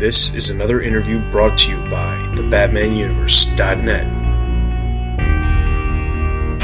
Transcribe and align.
This 0.00 0.34
is 0.34 0.48
another 0.48 0.80
interview 0.80 1.20
brought 1.30 1.58
to 1.58 1.72
you 1.72 1.76
by 1.90 2.16
thebatmanuniverse.net. 2.34 4.19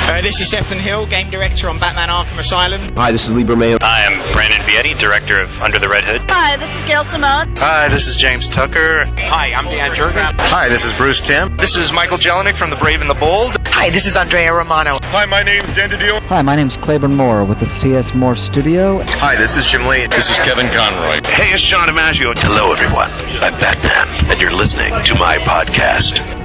Uh, 0.07 0.23
this 0.23 0.41
is 0.41 0.49
Sefton 0.49 0.79
Hill, 0.79 1.05
game 1.07 1.31
director 1.31 1.69
on 1.69 1.81
Batman 1.81 2.09
Arkham 2.09 2.39
Asylum. 2.39 2.95
Hi, 2.95 3.11
this 3.11 3.27
is 3.27 3.33
Libra 3.33 3.57
Mayo. 3.57 3.77
Hi, 3.83 4.07
I'm 4.07 4.33
Brandon 4.33 4.61
Vietti, 4.61 4.97
director 4.97 5.43
of 5.43 5.61
Under 5.61 5.81
the 5.81 5.89
Red 5.89 6.05
Hood. 6.05 6.23
Hi, 6.31 6.57
this 6.57 6.75
is 6.77 6.85
Gail 6.85 7.03
Simone. 7.03 7.53
Hi, 7.57 7.89
this 7.89 8.07
is 8.07 8.15
James 8.15 8.49
Tucker. 8.49 9.05
Hi, 9.19 9.53
I'm 9.53 9.65
Dan 9.65 9.91
Jurgens. 9.97 10.31
Hi, 10.39 10.69
this 10.69 10.85
is 10.85 10.95
Bruce 10.95 11.21
Timm. 11.21 11.57
This 11.57 11.77
is 11.77 11.93
Michael 11.93 12.19
Jelenic 12.19 12.57
from 12.57 12.71
The 12.71 12.77
Brave 12.77 13.01
and 13.01 13.11
the 13.11 13.15
Bold. 13.15 13.57
Hi, 13.67 13.91
this 13.91 14.07
is 14.07 14.17
Andrea 14.17 14.55
Romano. 14.55 15.01
Hi, 15.03 15.27
my 15.27 15.43
name's 15.43 15.73
Dan 15.73 15.91
DiDio. 15.91 16.21
Hi, 16.29 16.41
my 16.41 16.55
name's 16.55 16.77
Clayburn 16.77 17.15
Moore 17.17 17.45
with 17.45 17.59
the 17.59 17.67
CS 17.67 18.15
Moore 18.15 18.37
Studio. 18.37 19.03
Hi, 19.03 19.35
this 19.35 19.57
is 19.57 19.67
Jim 19.67 19.87
Lee. 19.87 20.07
This 20.07 20.31
is 20.31 20.39
Kevin 20.39 20.69
Conroy. 20.69 21.21
Hey, 21.29 21.53
it's 21.53 21.63
John 21.63 21.89
DiMaggio. 21.89 22.33
Hello, 22.37 22.73
everyone. 22.73 23.11
I'm 23.11 23.59
Batman, 23.59 24.31
and 24.31 24.41
you're 24.41 24.55
listening 24.55 24.95
to 25.03 25.15
my 25.17 25.39
podcast. 25.39 26.36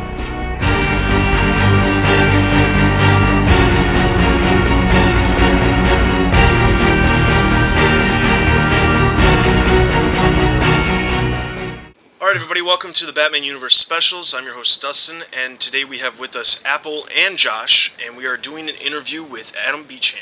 Alright, 12.31 12.43
everybody, 12.43 12.61
welcome 12.61 12.93
to 12.93 13.05
the 13.05 13.11
Batman 13.11 13.43
Universe 13.43 13.75
Specials. 13.75 14.33
I'm 14.33 14.45
your 14.45 14.53
host, 14.53 14.81
Dustin, 14.81 15.23
and 15.33 15.59
today 15.59 15.83
we 15.83 15.97
have 15.97 16.17
with 16.17 16.33
us 16.33 16.63
Apple 16.63 17.05
and 17.13 17.35
Josh, 17.35 17.93
and 18.01 18.15
we 18.15 18.25
are 18.25 18.37
doing 18.37 18.69
an 18.69 18.75
interview 18.75 19.21
with 19.21 19.53
Adam 19.61 19.83
Beechen. 19.83 20.21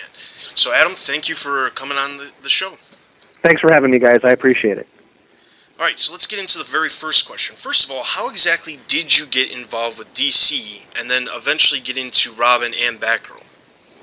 So, 0.56 0.74
Adam, 0.74 0.96
thank 0.96 1.30
you 1.30 1.36
for 1.36 1.70
coming 1.70 2.00
on 2.00 2.18
the, 2.18 2.32
the 2.42 2.50
show. 2.50 2.80
Thanks 3.44 3.62
for 3.62 3.72
having 3.72 3.92
me, 3.92 4.00
guys. 4.00 4.22
I 4.24 4.32
appreciate 4.32 4.80
it. 4.80 4.88
Alright, 5.78 6.00
so 6.00 6.12
let's 6.12 6.26
get 6.26 6.40
into 6.40 6.58
the 6.58 6.64
very 6.64 6.90
first 6.90 7.28
question. 7.28 7.56
First 7.56 7.86
of 7.86 7.92
all, 7.92 8.02
how 8.02 8.28
exactly 8.28 8.80
did 8.88 9.16
you 9.16 9.28
get 9.28 9.52
involved 9.52 10.00
with 10.00 10.12
DC 10.16 10.82
and 11.00 11.12
then 11.12 11.28
eventually 11.32 11.80
get 11.80 11.96
into 11.96 12.34
Robin 12.34 12.74
and 12.74 13.00
Batgirl? 13.00 13.44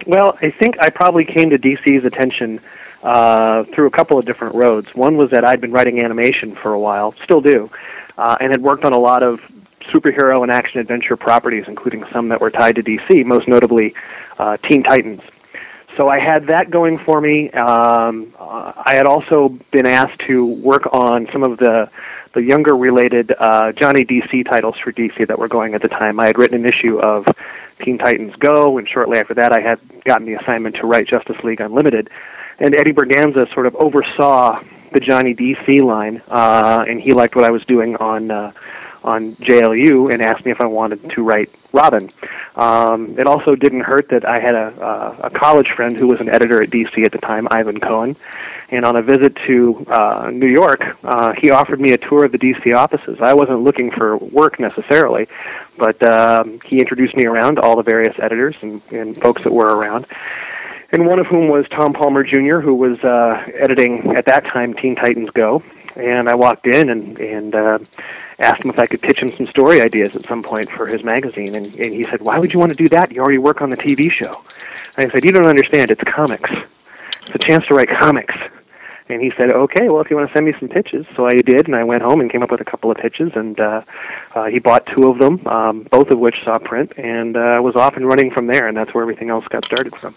Well, 0.07 0.39
I 0.41 0.53
think 0.53 0.79
I 0.79 0.91
probably 0.91 1.25
came 1.25 1.51
to 1.51 1.59
DC's 1.59 2.05
attention 2.05 2.61
uh, 3.03 3.65
through 3.75 3.87
a 3.87 3.91
couple 3.91 4.17
of 4.17 4.27
different 4.27 4.55
roads. 4.55 4.95
One 4.95 5.17
was 5.17 5.31
that 5.31 5.45
I'd 5.45 5.61
been 5.61 5.73
writing 5.73 5.99
animation 5.99 6.55
for 6.55 6.73
a 6.73 6.79
while, 6.79 7.13
still 7.25 7.41
do, 7.41 7.69
uh, 8.19 8.37
and 8.41 8.51
had 8.51 8.63
worked 8.63 8.85
on 8.85 8.93
a 8.93 8.99
lot 8.99 9.23
of 9.23 9.41
superhero 9.83 10.43
and 10.43 10.51
action 10.51 10.81
adventure 10.81 11.17
properties, 11.17 11.65
including 11.69 12.05
some 12.13 12.29
that 12.29 12.41
were 12.41 12.51
tied 12.51 12.77
to 12.77 12.83
DC, 12.83 13.25
most 13.25 13.47
notably 13.49 13.95
uh, 14.39 14.57
Teen 14.59 14.83
Titans. 14.83 15.23
So 15.97 16.09
I 16.09 16.19
had 16.19 16.49
that 16.49 16.71
going 16.71 16.99
for 16.99 17.21
me. 17.21 17.51
Um, 17.53 18.35
uh, 18.39 18.73
I 18.77 18.95
had 18.95 19.07
also 19.07 19.49
been 19.71 19.87
asked 19.87 20.21
to 20.27 20.45
work 20.45 20.93
on 20.93 21.29
some 21.33 21.43
of 21.43 21.59
the 21.59 21.91
the 22.35 22.43
younger 22.43 22.77
related 22.77 23.35
uh, 23.39 23.73
Johnny 23.73 24.05
DC 24.05 24.45
titles 24.45 24.77
for 24.79 24.93
DC 24.93 25.27
that 25.27 25.39
were 25.39 25.49
going 25.49 25.75
at 25.75 25.81
the 25.81 25.89
time. 25.89 26.21
I 26.21 26.27
had 26.27 26.37
written 26.37 26.61
an 26.61 26.67
issue 26.67 26.99
of 26.99 27.27
Teen 27.81 27.97
Titans 27.97 28.37
Go, 28.37 28.77
and 28.77 28.87
shortly 28.87 29.19
after 29.19 29.33
that, 29.35 29.53
I 29.53 29.61
had 29.61 29.81
gotten 30.05 30.27
the 30.27 30.35
assignment 30.35 30.77
to 30.77 30.87
write 30.87 31.07
Justice 31.07 31.43
League 31.43 31.63
Unlimited. 31.63 32.11
And 32.59 32.77
Eddie 32.77 32.93
Berganza 32.93 33.51
sort 33.55 33.65
of 33.65 33.75
oversaw 33.77 34.63
the 34.93 35.01
Johnny 35.01 35.35
DC 35.35 35.83
line, 35.83 36.23
uh, 36.29 36.85
and 36.89 37.01
he 37.01 37.13
liked 37.13 37.37
what 37.37 37.45
I 37.45 37.51
was 37.51 37.65
doing 37.65 37.97
on 37.97 38.31
uh, 38.31 38.53
on 39.07 39.37
JLU 39.37 40.13
and 40.13 40.21
asked 40.21 40.45
me 40.45 40.51
if 40.51 40.61
I 40.61 40.67
wanted 40.67 41.11
to 41.11 41.23
write 41.23 41.49
Robin. 41.73 42.11
Um, 42.57 43.17
it 43.19 43.27
also 43.27 43.55
didn't 43.55 43.83
hurt 43.83 44.09
that 44.09 44.25
I 44.25 44.41
had 44.41 44.55
a, 44.55 44.67
uh, 44.83 45.17
a 45.25 45.31
college 45.31 45.71
friend 45.71 45.97
who 45.97 46.09
was 46.09 46.21
an 46.21 46.29
editor 46.29 46.61
at 46.63 46.71
DC 46.71 47.05
at 47.05 47.13
the 47.13 47.19
time, 47.19 47.47
Ivan 47.51 47.79
Cohen, 47.79 48.17
and 48.71 48.85
on 48.85 48.97
a 48.97 49.03
visit 49.03 49.37
to 49.47 49.87
uh, 49.89 50.31
New 50.33 50.49
York, 50.49 50.97
uh, 51.05 51.33
he 51.35 51.51
offered 51.51 51.81
me 51.81 51.93
a 51.93 51.99
tour 51.99 52.25
of 52.25 52.33
the 52.33 52.39
DC 52.39 52.75
offices. 52.75 53.21
I 53.21 53.35
wasn't 53.35 53.63
looking 53.63 53.93
for 53.93 54.17
work 54.17 54.59
necessarily, 54.59 55.29
but 55.79 56.03
um, 56.03 56.59
he 56.65 56.81
introduced 56.81 57.15
me 57.15 57.27
around 57.27 57.57
to 57.57 57.63
all 57.63 57.77
the 57.77 57.85
various 57.85 58.19
editors 58.19 58.57
and, 58.61 58.83
and 58.91 59.17
folks 59.21 59.45
that 59.45 59.53
were 59.53 59.77
around 59.77 60.07
and 60.97 61.07
one 61.07 61.19
of 61.19 61.27
whom 61.27 61.49
was 61.49 61.69
Tom 61.69 61.93
Palmer 61.93 62.25
Jr., 62.25 62.61
who 62.61 62.75
was 62.75 62.99
uh, 63.05 63.45
editing 63.55 64.17
at 64.17 64.25
that 64.25 64.47
time 64.47 64.73
Teen 64.73 64.97
Titans 64.97 65.29
Go. 65.29 65.63
And 65.95 66.27
I 66.27 66.35
walked 66.35 66.67
in 66.67 66.89
and 66.89 67.19
and 67.19 67.55
uh, 67.55 67.79
asked 68.39 68.63
him 68.63 68.71
if 68.71 68.79
I 68.79 68.87
could 68.87 69.03
pitch 69.03 69.19
him 69.19 69.35
some 69.37 69.47
story 69.47 69.83
ideas 69.83 70.17
at 70.17 70.25
some 70.25 70.43
point 70.43 70.71
for 70.71 70.87
his 70.87 71.05
magazine, 71.05 71.55
and, 71.55 71.67
and 71.67 71.93
he 71.93 72.05
said, 72.05 72.23
"Why 72.23 72.39
would 72.39 72.53
you 72.53 72.59
want 72.59 72.73
to 72.73 72.77
do 72.77 72.89
that? 72.91 73.13
You 73.13 73.21
already 73.21 73.37
work 73.39 73.61
on 73.61 73.69
the 73.69 73.77
TV 73.77 74.11
show." 74.11 74.43
And 74.97 75.11
I 75.11 75.13
said, 75.13 75.25
"You 75.25 75.33
don't 75.33 75.47
understand. 75.47 75.91
It's 75.91 76.03
comics. 76.05 76.51
It's 77.27 77.35
a 77.35 77.39
chance 77.39 77.67
to 77.67 77.75
write 77.75 77.91
comics." 77.91 78.35
And 79.11 79.21
he 79.21 79.33
said, 79.37 79.53
"Okay, 79.53 79.91
well, 79.91 80.01
if 80.01 80.11
you 80.11 80.17
want 80.17 80.29
to 80.29 80.35
send 80.35 80.47
me 80.47 80.55
some 80.59 80.69
pitches." 80.69 81.07
So 81.15 81.27
I 81.27 81.43
did, 81.43 81.67
and 81.67 81.77
I 81.77 81.85
went 81.85 82.03
home 82.03 82.23
and 82.23 82.31
came 82.31 82.43
up 82.43 82.51
with 82.51 82.63
a 82.63 82.71
couple 82.73 82.91
of 82.91 82.97
pitches, 82.97 83.33
and 83.35 83.59
uh, 83.61 83.83
uh, 84.35 84.45
he 84.45 84.59
bought 84.59 84.87
two 84.87 85.09
of 85.09 85.19
them, 85.19 85.47
um, 85.47 85.83
both 85.91 86.09
of 86.09 86.19
which 86.19 86.43
saw 86.45 86.59
print, 86.59 86.93
and 86.97 87.37
uh, 87.37 87.61
was 87.63 87.77
off 87.77 87.97
and 87.97 88.07
running 88.07 88.31
from 88.31 88.47
there. 88.47 88.67
And 88.67 88.77
that's 88.77 88.95
where 88.95 89.03
everything 89.03 89.29
else 89.29 89.47
got 89.49 89.65
started 89.67 89.95
from 89.95 90.15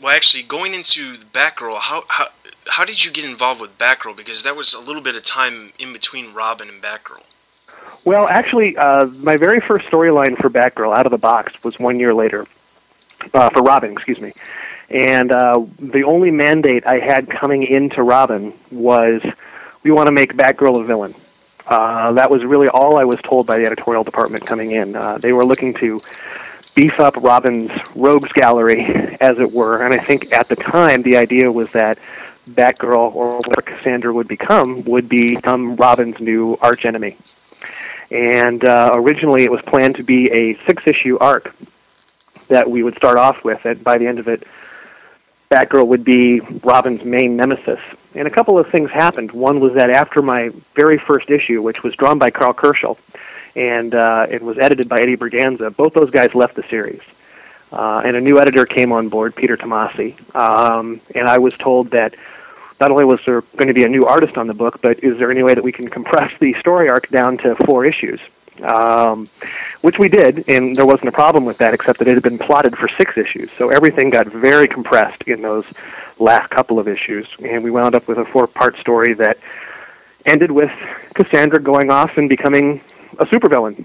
well, 0.00 0.14
actually, 0.14 0.42
going 0.42 0.74
into 0.74 1.16
Batgirl, 1.32 1.78
how 1.78 2.04
how 2.08 2.26
how 2.68 2.84
did 2.84 3.04
you 3.04 3.10
get 3.10 3.24
involved 3.24 3.60
with 3.60 3.78
Batgirl? 3.78 4.16
Because 4.16 4.42
that 4.42 4.56
was 4.56 4.74
a 4.74 4.80
little 4.80 5.02
bit 5.02 5.16
of 5.16 5.22
time 5.22 5.72
in 5.78 5.92
between 5.92 6.34
Robin 6.34 6.68
and 6.68 6.82
Batgirl. 6.82 7.22
Well, 8.04 8.28
actually, 8.28 8.76
uh, 8.76 9.06
my 9.06 9.36
very 9.36 9.60
first 9.60 9.86
storyline 9.86 10.36
for 10.36 10.48
Batgirl 10.48 10.96
out 10.96 11.06
of 11.06 11.10
the 11.10 11.18
box 11.18 11.52
was 11.64 11.78
one 11.78 11.98
year 11.98 12.14
later. 12.14 12.46
Uh, 13.34 13.50
for 13.50 13.62
Robin, 13.62 13.92
excuse 13.92 14.20
me. 14.20 14.32
And 14.90 15.32
uh, 15.32 15.64
the 15.80 16.04
only 16.04 16.30
mandate 16.30 16.86
I 16.86 17.00
had 17.00 17.28
coming 17.28 17.64
into 17.64 18.02
Robin 18.02 18.52
was 18.70 19.22
we 19.82 19.90
want 19.90 20.06
to 20.06 20.12
make 20.12 20.34
Batgirl 20.34 20.80
a 20.80 20.84
villain. 20.84 21.14
Uh, 21.66 22.12
that 22.12 22.30
was 22.30 22.44
really 22.44 22.68
all 22.68 22.96
I 22.96 23.04
was 23.04 23.18
told 23.22 23.46
by 23.46 23.58
the 23.58 23.66
editorial 23.66 24.04
department 24.04 24.46
coming 24.46 24.70
in. 24.70 24.94
Uh, 24.94 25.18
they 25.18 25.32
were 25.32 25.44
looking 25.44 25.74
to 25.74 26.00
beef 26.76 27.00
up 27.00 27.16
Robin's 27.16 27.72
rogues 27.96 28.30
gallery, 28.32 28.84
as 29.20 29.38
it 29.38 29.50
were. 29.50 29.82
And 29.82 29.92
I 29.92 29.98
think 29.98 30.32
at 30.32 30.48
the 30.48 30.56
time 30.56 31.02
the 31.02 31.16
idea 31.16 31.50
was 31.50 31.68
that 31.72 31.98
Batgirl, 32.48 33.12
or 33.14 33.38
whatever 33.38 33.62
Cassandra 33.62 34.12
would 34.12 34.28
become, 34.28 34.84
would 34.84 35.08
become 35.08 35.74
Robin's 35.74 36.20
new 36.20 36.56
archenemy. 36.62 37.16
And 38.10 38.64
uh, 38.64 38.90
originally 38.94 39.42
it 39.42 39.50
was 39.50 39.62
planned 39.62 39.96
to 39.96 40.04
be 40.04 40.30
a 40.30 40.54
six-issue 40.66 41.18
arc 41.18 41.52
that 42.48 42.70
we 42.70 42.84
would 42.84 42.94
start 42.94 43.18
off 43.18 43.42
with, 43.42 43.64
and 43.64 43.82
by 43.82 43.98
the 43.98 44.06
end 44.06 44.20
of 44.20 44.28
it, 44.28 44.46
Batgirl 45.50 45.86
would 45.88 46.04
be 46.04 46.40
Robin's 46.62 47.04
main 47.04 47.36
nemesis. 47.36 47.80
And 48.14 48.28
a 48.28 48.30
couple 48.30 48.58
of 48.58 48.68
things 48.68 48.90
happened. 48.90 49.32
One 49.32 49.58
was 49.60 49.74
that 49.74 49.90
after 49.90 50.22
my 50.22 50.50
very 50.74 50.98
first 50.98 51.30
issue, 51.30 51.62
which 51.62 51.82
was 51.82 51.96
drawn 51.96 52.18
by 52.18 52.30
Karl 52.30 52.52
Kerschl, 52.52 52.98
and 53.56 53.94
uh, 53.94 54.26
it 54.30 54.42
was 54.42 54.58
edited 54.58 54.88
by 54.88 55.00
Eddie 55.00 55.16
Berganza. 55.16 55.74
Both 55.74 55.94
those 55.94 56.10
guys 56.10 56.34
left 56.34 56.54
the 56.54 56.62
series. 56.64 57.00
Uh, 57.72 58.02
and 58.04 58.14
a 58.16 58.20
new 58.20 58.38
editor 58.38 58.64
came 58.64 58.92
on 58.92 59.08
board, 59.08 59.34
Peter 59.34 59.56
Tomasi. 59.56 60.14
Um, 60.36 61.00
and 61.14 61.26
I 61.26 61.38
was 61.38 61.54
told 61.54 61.90
that 61.90 62.14
not 62.80 62.90
only 62.90 63.04
was 63.04 63.18
there 63.26 63.40
going 63.56 63.68
to 63.68 63.74
be 63.74 63.84
a 63.84 63.88
new 63.88 64.06
artist 64.06 64.36
on 64.36 64.46
the 64.46 64.54
book, 64.54 64.80
but 64.82 65.02
is 65.02 65.18
there 65.18 65.30
any 65.30 65.42
way 65.42 65.54
that 65.54 65.64
we 65.64 65.72
can 65.72 65.88
compress 65.88 66.32
the 66.38 66.54
story 66.60 66.88
arc 66.88 67.08
down 67.08 67.38
to 67.38 67.56
four 67.64 67.84
issues? 67.84 68.20
Um, 68.62 69.28
which 69.80 69.98
we 69.98 70.08
did, 70.08 70.48
and 70.48 70.76
there 70.76 70.86
wasn't 70.86 71.08
a 71.08 71.12
problem 71.12 71.44
with 71.44 71.58
that, 71.58 71.74
except 71.74 71.98
that 71.98 72.08
it 72.08 72.14
had 72.14 72.22
been 72.22 72.38
plotted 72.38 72.76
for 72.76 72.88
six 72.88 73.18
issues. 73.18 73.50
So 73.58 73.68
everything 73.70 74.10
got 74.10 74.26
very 74.26 74.68
compressed 74.68 75.22
in 75.22 75.42
those 75.42 75.64
last 76.18 76.50
couple 76.50 76.78
of 76.78 76.88
issues, 76.88 77.26
and 77.42 77.62
we 77.62 77.70
wound 77.70 77.94
up 77.94 78.08
with 78.08 78.18
a 78.18 78.24
four-part 78.24 78.78
story 78.78 79.12
that 79.14 79.38
ended 80.24 80.50
with 80.50 80.70
Cassandra 81.14 81.60
going 81.60 81.90
off 81.90 82.16
and 82.16 82.28
becoming 82.28 82.80
a 83.18 83.26
supervillain. 83.26 83.84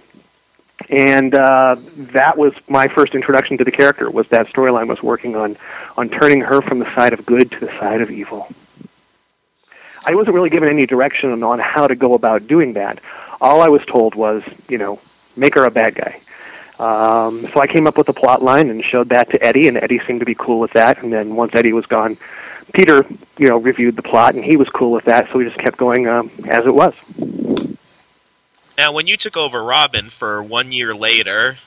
And 0.90 1.36
uh, 1.36 1.76
that 2.14 2.38
was 2.38 2.54
my 2.68 2.88
first 2.88 3.14
introduction 3.14 3.58
to 3.60 3.64
the 3.64 3.72
character. 3.72 4.10
Was 4.10 4.28
that 4.30 4.48
storyline 4.48 4.88
was 4.88 5.04
working 5.04 5.36
on 5.36 5.58
on 5.98 6.10
turning 6.10 6.42
her 6.42 6.62
from 6.62 6.80
the 6.80 6.96
side 6.96 7.14
of 7.14 7.26
good 7.26 7.52
to 7.52 7.60
the 7.60 7.68
side 7.80 8.02
of 8.02 8.10
evil. 8.10 8.48
I 10.04 10.16
wasn't 10.16 10.34
really 10.34 10.50
given 10.50 10.70
any 10.70 10.86
direction 10.86 11.44
on 11.44 11.60
how 11.60 11.88
to 11.88 11.96
go 11.96 12.14
about 12.16 12.48
doing 12.48 12.74
that. 12.74 13.00
All 13.40 13.62
I 13.62 13.68
was 13.68 13.86
told 13.86 14.16
was, 14.16 14.44
you 14.68 14.78
know, 14.78 15.00
make 15.36 15.56
her 15.56 15.66
a 15.66 15.72
bad 15.72 15.96
guy. 15.96 16.20
Um, 16.80 17.48
so 17.54 17.62
I 17.62 17.68
came 17.68 17.86
up 17.86 17.98
with 17.98 18.10
a 18.10 18.14
plot 18.14 18.42
line 18.42 18.70
and 18.72 18.84
showed 18.84 19.10
that 19.10 19.30
to 19.30 19.44
Eddie, 19.44 19.68
and 19.68 19.78
Eddie 19.78 20.00
seemed 20.08 20.22
to 20.22 20.26
be 20.26 20.34
cool 20.34 20.60
with 20.60 20.72
that. 20.74 21.04
And 21.04 21.14
then 21.14 21.36
once 21.36 21.54
Eddie 21.54 21.74
was 21.74 21.86
gone, 21.86 22.18
Peter, 22.74 23.06
you 23.38 23.48
know, 23.48 23.58
reviewed 23.58 23.96
the 23.96 24.02
plot, 24.02 24.34
and 24.34 24.44
he 24.44 24.56
was 24.56 24.68
cool 24.70 24.92
with 24.92 25.06
that. 25.06 25.30
So 25.32 25.38
we 25.38 25.46
just 25.46 25.60
kept 25.60 25.78
going 25.78 26.08
um, 26.08 26.32
as 26.48 26.66
it 26.66 26.74
was. 26.74 26.96
Now, 28.82 28.92
when 28.92 29.06
you 29.06 29.16
took 29.16 29.38
over 29.38 29.64
Robin 29.64 30.10
for 30.10 30.42
one 30.42 30.72
year 30.72 30.96
later, 30.96 31.58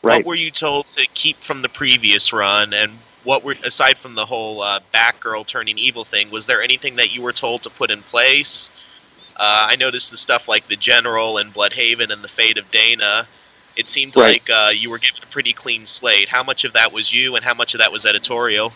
right. 0.00 0.18
what 0.18 0.24
were 0.24 0.36
you 0.36 0.52
told 0.52 0.88
to 0.90 1.08
keep 1.12 1.42
from 1.42 1.60
the 1.62 1.68
previous 1.68 2.32
run, 2.32 2.72
and 2.72 2.98
what 3.24 3.42
were 3.42 3.56
aside 3.64 3.98
from 3.98 4.14
the 4.14 4.26
whole 4.26 4.62
uh, 4.62 4.78
Batgirl 4.94 5.44
turning 5.44 5.76
evil 5.76 6.04
thing? 6.04 6.30
Was 6.30 6.46
there 6.46 6.62
anything 6.62 6.94
that 6.94 7.12
you 7.12 7.20
were 7.20 7.32
told 7.32 7.64
to 7.64 7.70
put 7.70 7.90
in 7.90 8.02
place? 8.02 8.70
Uh, 9.36 9.70
I 9.70 9.74
noticed 9.74 10.12
the 10.12 10.16
stuff 10.16 10.46
like 10.46 10.68
the 10.68 10.76
General 10.76 11.36
and 11.36 11.52
Blüdhaven 11.52 12.10
and 12.10 12.22
the 12.22 12.28
fate 12.28 12.56
of 12.58 12.70
Dana. 12.70 13.26
It 13.76 13.88
seemed 13.88 14.16
right. 14.16 14.34
like 14.34 14.48
uh, 14.48 14.70
you 14.72 14.88
were 14.88 14.98
given 14.98 15.20
a 15.20 15.26
pretty 15.26 15.52
clean 15.52 15.84
slate. 15.84 16.28
How 16.28 16.44
much 16.44 16.64
of 16.64 16.74
that 16.74 16.92
was 16.92 17.12
you, 17.12 17.34
and 17.34 17.44
how 17.44 17.54
much 17.54 17.74
of 17.74 17.80
that 17.80 17.90
was 17.90 18.06
editorial? 18.06 18.72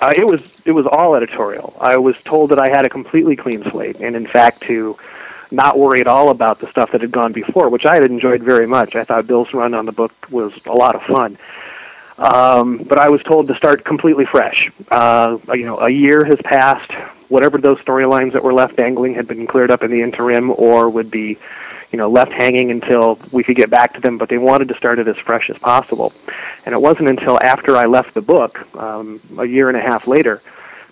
Uh, 0.00 0.12
it 0.16 0.26
was 0.26 0.42
it 0.64 0.72
was 0.72 0.86
all 0.86 1.14
editorial. 1.14 1.76
I 1.80 1.98
was 1.98 2.16
told 2.24 2.50
that 2.50 2.58
I 2.58 2.68
had 2.68 2.84
a 2.84 2.88
completely 2.88 3.36
clean 3.36 3.62
slate, 3.70 4.00
and 4.00 4.16
in 4.16 4.26
fact, 4.26 4.62
to 4.62 4.98
not 5.50 5.78
worry 5.78 6.00
at 6.00 6.06
all 6.06 6.30
about 6.30 6.60
the 6.60 6.70
stuff 6.70 6.92
that 6.92 7.00
had 7.00 7.12
gone 7.12 7.32
before, 7.32 7.68
which 7.68 7.86
I 7.86 7.94
had 7.94 8.04
enjoyed 8.04 8.42
very 8.42 8.66
much. 8.66 8.94
I 8.96 9.04
thought 9.04 9.26
Bill's 9.26 9.52
run 9.54 9.74
on 9.74 9.86
the 9.86 9.92
book 9.92 10.12
was 10.30 10.52
a 10.66 10.72
lot 10.72 10.94
of 10.94 11.02
fun. 11.02 11.38
Um, 12.18 12.78
but 12.78 12.98
I 12.98 13.08
was 13.10 13.22
told 13.22 13.46
to 13.48 13.54
start 13.54 13.84
completely 13.84 14.26
fresh. 14.26 14.70
Uh, 14.90 15.38
you 15.54 15.64
know, 15.64 15.78
a 15.78 15.88
year 15.88 16.24
has 16.24 16.38
passed. 16.42 16.90
Whatever 17.28 17.58
those 17.58 17.78
storylines 17.78 18.32
that 18.32 18.42
were 18.42 18.52
left 18.52 18.76
dangling 18.76 19.14
had 19.14 19.28
been 19.28 19.46
cleared 19.46 19.70
up 19.70 19.82
in 19.82 19.90
the 19.90 20.02
interim, 20.02 20.50
or 20.50 20.90
would 20.90 21.10
be, 21.10 21.38
you 21.92 21.96
know, 21.96 22.10
left 22.10 22.32
hanging 22.32 22.70
until 22.70 23.18
we 23.30 23.44
could 23.44 23.56
get 23.56 23.70
back 23.70 23.94
to 23.94 24.00
them. 24.00 24.18
But 24.18 24.28
they 24.28 24.38
wanted 24.38 24.68
to 24.68 24.74
start 24.74 24.98
it 24.98 25.06
as 25.06 25.16
fresh 25.18 25.48
as 25.48 25.58
possible. 25.58 26.12
And 26.66 26.74
it 26.74 26.80
wasn't 26.80 27.08
until 27.08 27.38
after 27.42 27.76
I 27.76 27.86
left 27.86 28.14
the 28.14 28.22
book, 28.22 28.66
um, 28.76 29.20
a 29.38 29.44
year 29.44 29.68
and 29.68 29.76
a 29.76 29.80
half 29.80 30.08
later, 30.08 30.42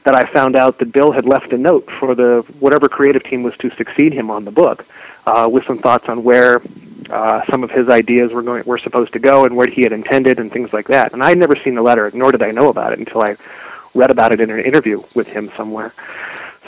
that 0.06 0.14
I 0.14 0.25
found 0.32 0.55
out 0.55 0.79
that 0.79 0.93
Bill 0.93 1.11
had 1.11 1.26
left 1.26 1.53
a 1.53 1.58
note 1.58 1.91
for 1.99 2.14
the 2.14 2.44
whatever 2.61 2.88
creative 2.88 3.25
team 3.25 3.43
was 3.43 3.56
to 3.58 3.70
succeed 3.70 4.12
him 4.12 4.31
on 4.31 4.44
the 4.44 4.53
book, 4.53 4.87
uh, 5.26 5.49
with 5.50 5.64
some 5.64 5.79
thoughts 5.79 6.08
on 6.08 6.23
where 6.23 6.62
uh, 7.11 7.44
some 7.50 7.64
of 7.64 7.73
his 7.73 7.88
ideas 7.88 8.32
were 8.32 8.43
going 8.43 8.62
were 8.64 8.79
supposed 8.79 9.12
to 9.14 9.19
go 9.19 9.44
and 9.44 9.56
where 9.56 9.67
he 9.67 9.82
had 9.82 9.93
intended 9.93 10.38
and 10.38 10.53
things 10.53 10.73
like 10.73 10.87
that. 10.88 11.12
And 11.12 11.25
I 11.25 11.31
had 11.31 11.38
never 11.38 11.56
seen 11.56 11.75
the 11.75 11.82
letter, 11.82 12.11
nor 12.14 12.31
did 12.31 12.41
I 12.41 12.53
know 12.53 12.69
about 12.69 12.93
it 12.93 13.00
until 13.00 13.20
I 13.20 13.37
read 13.94 14.11
about 14.12 14.31
it 14.31 14.41
in 14.41 14.49
an 14.49 14.61
interview 14.61 15.03
with 15.14 15.26
him 15.26 15.50
somewhere. 15.56 15.93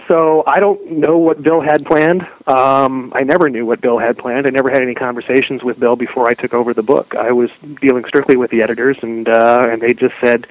So 0.08 0.42
I 0.46 0.58
don't 0.58 0.92
know 0.92 1.18
what 1.18 1.42
Bill 1.42 1.60
had 1.60 1.86
planned. 1.86 2.26
Um, 2.46 3.12
I 3.14 3.22
never 3.22 3.50
knew 3.50 3.66
what 3.66 3.80
Bill 3.80 3.98
had 3.98 4.16
planned. 4.16 4.46
I 4.46 4.50
never 4.50 4.70
had 4.70 4.82
any 4.82 4.94
conversations 4.94 5.62
with 5.62 5.78
Bill 5.78 5.96
before 5.96 6.26
I 6.26 6.34
took 6.34 6.54
over 6.54 6.72
the 6.74 6.82
book. 6.82 7.14
I 7.14 7.30
was 7.30 7.50
dealing 7.80 8.04
strictly 8.06 8.36
with 8.36 8.50
the 8.50 8.62
editors, 8.62 8.96
and 9.02 9.28
uh, 9.28 9.68
and 9.70 9.80
they 9.82 9.92
just 9.92 10.14
said, 10.20 10.46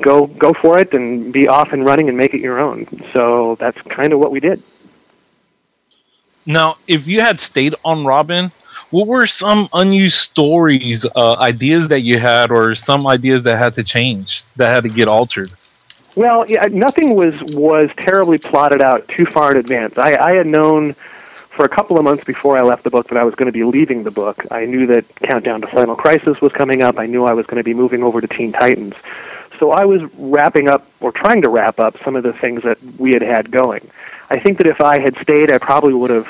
"Go 0.00 0.26
go 0.26 0.52
for 0.52 0.78
it 0.78 0.92
and 0.92 1.32
be 1.32 1.48
off 1.48 1.72
and 1.72 1.84
running 1.84 2.08
and 2.08 2.16
make 2.16 2.34
it 2.34 2.40
your 2.40 2.58
own." 2.58 2.86
So 3.12 3.56
that's 3.58 3.80
kind 3.82 4.12
of 4.12 4.18
what 4.18 4.30
we 4.30 4.40
did. 4.40 4.62
Now, 6.44 6.76
if 6.88 7.06
you 7.06 7.20
had 7.20 7.40
stayed 7.40 7.74
on 7.84 8.04
Robin, 8.04 8.50
what 8.90 9.06
were 9.06 9.26
some 9.26 9.68
unused 9.72 10.16
stories, 10.16 11.06
uh, 11.14 11.36
ideas 11.38 11.88
that 11.88 12.02
you 12.02 12.18
had, 12.18 12.50
or 12.50 12.74
some 12.74 13.06
ideas 13.06 13.44
that 13.44 13.58
had 13.58 13.74
to 13.74 13.84
change, 13.84 14.42
that 14.56 14.68
had 14.68 14.82
to 14.82 14.88
get 14.88 15.08
altered? 15.08 15.50
Well, 16.14 16.48
yeah, 16.48 16.66
nothing 16.70 17.14
was 17.14 17.34
was 17.54 17.88
terribly 17.96 18.38
plotted 18.38 18.82
out 18.82 19.08
too 19.08 19.24
far 19.24 19.52
in 19.52 19.56
advance. 19.56 19.96
I, 19.96 20.16
I 20.16 20.34
had 20.34 20.46
known 20.46 20.94
for 21.50 21.64
a 21.64 21.68
couple 21.68 21.96
of 21.98 22.04
months 22.04 22.24
before 22.24 22.56
I 22.56 22.62
left 22.62 22.84
the 22.84 22.90
book 22.90 23.08
that 23.08 23.18
I 23.18 23.24
was 23.24 23.34
going 23.34 23.46
to 23.46 23.52
be 23.52 23.64
leaving 23.64 24.04
the 24.04 24.10
book. 24.10 24.44
I 24.50 24.66
knew 24.66 24.86
that 24.86 25.04
Countdown 25.16 25.60
to 25.62 25.66
Final 25.68 25.96
Crisis 25.96 26.40
was 26.40 26.52
coming 26.52 26.82
up. 26.82 26.98
I 26.98 27.06
knew 27.06 27.24
I 27.24 27.34
was 27.34 27.46
going 27.46 27.58
to 27.58 27.64
be 27.64 27.74
moving 27.74 28.02
over 28.02 28.20
to 28.20 28.28
Teen 28.28 28.52
Titans. 28.52 28.94
So 29.58 29.70
I 29.70 29.84
was 29.84 30.02
wrapping 30.14 30.68
up 30.68 30.86
or 31.00 31.12
trying 31.12 31.42
to 31.42 31.48
wrap 31.48 31.78
up 31.78 31.96
some 32.04 32.16
of 32.16 32.22
the 32.22 32.32
things 32.32 32.62
that 32.62 32.78
we 32.98 33.12
had 33.12 33.22
had 33.22 33.50
going. 33.50 33.88
I 34.30 34.38
think 34.38 34.58
that 34.58 34.66
if 34.66 34.80
I 34.80 34.98
had 34.98 35.16
stayed, 35.18 35.52
I 35.52 35.58
probably 35.58 35.94
would 35.94 36.10
have 36.10 36.28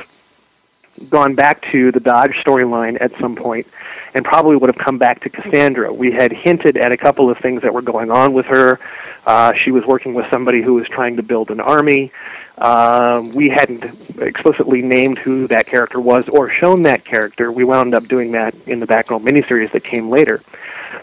gone 1.08 1.34
back 1.34 1.62
to 1.72 1.90
the 1.92 2.00
Dodge 2.00 2.34
storyline 2.44 3.00
at 3.00 3.12
some 3.18 3.34
point 3.34 3.66
and 4.14 4.24
probably 4.24 4.56
would 4.56 4.68
have 4.68 4.84
come 4.84 4.98
back 4.98 5.20
to 5.20 5.30
Cassandra. 5.30 5.92
We 5.92 6.12
had 6.12 6.32
hinted 6.32 6.76
at 6.76 6.92
a 6.92 6.96
couple 6.96 7.30
of 7.30 7.38
things 7.38 7.62
that 7.62 7.72
were 7.72 7.82
going 7.82 8.10
on 8.10 8.32
with 8.32 8.46
her. 8.46 8.78
Uh, 9.26 9.52
she 9.54 9.70
was 9.70 9.84
working 9.86 10.14
with 10.14 10.28
somebody 10.30 10.60
who 10.60 10.74
was 10.74 10.88
trying 10.88 11.16
to 11.16 11.22
build 11.22 11.50
an 11.50 11.60
army. 11.60 12.12
Uh, 12.58 13.26
we 13.32 13.48
hadn't 13.48 13.84
explicitly 14.20 14.82
named 14.82 15.18
who 15.18 15.46
that 15.48 15.66
character 15.66 16.00
was 16.00 16.28
or 16.28 16.50
shown 16.50 16.82
that 16.82 17.04
character. 17.04 17.50
We 17.50 17.64
wound 17.64 17.94
up 17.94 18.06
doing 18.08 18.32
that 18.32 18.54
in 18.66 18.80
the 18.80 18.86
Batgirl 18.86 19.22
miniseries 19.22 19.72
that 19.72 19.84
came 19.84 20.10
later. 20.10 20.42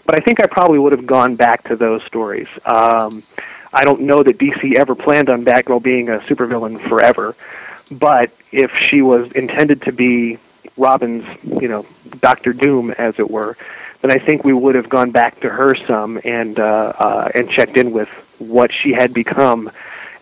But 0.10 0.18
I 0.18 0.26
think 0.26 0.42
I 0.42 0.48
probably 0.48 0.80
would 0.80 0.92
have 0.92 1.06
gone 1.06 1.36
back 1.36 1.66
to 1.66 1.76
those 1.76 2.02
stories. 2.02 2.48
Um, 2.66 3.22
I 3.72 3.84
don't 3.86 4.02
know 4.02 4.24
that 4.24 4.40
DC 4.40 4.76
ever 4.76 4.96
planned 4.96 5.30
on 5.30 5.46
Batgirl 5.46 5.84
being 5.84 6.10
a 6.10 6.18
supervillain 6.22 6.82
forever. 6.90 7.36
But 7.92 8.32
if 8.52 8.72
she 8.76 9.04
was 9.04 9.32
intended 9.34 9.84
to 9.84 9.92
be 9.92 10.40
Robin's, 10.78 11.26
you 11.44 11.68
know, 11.68 11.86
Doctor 12.22 12.54
Doom, 12.54 12.90
as 12.90 13.20
it 13.20 13.30
were, 13.30 13.56
then 14.02 14.10
I 14.10 14.18
think 14.18 14.44
we 14.44 14.52
would 14.52 14.74
have 14.74 14.90
gone 14.90 15.12
back 15.12 15.42
to 15.42 15.50
her 15.50 15.76
some 15.76 16.20
and 16.24 16.60
uh, 16.60 16.94
uh, 16.98 17.32
and 17.36 17.48
checked 17.48 17.78
in 17.78 17.92
with 17.92 18.10
what 18.40 18.74
she 18.74 18.94
had 18.94 19.14
become 19.14 19.70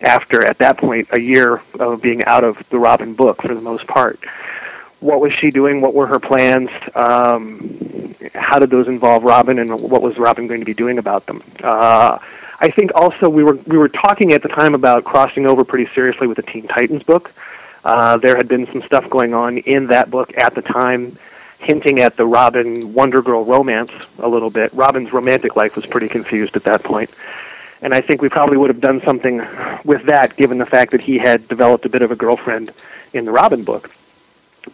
after, 0.02 0.44
at 0.44 0.58
that 0.58 0.76
point, 0.76 1.08
a 1.12 1.18
year 1.18 1.62
of 1.80 2.02
being 2.02 2.22
out 2.24 2.44
of 2.44 2.62
the 2.68 2.78
Robin 2.78 3.14
book 3.14 3.40
for 3.40 3.54
the 3.54 3.62
most 3.62 3.86
part. 3.86 4.20
What 5.00 5.20
was 5.20 5.32
she 5.32 5.50
doing? 5.50 5.80
What 5.80 5.94
were 5.94 6.06
her 6.06 6.18
plans? 6.18 6.70
Um, 6.94 8.14
how 8.34 8.58
did 8.58 8.70
those 8.70 8.88
involve 8.88 9.22
Robin, 9.22 9.58
and 9.58 9.80
what 9.80 10.02
was 10.02 10.18
Robin 10.18 10.46
going 10.46 10.60
to 10.60 10.66
be 10.66 10.74
doing 10.74 10.98
about 10.98 11.26
them? 11.26 11.42
Uh, 11.62 12.18
I 12.60 12.70
think 12.70 12.90
also 12.94 13.28
we 13.28 13.44
were 13.44 13.54
we 13.66 13.78
were 13.78 13.88
talking 13.88 14.32
at 14.32 14.42
the 14.42 14.48
time 14.48 14.74
about 14.74 15.04
crossing 15.04 15.46
over 15.46 15.64
pretty 15.64 15.92
seriously 15.94 16.26
with 16.26 16.36
the 16.36 16.42
Teen 16.42 16.66
Titans 16.66 17.04
book. 17.04 17.32
Uh, 17.84 18.16
there 18.16 18.36
had 18.36 18.48
been 18.48 18.66
some 18.72 18.82
stuff 18.82 19.08
going 19.08 19.34
on 19.34 19.58
in 19.58 19.86
that 19.86 20.10
book 20.10 20.36
at 20.36 20.54
the 20.54 20.62
time, 20.62 21.16
hinting 21.60 22.00
at 22.00 22.16
the 22.16 22.26
Robin 22.26 22.92
Wonder 22.92 23.22
Girl 23.22 23.44
romance 23.44 23.92
a 24.18 24.28
little 24.28 24.50
bit. 24.50 24.72
Robin's 24.72 25.12
romantic 25.12 25.54
life 25.54 25.76
was 25.76 25.86
pretty 25.86 26.08
confused 26.08 26.56
at 26.56 26.64
that 26.64 26.82
point. 26.82 27.10
And 27.80 27.94
I 27.94 28.00
think 28.00 28.20
we 28.20 28.28
probably 28.28 28.56
would 28.56 28.70
have 28.70 28.80
done 28.80 29.00
something 29.04 29.38
with 29.84 30.04
that 30.06 30.36
given 30.36 30.58
the 30.58 30.66
fact 30.66 30.90
that 30.90 31.00
he 31.00 31.16
had 31.18 31.46
developed 31.46 31.84
a 31.84 31.88
bit 31.88 32.02
of 32.02 32.10
a 32.10 32.16
girlfriend 32.16 32.72
in 33.12 33.24
the 33.24 33.30
Robin 33.30 33.62
book. 33.62 33.90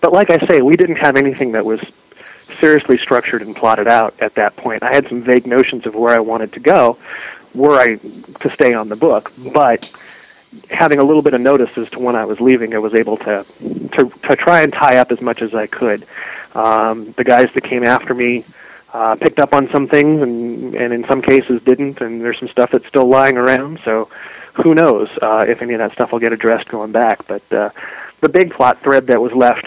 But 0.01 0.13
like 0.13 0.31
I 0.31 0.39
say, 0.47 0.63
we 0.63 0.77
didn't 0.77 0.97
have 0.97 1.17
anything 1.17 1.53
that 1.53 1.65
was 1.65 1.81
seriously 2.61 2.99
structured 2.99 3.43
and 3.43 3.55
plotted 3.55 3.89
out 3.89 4.15
at 4.21 4.35
that 4.35 4.57
point. 4.57 4.83
I 4.83 4.93
had 4.93 5.09
some 5.09 5.23
vague 5.23 5.47
notions 5.47 5.87
of 5.87 5.95
where 5.95 6.15
I 6.15 6.21
wanted 6.21 6.53
to 6.55 6.61
go, 6.61 6.99
were 7.55 7.79
I 7.79 7.97
to 7.97 8.51
stay 8.53 8.75
on 8.75 8.89
the 8.89 8.97
book, 8.97 9.33
but 9.53 9.91
having 10.71 10.99
a 10.99 11.05
little 11.05 11.23
bit 11.23 11.35
of 11.35 11.41
notice 11.41 11.77
as 11.77 11.91
to 11.91 11.99
when 11.99 12.17
I 12.17 12.25
was 12.25 12.41
leaving, 12.41 12.75
I 12.75 12.79
was 12.79 12.95
able 12.95 13.17
to 13.19 13.45
to, 13.93 14.11
to 14.29 14.37
try 14.37 14.63
and 14.63 14.73
tie 14.73 14.99
up 14.99 15.13
as 15.13 15.21
much 15.21 15.43
as 15.43 15.55
I 15.55 15.67
could. 15.67 16.07
Um, 16.55 17.13
the 17.13 17.25
guys 17.25 17.53
that 17.55 17.65
came 17.65 17.85
after 17.85 18.15
me 18.15 18.45
uh, 18.93 19.17
picked 19.17 19.41
up 19.41 19.53
on 19.53 19.69
some 19.71 19.89
things, 19.89 20.23
and 20.23 20.75
and 20.75 20.93
in 20.93 21.05
some 21.07 21.23
cases 21.23 21.63
didn't. 21.63 22.01
And 22.01 22.21
there's 22.21 22.39
some 22.39 22.49
stuff 22.49 22.71
that's 22.71 22.87
still 22.87 23.07
lying 23.07 23.37
around. 23.37 23.81
So 23.85 24.09
who 24.55 24.75
knows 24.75 25.09
uh, 25.21 25.45
if 25.49 25.63
any 25.63 25.75
of 25.75 25.79
that 25.79 25.93
stuff 25.93 26.13
will 26.13 26.21
get 26.21 26.33
addressed 26.33 26.69
going 26.69 26.93
back. 26.93 27.27
But 27.27 27.53
uh, 27.53 27.71
the 28.25 28.29
big 28.31 28.53
plot 28.55 28.81
thread 28.83 29.07
that 29.09 29.21
was 29.21 29.33
left 29.33 29.67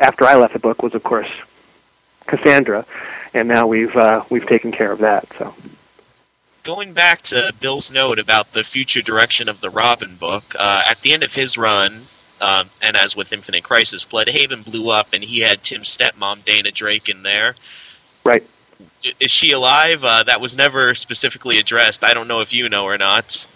after 0.00 0.26
I 0.26 0.34
left 0.34 0.52
the 0.52 0.58
book 0.58 0.82
was, 0.82 0.94
of 0.94 1.04
course, 1.04 1.30
Cassandra, 2.26 2.84
and 3.32 3.46
now 3.46 3.68
we've 3.68 3.94
uh, 3.96 4.24
we've 4.30 4.46
taken 4.46 4.72
care 4.72 4.90
of 4.90 4.98
that. 4.98 5.28
So 5.38 5.54
going 6.64 6.92
back 6.92 7.22
to 7.22 7.54
Bill's 7.60 7.92
note 7.92 8.18
about 8.18 8.52
the 8.52 8.64
future 8.64 9.00
direction 9.00 9.48
of 9.48 9.60
the 9.60 9.70
Robin 9.70 10.16
book, 10.16 10.56
uh, 10.58 10.82
at 10.88 11.02
the 11.02 11.12
end 11.12 11.22
of 11.22 11.34
his 11.34 11.56
run, 11.56 12.06
um, 12.40 12.68
and 12.82 12.96
as 12.96 13.14
with 13.14 13.32
Infinite 13.32 13.62
Crisis, 13.62 14.04
Blüdhaven 14.04 14.64
blew 14.64 14.90
up, 14.90 15.12
and 15.12 15.22
he 15.22 15.40
had 15.40 15.62
Tim's 15.62 15.96
stepmom, 15.96 16.44
Dana 16.44 16.72
Drake, 16.72 17.08
in 17.08 17.22
there. 17.22 17.54
Right. 18.24 18.44
Is 19.20 19.30
she 19.30 19.52
alive? 19.52 20.02
Uh, 20.02 20.24
that 20.24 20.40
was 20.40 20.56
never 20.56 20.96
specifically 20.96 21.60
addressed. 21.60 22.02
I 22.02 22.12
don't 22.12 22.26
know 22.26 22.40
if 22.40 22.52
you 22.52 22.68
know 22.68 22.86
or 22.86 22.98
not. 22.98 23.46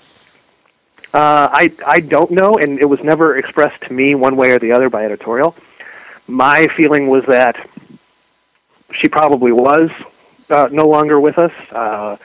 Uh, 1.15 1.49
I 1.51 1.73
I 1.87 2.01
don't 2.01 2.31
know, 2.31 2.59
and 2.59 2.79
it 2.79 2.85
was 2.85 3.03
never 3.03 3.37
expressed 3.37 3.81
to 3.83 3.93
me 3.93 4.15
one 4.15 4.37
way 4.37 4.51
or 4.51 4.59
the 4.59 4.73
other 4.73 4.91
by 4.91 5.05
editorial. 5.05 5.55
My 6.27 6.69
feeling 6.69 7.09
was 7.09 7.25
that 7.27 7.69
she 8.93 9.09
probably 9.09 9.53
was 9.53 9.91
uh, 10.51 10.69
no 10.71 10.87
longer 10.87 11.19
with 11.19 11.39
us. 11.39 11.53
Uh, 11.71 12.17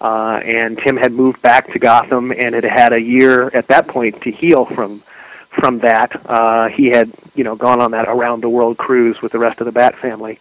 uh, 0.00 0.40
and 0.44 0.78
Tim 0.78 0.96
had 0.96 1.12
moved 1.12 1.40
back 1.42 1.72
to 1.72 1.78
Gotham 1.78 2.32
and 2.32 2.56
had 2.56 2.64
had 2.64 2.92
a 2.92 3.00
year 3.00 3.48
at 3.54 3.68
that 3.68 3.86
point 3.86 4.20
to 4.22 4.30
heal 4.32 4.64
from 4.64 5.02
from 5.50 5.78
that. 5.80 6.20
Uh, 6.26 6.68
he 6.68 6.88
had 6.88 7.12
you 7.36 7.44
know 7.44 7.54
gone 7.54 7.80
on 7.80 7.92
that 7.92 8.08
around 8.08 8.42
the 8.42 8.48
world 8.48 8.76
cruise 8.76 9.22
with 9.22 9.30
the 9.30 9.38
rest 9.38 9.60
of 9.60 9.66
the 9.66 9.72
Bat 9.72 9.96
family, 9.96 10.40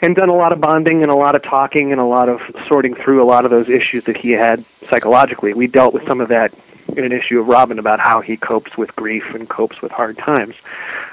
and 0.00 0.14
done 0.14 0.28
a 0.28 0.34
lot 0.34 0.52
of 0.52 0.60
bonding 0.60 1.02
and 1.02 1.10
a 1.10 1.16
lot 1.16 1.34
of 1.34 1.42
talking 1.42 1.90
and 1.90 2.00
a 2.00 2.04
lot 2.04 2.28
of 2.28 2.40
sorting 2.68 2.94
through 2.94 3.20
a 3.20 3.26
lot 3.26 3.44
of 3.44 3.50
those 3.50 3.68
issues 3.68 4.04
that 4.04 4.16
he 4.16 4.30
had 4.30 4.64
psychologically. 4.88 5.52
We 5.52 5.66
dealt 5.66 5.92
with 5.92 6.06
some 6.06 6.20
of 6.20 6.28
that 6.28 6.54
in 6.96 7.04
an 7.04 7.12
issue 7.12 7.40
of 7.40 7.48
Robin 7.48 7.78
about 7.78 8.00
how 8.00 8.20
he 8.20 8.36
copes 8.36 8.76
with 8.76 8.94
grief 8.96 9.34
and 9.34 9.48
copes 9.48 9.80
with 9.82 9.92
hard 9.92 10.18
times. 10.18 10.54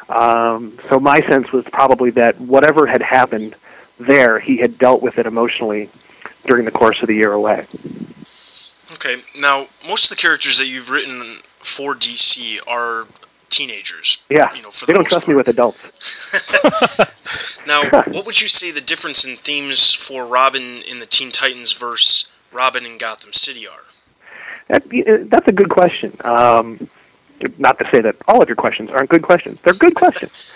Um, 0.10 0.80
so 0.90 1.00
my 1.00 1.20
sense 1.22 1.52
was 1.52 1.66
probably 1.66 2.12
that 2.12 2.40
whatever 2.40 2.88
had 2.88 3.02
happened 3.02 3.56
there, 4.00 4.40
he 4.40 4.58
had 4.58 4.78
dealt 4.78 5.02
with 5.02 5.18
it 5.18 5.26
emotionally 5.26 5.90
during 6.46 6.66
the 6.66 6.72
course 6.72 7.02
of 7.02 7.08
the 7.08 7.16
year 7.16 7.34
away. 7.34 7.66
Okay, 8.94 9.18
now 9.38 9.68
most 9.86 10.06
of 10.06 10.10
the 10.10 10.22
characters 10.22 10.58
that 10.58 10.68
you've 10.68 10.90
written 10.90 11.40
for 11.60 11.94
DC 11.94 12.60
are 12.66 13.08
teenagers. 13.50 14.24
Yeah, 14.30 14.54
you 14.54 14.62
know, 14.62 14.72
for 14.72 14.86
they 14.86 14.94
the 14.94 15.00
don't 15.00 15.08
trust 15.08 15.26
part. 15.26 15.30
me 15.30 15.36
with 15.36 15.48
adults. 15.48 15.80
Now, 17.68 17.90
what 17.90 18.26
would 18.26 18.42
you 18.42 18.48
say 18.48 18.72
the 18.72 18.80
difference 18.80 19.26
in 19.26 19.36
themes 19.36 19.94
for 19.94 20.26
Robin 20.26 20.82
in 20.84 21.00
the 21.00 21.06
Teen 21.06 21.32
Titans 21.32 21.74
versus 21.74 22.32
Robin 22.52 22.86
in 22.86 22.98
Gotham 22.98 23.34
City 23.34 23.68
are? 23.68 23.84
That, 24.68 24.86
uh, 24.86 25.26
that's 25.30 25.48
a 25.48 25.52
good 25.52 25.70
question. 25.70 26.16
Um, 26.24 26.90
not 27.58 27.78
to 27.80 27.90
say 27.92 28.02
that 28.02 28.16
all 28.28 28.42
of 28.42 28.50
your 28.50 28.56
questions 28.56 28.90
aren't 28.90 29.10
good 29.10 29.22
questions. 29.22 29.60
They're 29.64 29.74
good 29.74 29.96
questions. 29.96 30.32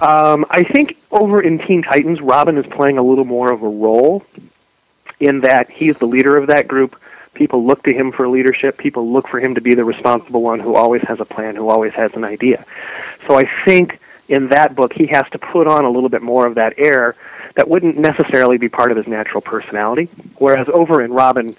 Um, 0.00 0.46
I 0.48 0.62
think 0.62 0.96
over 1.10 1.42
in 1.42 1.58
Teen 1.58 1.82
Titans, 1.82 2.22
Robin 2.22 2.56
is 2.56 2.64
playing 2.64 2.96
a 2.96 3.02
little 3.02 3.26
more 3.26 3.52
of 3.52 3.62
a 3.62 3.68
role 3.68 4.24
in 5.20 5.40
that 5.40 5.70
he's 5.70 5.96
the 5.96 6.06
leader 6.06 6.34
of 6.38 6.46
that 6.46 6.66
group. 6.66 6.98
People 7.34 7.66
look 7.66 7.82
to 7.82 7.92
him 7.92 8.10
for 8.10 8.26
leadership. 8.26 8.78
People 8.78 9.12
look 9.12 9.28
for 9.28 9.38
him 9.38 9.54
to 9.54 9.60
be 9.60 9.74
the 9.74 9.84
responsible 9.84 10.40
one 10.40 10.60
who 10.60 10.76
always 10.76 11.02
has 11.02 11.20
a 11.20 11.26
plan, 11.26 11.56
who 11.56 11.68
always 11.68 11.92
has 11.92 12.10
an 12.14 12.24
idea. 12.24 12.64
So 13.26 13.38
I 13.38 13.46
think 13.66 13.98
in 14.28 14.48
that 14.48 14.74
book 14.74 14.94
he 14.94 15.06
has 15.08 15.28
to 15.32 15.38
put 15.38 15.66
on 15.66 15.84
a 15.84 15.90
little 15.90 16.08
bit 16.08 16.22
more 16.22 16.46
of 16.46 16.54
that 16.54 16.72
air 16.78 17.14
that 17.56 17.68
wouldn't 17.68 17.98
necessarily 17.98 18.56
be 18.56 18.70
part 18.70 18.90
of 18.90 18.96
his 18.96 19.06
natural 19.06 19.42
personality. 19.42 20.08
Whereas 20.36 20.68
over 20.72 21.02
in 21.02 21.12
Robin, 21.12 21.54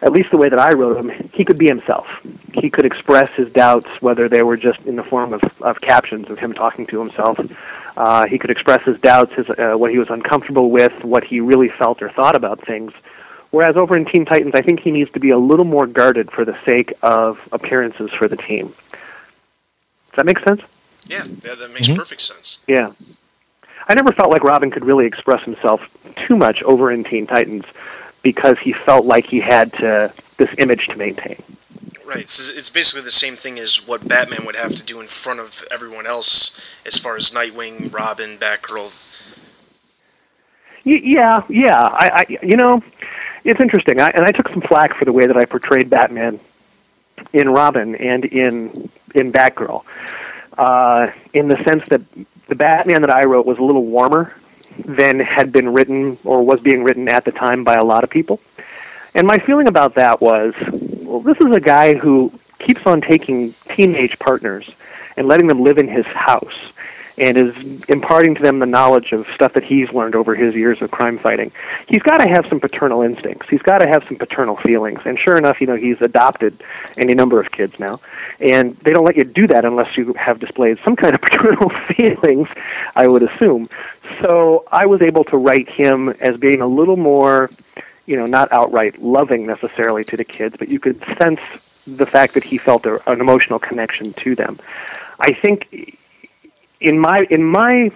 at 0.00 0.12
least 0.12 0.30
the 0.30 0.36
way 0.36 0.48
that 0.48 0.58
I 0.58 0.74
wrote 0.74 0.96
him, 0.96 1.10
he 1.32 1.44
could 1.44 1.58
be 1.58 1.66
himself. 1.66 2.06
He 2.54 2.70
could 2.70 2.84
express 2.84 3.30
his 3.34 3.50
doubts, 3.52 3.88
whether 4.00 4.28
they 4.28 4.42
were 4.42 4.56
just 4.56 4.80
in 4.82 4.94
the 4.96 5.02
form 5.02 5.32
of, 5.32 5.42
of 5.60 5.80
captions 5.80 6.30
of 6.30 6.38
him 6.38 6.52
talking 6.52 6.86
to 6.86 7.00
himself. 7.00 7.40
Uh, 7.96 8.26
he 8.26 8.38
could 8.38 8.50
express 8.50 8.82
his 8.84 8.98
doubts, 9.00 9.32
his, 9.34 9.50
uh, 9.50 9.74
what 9.74 9.90
he 9.90 9.98
was 9.98 10.08
uncomfortable 10.08 10.70
with, 10.70 10.92
what 11.02 11.24
he 11.24 11.40
really 11.40 11.68
felt 11.68 12.00
or 12.00 12.10
thought 12.10 12.36
about 12.36 12.64
things. 12.64 12.92
Whereas 13.50 13.76
over 13.76 13.96
in 13.96 14.04
Teen 14.04 14.24
Titans, 14.24 14.54
I 14.54 14.62
think 14.62 14.80
he 14.80 14.92
needs 14.92 15.10
to 15.12 15.20
be 15.20 15.30
a 15.30 15.38
little 15.38 15.64
more 15.64 15.86
guarded 15.86 16.30
for 16.30 16.44
the 16.44 16.56
sake 16.64 16.92
of 17.02 17.40
appearances 17.50 18.12
for 18.12 18.28
the 18.28 18.36
team. 18.36 18.68
Does 18.68 20.16
that 20.16 20.26
make 20.26 20.38
sense? 20.40 20.60
Yeah, 21.06 21.24
that, 21.24 21.58
that 21.58 21.72
makes 21.72 21.88
perfect 21.88 22.20
sense. 22.20 22.58
Yeah. 22.68 22.92
I 23.88 23.94
never 23.94 24.12
felt 24.12 24.30
like 24.30 24.44
Robin 24.44 24.70
could 24.70 24.84
really 24.84 25.06
express 25.06 25.42
himself 25.42 25.80
too 26.26 26.36
much 26.36 26.62
over 26.62 26.92
in 26.92 27.04
Teen 27.04 27.26
Titans 27.26 27.64
because 28.32 28.58
he 28.58 28.74
felt 28.74 29.06
like 29.06 29.24
he 29.24 29.40
had 29.40 29.72
to 29.72 30.12
this 30.36 30.50
image 30.58 30.86
to 30.86 30.96
maintain. 30.96 31.42
Right. 32.04 32.18
It's, 32.18 32.50
it's 32.50 32.68
basically 32.68 33.00
the 33.00 33.10
same 33.10 33.36
thing 33.36 33.58
as 33.58 33.86
what 33.86 34.06
Batman 34.06 34.44
would 34.44 34.54
have 34.54 34.74
to 34.74 34.82
do 34.82 35.00
in 35.00 35.06
front 35.06 35.40
of 35.40 35.64
everyone 35.70 36.06
else 36.06 36.60
as 36.84 36.98
far 36.98 37.16
as 37.16 37.30
Nightwing, 37.30 37.90
Robin, 37.90 38.36
Batgirl. 38.36 38.92
Y- 40.84 41.00
yeah, 41.02 41.42
yeah. 41.48 41.82
I, 41.82 42.06
I, 42.20 42.38
you 42.42 42.58
know, 42.58 42.82
it's 43.44 43.62
interesting. 43.62 43.98
I, 43.98 44.08
and 44.08 44.26
I 44.26 44.32
took 44.32 44.48
some 44.50 44.60
flack 44.60 44.94
for 44.94 45.06
the 45.06 45.12
way 45.12 45.26
that 45.26 45.38
I 45.38 45.46
portrayed 45.46 45.88
Batman 45.88 46.38
in 47.32 47.48
Robin 47.48 47.94
and 47.94 48.26
in 48.26 48.90
in 49.14 49.32
Batgirl, 49.32 49.84
uh, 50.58 51.10
in 51.32 51.48
the 51.48 51.56
sense 51.64 51.88
that 51.88 52.02
the 52.48 52.54
Batman 52.54 53.00
that 53.00 53.12
I 53.12 53.24
wrote 53.24 53.46
was 53.46 53.56
a 53.56 53.62
little 53.62 53.86
warmer 53.86 54.34
than 54.84 55.20
had 55.20 55.52
been 55.52 55.72
written 55.72 56.18
or 56.24 56.42
was 56.44 56.60
being 56.60 56.84
written 56.84 57.08
at 57.08 57.24
the 57.24 57.32
time 57.32 57.64
by 57.64 57.74
a 57.74 57.84
lot 57.84 58.04
of 58.04 58.10
people. 58.10 58.40
And 59.14 59.26
my 59.26 59.38
feeling 59.38 59.68
about 59.68 59.94
that 59.94 60.20
was, 60.20 60.54
well, 60.70 61.20
this 61.20 61.36
is 61.38 61.54
a 61.54 61.60
guy 61.60 61.94
who 61.94 62.32
keeps 62.58 62.82
on 62.86 63.00
taking 63.00 63.54
teenage 63.74 64.18
partners 64.18 64.68
and 65.16 65.26
letting 65.26 65.46
them 65.46 65.62
live 65.62 65.78
in 65.78 65.88
his 65.88 66.06
house 66.06 66.54
and 67.18 67.36
is 67.36 67.54
imparting 67.88 68.34
to 68.36 68.42
them 68.42 68.60
the 68.60 68.66
knowledge 68.66 69.12
of 69.12 69.26
stuff 69.34 69.52
that 69.54 69.64
he's 69.64 69.90
learned 69.92 70.14
over 70.14 70.34
his 70.34 70.54
years 70.54 70.80
of 70.80 70.90
crime 70.90 71.18
fighting. 71.18 71.50
He's 71.88 72.02
got 72.02 72.18
to 72.18 72.28
have 72.28 72.46
some 72.48 72.60
paternal 72.60 73.02
instincts. 73.02 73.48
He's 73.48 73.62
got 73.62 73.78
to 73.78 73.88
have 73.88 74.04
some 74.06 74.16
paternal 74.16 74.56
feelings. 74.56 75.00
And 75.04 75.18
sure 75.18 75.36
enough, 75.36 75.60
you 75.60 75.66
know, 75.66 75.74
he's 75.74 76.00
adopted 76.00 76.62
any 76.96 77.14
number 77.14 77.40
of 77.40 77.50
kids 77.50 77.78
now. 77.78 78.00
And 78.40 78.76
they 78.78 78.92
don't 78.92 79.04
let 79.04 79.16
you 79.16 79.24
do 79.24 79.48
that 79.48 79.64
unless 79.64 79.96
you 79.96 80.12
have 80.14 80.38
displayed 80.38 80.78
some 80.84 80.94
kind 80.94 81.14
of 81.14 81.20
paternal 81.22 81.70
feelings, 81.96 82.48
I 82.94 83.08
would 83.08 83.24
assume. 83.24 83.68
So 84.20 84.64
I 84.70 84.86
was 84.86 85.02
able 85.02 85.24
to 85.24 85.36
write 85.36 85.68
him 85.68 86.10
as 86.20 86.36
being 86.36 86.60
a 86.60 86.66
little 86.66 86.96
more, 86.96 87.50
you 88.06 88.16
know, 88.16 88.26
not 88.26 88.52
outright 88.52 89.00
loving 89.02 89.46
necessarily 89.46 90.04
to 90.04 90.16
the 90.16 90.24
kids, 90.24 90.56
but 90.58 90.68
you 90.68 90.80
could 90.80 91.02
sense 91.18 91.40
the 91.86 92.06
fact 92.06 92.34
that 92.34 92.44
he 92.44 92.58
felt 92.58 92.86
a, 92.86 93.10
an 93.10 93.20
emotional 93.20 93.58
connection 93.58 94.12
to 94.14 94.34
them. 94.34 94.58
I 95.20 95.32
think 95.32 95.98
in 96.80 96.98
my 96.98 97.26
in 97.30 97.42
my 97.44 97.90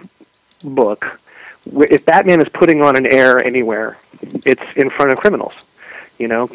book, 0.63 1.19
if 1.65 2.05
Batman 2.05 2.41
is 2.41 2.49
putting 2.49 2.81
on 2.81 2.95
an 2.95 3.07
air 3.07 3.43
anywhere, 3.43 3.97
it's 4.45 4.63
in 4.75 4.89
front 4.89 5.11
of 5.11 5.17
criminals. 5.17 5.53
You 6.19 6.27
know, 6.27 6.47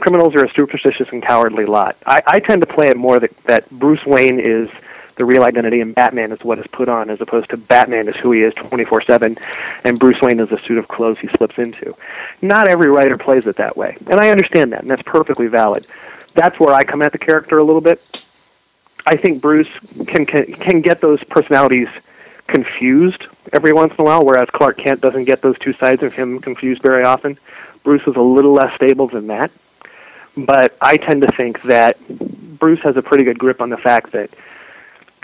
criminals 0.00 0.34
are 0.34 0.44
a 0.44 0.52
superstitious 0.54 1.08
and 1.10 1.22
cowardly 1.22 1.66
lot. 1.66 1.96
I, 2.04 2.20
I 2.26 2.40
tend 2.40 2.62
to 2.62 2.66
play 2.66 2.88
it 2.88 2.96
more 2.96 3.20
that, 3.20 3.30
that 3.44 3.70
Bruce 3.70 4.04
Wayne 4.04 4.40
is 4.40 4.68
the 5.16 5.24
real 5.24 5.44
identity 5.44 5.80
and 5.80 5.94
Batman 5.94 6.32
is 6.32 6.40
what 6.40 6.58
is 6.58 6.66
put 6.68 6.88
on, 6.88 7.10
as 7.10 7.20
opposed 7.20 7.50
to 7.50 7.56
Batman 7.56 8.08
is 8.08 8.16
who 8.16 8.32
he 8.32 8.42
is 8.42 8.54
24 8.54 9.02
7, 9.02 9.36
and 9.84 9.98
Bruce 9.98 10.20
Wayne 10.20 10.40
is 10.40 10.50
a 10.50 10.60
suit 10.62 10.78
of 10.78 10.88
clothes 10.88 11.18
he 11.18 11.28
slips 11.28 11.58
into. 11.58 11.96
Not 12.42 12.68
every 12.68 12.88
writer 12.90 13.16
plays 13.16 13.46
it 13.46 13.56
that 13.56 13.76
way, 13.76 13.96
and 14.06 14.20
I 14.20 14.30
understand 14.30 14.72
that, 14.72 14.82
and 14.82 14.90
that's 14.90 15.02
perfectly 15.02 15.46
valid. 15.46 15.86
That's 16.34 16.58
where 16.58 16.74
I 16.74 16.84
come 16.84 17.02
at 17.02 17.12
the 17.12 17.18
character 17.18 17.58
a 17.58 17.64
little 17.64 17.80
bit. 17.80 18.24
I 19.06 19.16
think 19.16 19.40
Bruce 19.40 19.68
can 20.06 20.26
can, 20.26 20.52
can 20.54 20.80
get 20.80 21.00
those 21.00 21.22
personalities 21.24 21.88
confused 22.46 23.26
every 23.52 23.72
once 23.72 23.92
in 23.96 24.00
a 24.00 24.04
while, 24.04 24.24
whereas 24.24 24.48
Clark 24.50 24.78
Kent 24.78 25.00
doesn't 25.00 25.24
get 25.24 25.42
those 25.42 25.58
two 25.58 25.72
sides 25.74 26.02
of 26.02 26.12
him 26.12 26.40
confused 26.40 26.82
very 26.82 27.04
often. 27.04 27.38
Bruce 27.82 28.02
is 28.06 28.16
a 28.16 28.20
little 28.20 28.52
less 28.52 28.74
stable 28.74 29.08
than 29.08 29.28
that. 29.28 29.50
But 30.36 30.76
I 30.80 30.96
tend 30.96 31.22
to 31.22 31.30
think 31.32 31.62
that 31.62 31.96
Bruce 32.58 32.80
has 32.80 32.96
a 32.96 33.02
pretty 33.02 33.24
good 33.24 33.38
grip 33.38 33.60
on 33.60 33.70
the 33.70 33.76
fact 33.76 34.12
that 34.12 34.30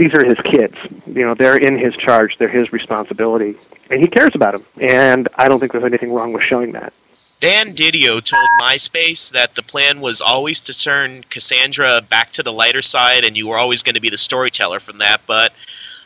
these 0.00 0.14
are 0.14 0.24
his 0.24 0.38
kids. 0.40 0.74
You 1.06 1.26
know, 1.26 1.34
they're 1.34 1.58
in 1.58 1.78
his 1.78 1.94
charge, 1.94 2.38
they're 2.38 2.48
his 2.48 2.72
responsibility, 2.72 3.54
and 3.90 4.00
he 4.00 4.08
cares 4.08 4.34
about 4.34 4.52
them. 4.52 4.64
And 4.80 5.28
I 5.36 5.46
don't 5.46 5.60
think 5.60 5.72
there's 5.72 5.84
anything 5.84 6.14
wrong 6.14 6.32
with 6.32 6.42
showing 6.42 6.72
that. 6.72 6.94
Dan 7.40 7.74
Didio 7.74 8.22
told 8.22 8.48
MySpace 8.60 9.30
that 9.32 9.54
the 9.54 9.62
plan 9.62 10.00
was 10.00 10.20
always 10.20 10.60
to 10.62 10.74
turn 10.74 11.24
Cassandra 11.28 12.00
back 12.00 12.32
to 12.32 12.42
the 12.42 12.52
lighter 12.52 12.82
side 12.82 13.24
and 13.24 13.36
you 13.36 13.48
were 13.48 13.58
always 13.58 13.82
going 13.82 13.94
to 13.94 14.00
be 14.00 14.10
the 14.10 14.18
storyteller 14.18 14.80
from 14.80 14.98
that, 14.98 15.20
but 15.26 15.52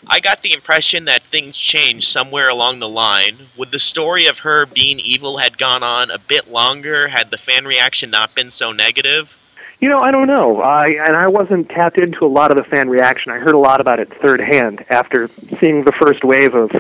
I 0.07 0.21
got 0.21 0.43
the 0.43 0.53
impression 0.53 1.07
that 1.07 1.23
things 1.23 1.57
changed 1.57 2.07
somewhere 2.07 2.49
along 2.49 2.79
the 2.79 2.89
line. 2.89 3.49
Would 3.57 3.71
the 3.71 3.79
story 3.79 4.27
of 4.27 4.41
her 4.41 4.67
being 4.67 5.01
evil 5.01 5.39
had 5.39 5.57
gone 5.57 5.83
on 5.83 6.11
a 6.11 6.19
bit 6.19 6.49
longer 6.49 7.09
had 7.09 7.31
the 7.31 7.39
fan 7.39 7.65
reaction 7.65 8.11
not 8.11 8.35
been 8.35 8.51
so 8.51 8.71
negative? 8.71 9.41
You 9.81 9.89
know, 9.89 10.01
I 10.01 10.11
don't 10.11 10.27
know. 10.27 10.61
I 10.61 10.89
and 10.89 11.17
I 11.17 11.29
wasn't 11.29 11.69
tapped 11.69 11.99
into 11.99 12.25
a 12.25 12.29
lot 12.29 12.51
of 12.51 12.57
the 12.57 12.65
fan 12.65 12.89
reaction. 12.89 13.33
I 13.33 13.39
heard 13.39 13.55
a 13.55 13.59
lot 13.59 13.81
about 13.81 14.01
it 14.01 14.13
third 14.23 14.41
hand 14.41 14.85
after 14.89 15.29
seeing 15.61 15.85
the 15.85 15.93
first 15.93 16.25
wave 16.25 16.55
of 16.55 16.71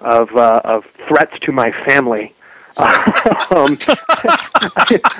of 0.00 0.34
uh, 0.36 0.60
of 0.64 0.84
threats 1.06 1.38
to 1.40 1.52
my 1.52 1.70
family. 1.84 2.34
um, 2.76 3.76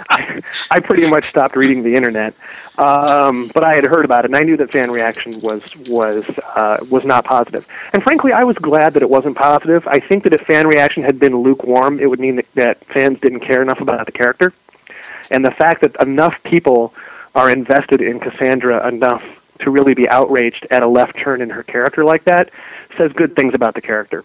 I, 0.08 0.40
I 0.70 0.80
pretty 0.80 1.06
much 1.10 1.28
stopped 1.28 1.56
reading 1.56 1.82
the 1.82 1.94
internet, 1.94 2.32
um, 2.78 3.50
but 3.52 3.64
I 3.64 3.74
had 3.74 3.84
heard 3.84 4.04
about 4.04 4.24
it, 4.24 4.30
and 4.30 4.36
I 4.36 4.42
knew 4.42 4.56
that 4.56 4.72
fan 4.72 4.90
reaction 4.90 5.40
was 5.40 5.62
was 5.88 6.24
uh, 6.54 6.78
was 6.90 7.04
not 7.04 7.24
positive. 7.24 7.66
And 7.92 8.02
frankly, 8.02 8.32
I 8.32 8.44
was 8.44 8.56
glad 8.56 8.94
that 8.94 9.02
it 9.02 9.10
wasn't 9.10 9.36
positive. 9.36 9.86
I 9.86 9.98
think 9.98 10.24
that 10.24 10.32
if 10.32 10.40
fan 10.42 10.66
reaction 10.66 11.02
had 11.02 11.18
been 11.18 11.36
lukewarm, 11.36 11.98
it 11.98 12.06
would 12.06 12.20
mean 12.20 12.36
that, 12.36 12.46
that 12.54 12.84
fans 12.86 13.20
didn't 13.20 13.40
care 13.40 13.62
enough 13.62 13.80
about 13.80 14.06
the 14.06 14.12
character. 14.12 14.54
And 15.30 15.44
the 15.44 15.50
fact 15.50 15.82
that 15.82 16.00
enough 16.00 16.34
people 16.44 16.94
are 17.34 17.50
invested 17.50 18.00
in 18.00 18.20
Cassandra 18.20 18.86
enough 18.88 19.22
to 19.60 19.70
really 19.70 19.94
be 19.94 20.08
outraged 20.08 20.66
at 20.70 20.82
a 20.82 20.88
left 20.88 21.18
turn 21.18 21.42
in 21.42 21.50
her 21.50 21.62
character 21.62 22.04
like 22.04 22.24
that 22.24 22.50
says 22.96 23.12
good 23.12 23.36
things 23.36 23.54
about 23.54 23.74
the 23.74 23.80
character. 23.80 24.24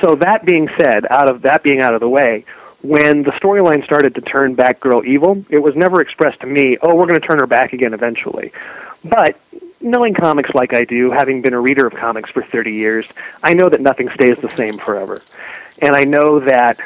So 0.00 0.14
that 0.16 0.44
being 0.44 0.68
said, 0.78 1.06
out 1.10 1.28
of 1.28 1.42
that 1.42 1.62
being 1.62 1.80
out 1.80 1.94
of 1.94 2.00
the 2.00 2.08
way, 2.08 2.44
when 2.82 3.22
the 3.22 3.32
storyline 3.32 3.84
started 3.84 4.14
to 4.14 4.20
turn 4.20 4.54
Batgirl 4.54 5.04
evil, 5.06 5.44
it 5.48 5.58
was 5.58 5.74
never 5.74 6.00
expressed 6.00 6.40
to 6.40 6.46
me, 6.46 6.76
"Oh, 6.82 6.94
we're 6.94 7.06
going 7.06 7.20
to 7.20 7.26
turn 7.26 7.38
her 7.38 7.46
back 7.46 7.72
again 7.72 7.94
eventually." 7.94 8.52
But 9.04 9.36
knowing 9.80 10.14
comics 10.14 10.54
like 10.54 10.74
I 10.74 10.84
do, 10.84 11.10
having 11.10 11.40
been 11.40 11.54
a 11.54 11.60
reader 11.60 11.86
of 11.86 11.94
comics 11.94 12.30
for 12.30 12.42
30 12.42 12.72
years, 12.72 13.06
I 13.42 13.54
know 13.54 13.68
that 13.68 13.80
nothing 13.80 14.10
stays 14.10 14.36
the 14.38 14.54
same 14.56 14.78
forever. 14.78 15.22
And 15.80 15.94
I 15.94 16.04
know 16.04 16.40
that 16.40 16.78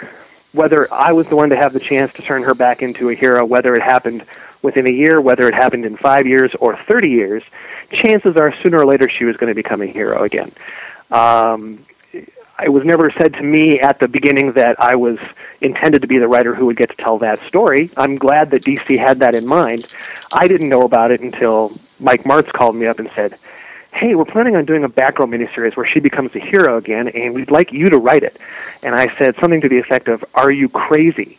whether 0.52 0.92
I 0.92 1.12
was 1.12 1.26
the 1.28 1.36
one 1.36 1.50
to 1.50 1.56
have 1.56 1.72
the 1.72 1.80
chance 1.80 2.12
to 2.14 2.22
turn 2.22 2.42
her 2.42 2.54
back 2.54 2.82
into 2.82 3.10
a 3.10 3.14
hero, 3.14 3.44
whether 3.44 3.74
it 3.74 3.82
happened 3.82 4.24
within 4.62 4.86
a 4.86 4.92
year, 4.92 5.20
whether 5.20 5.48
it 5.48 5.54
happened 5.54 5.84
in 5.84 5.96
five 5.96 6.26
years 6.26 6.54
or 6.60 6.76
30 6.76 7.08
years, 7.08 7.42
chances 7.90 8.36
are 8.36 8.54
sooner 8.62 8.78
or 8.78 8.86
later 8.86 9.08
she 9.08 9.24
was 9.24 9.36
going 9.36 9.50
to 9.50 9.54
become 9.54 9.82
a 9.82 9.86
hero 9.86 10.22
again. 10.22 10.52
Um, 11.10 11.84
it 12.62 12.68
was 12.68 12.84
never 12.84 13.10
said 13.10 13.34
to 13.34 13.42
me 13.42 13.80
at 13.80 13.98
the 14.00 14.08
beginning 14.08 14.52
that 14.52 14.78
I 14.78 14.96
was 14.96 15.18
intended 15.60 16.02
to 16.02 16.08
be 16.08 16.18
the 16.18 16.28
writer 16.28 16.54
who 16.54 16.66
would 16.66 16.76
get 16.76 16.90
to 16.90 16.96
tell 16.96 17.18
that 17.18 17.40
story. 17.48 17.90
I'm 17.96 18.16
glad 18.16 18.50
that 18.50 18.64
DC 18.64 18.98
had 18.98 19.20
that 19.20 19.34
in 19.34 19.46
mind. 19.46 19.86
I 20.32 20.46
didn't 20.46 20.68
know 20.68 20.82
about 20.82 21.10
it 21.10 21.20
until 21.20 21.72
Mike 21.98 22.26
Marts 22.26 22.50
called 22.52 22.76
me 22.76 22.86
up 22.86 22.98
and 22.98 23.10
said, 23.14 23.38
hey, 23.92 24.14
we're 24.14 24.24
planning 24.24 24.56
on 24.56 24.64
doing 24.64 24.84
a 24.84 24.88
Batgirl 24.88 25.28
miniseries 25.28 25.76
where 25.76 25.86
she 25.86 26.00
becomes 26.00 26.34
a 26.36 26.38
hero 26.38 26.76
again, 26.76 27.08
and 27.08 27.34
we'd 27.34 27.50
like 27.50 27.72
you 27.72 27.90
to 27.90 27.98
write 27.98 28.22
it. 28.22 28.38
And 28.82 28.94
I 28.94 29.14
said 29.16 29.34
something 29.40 29.60
to 29.62 29.68
the 29.68 29.78
effect 29.78 30.08
of, 30.08 30.24
are 30.34 30.50
you 30.50 30.68
crazy? 30.68 31.38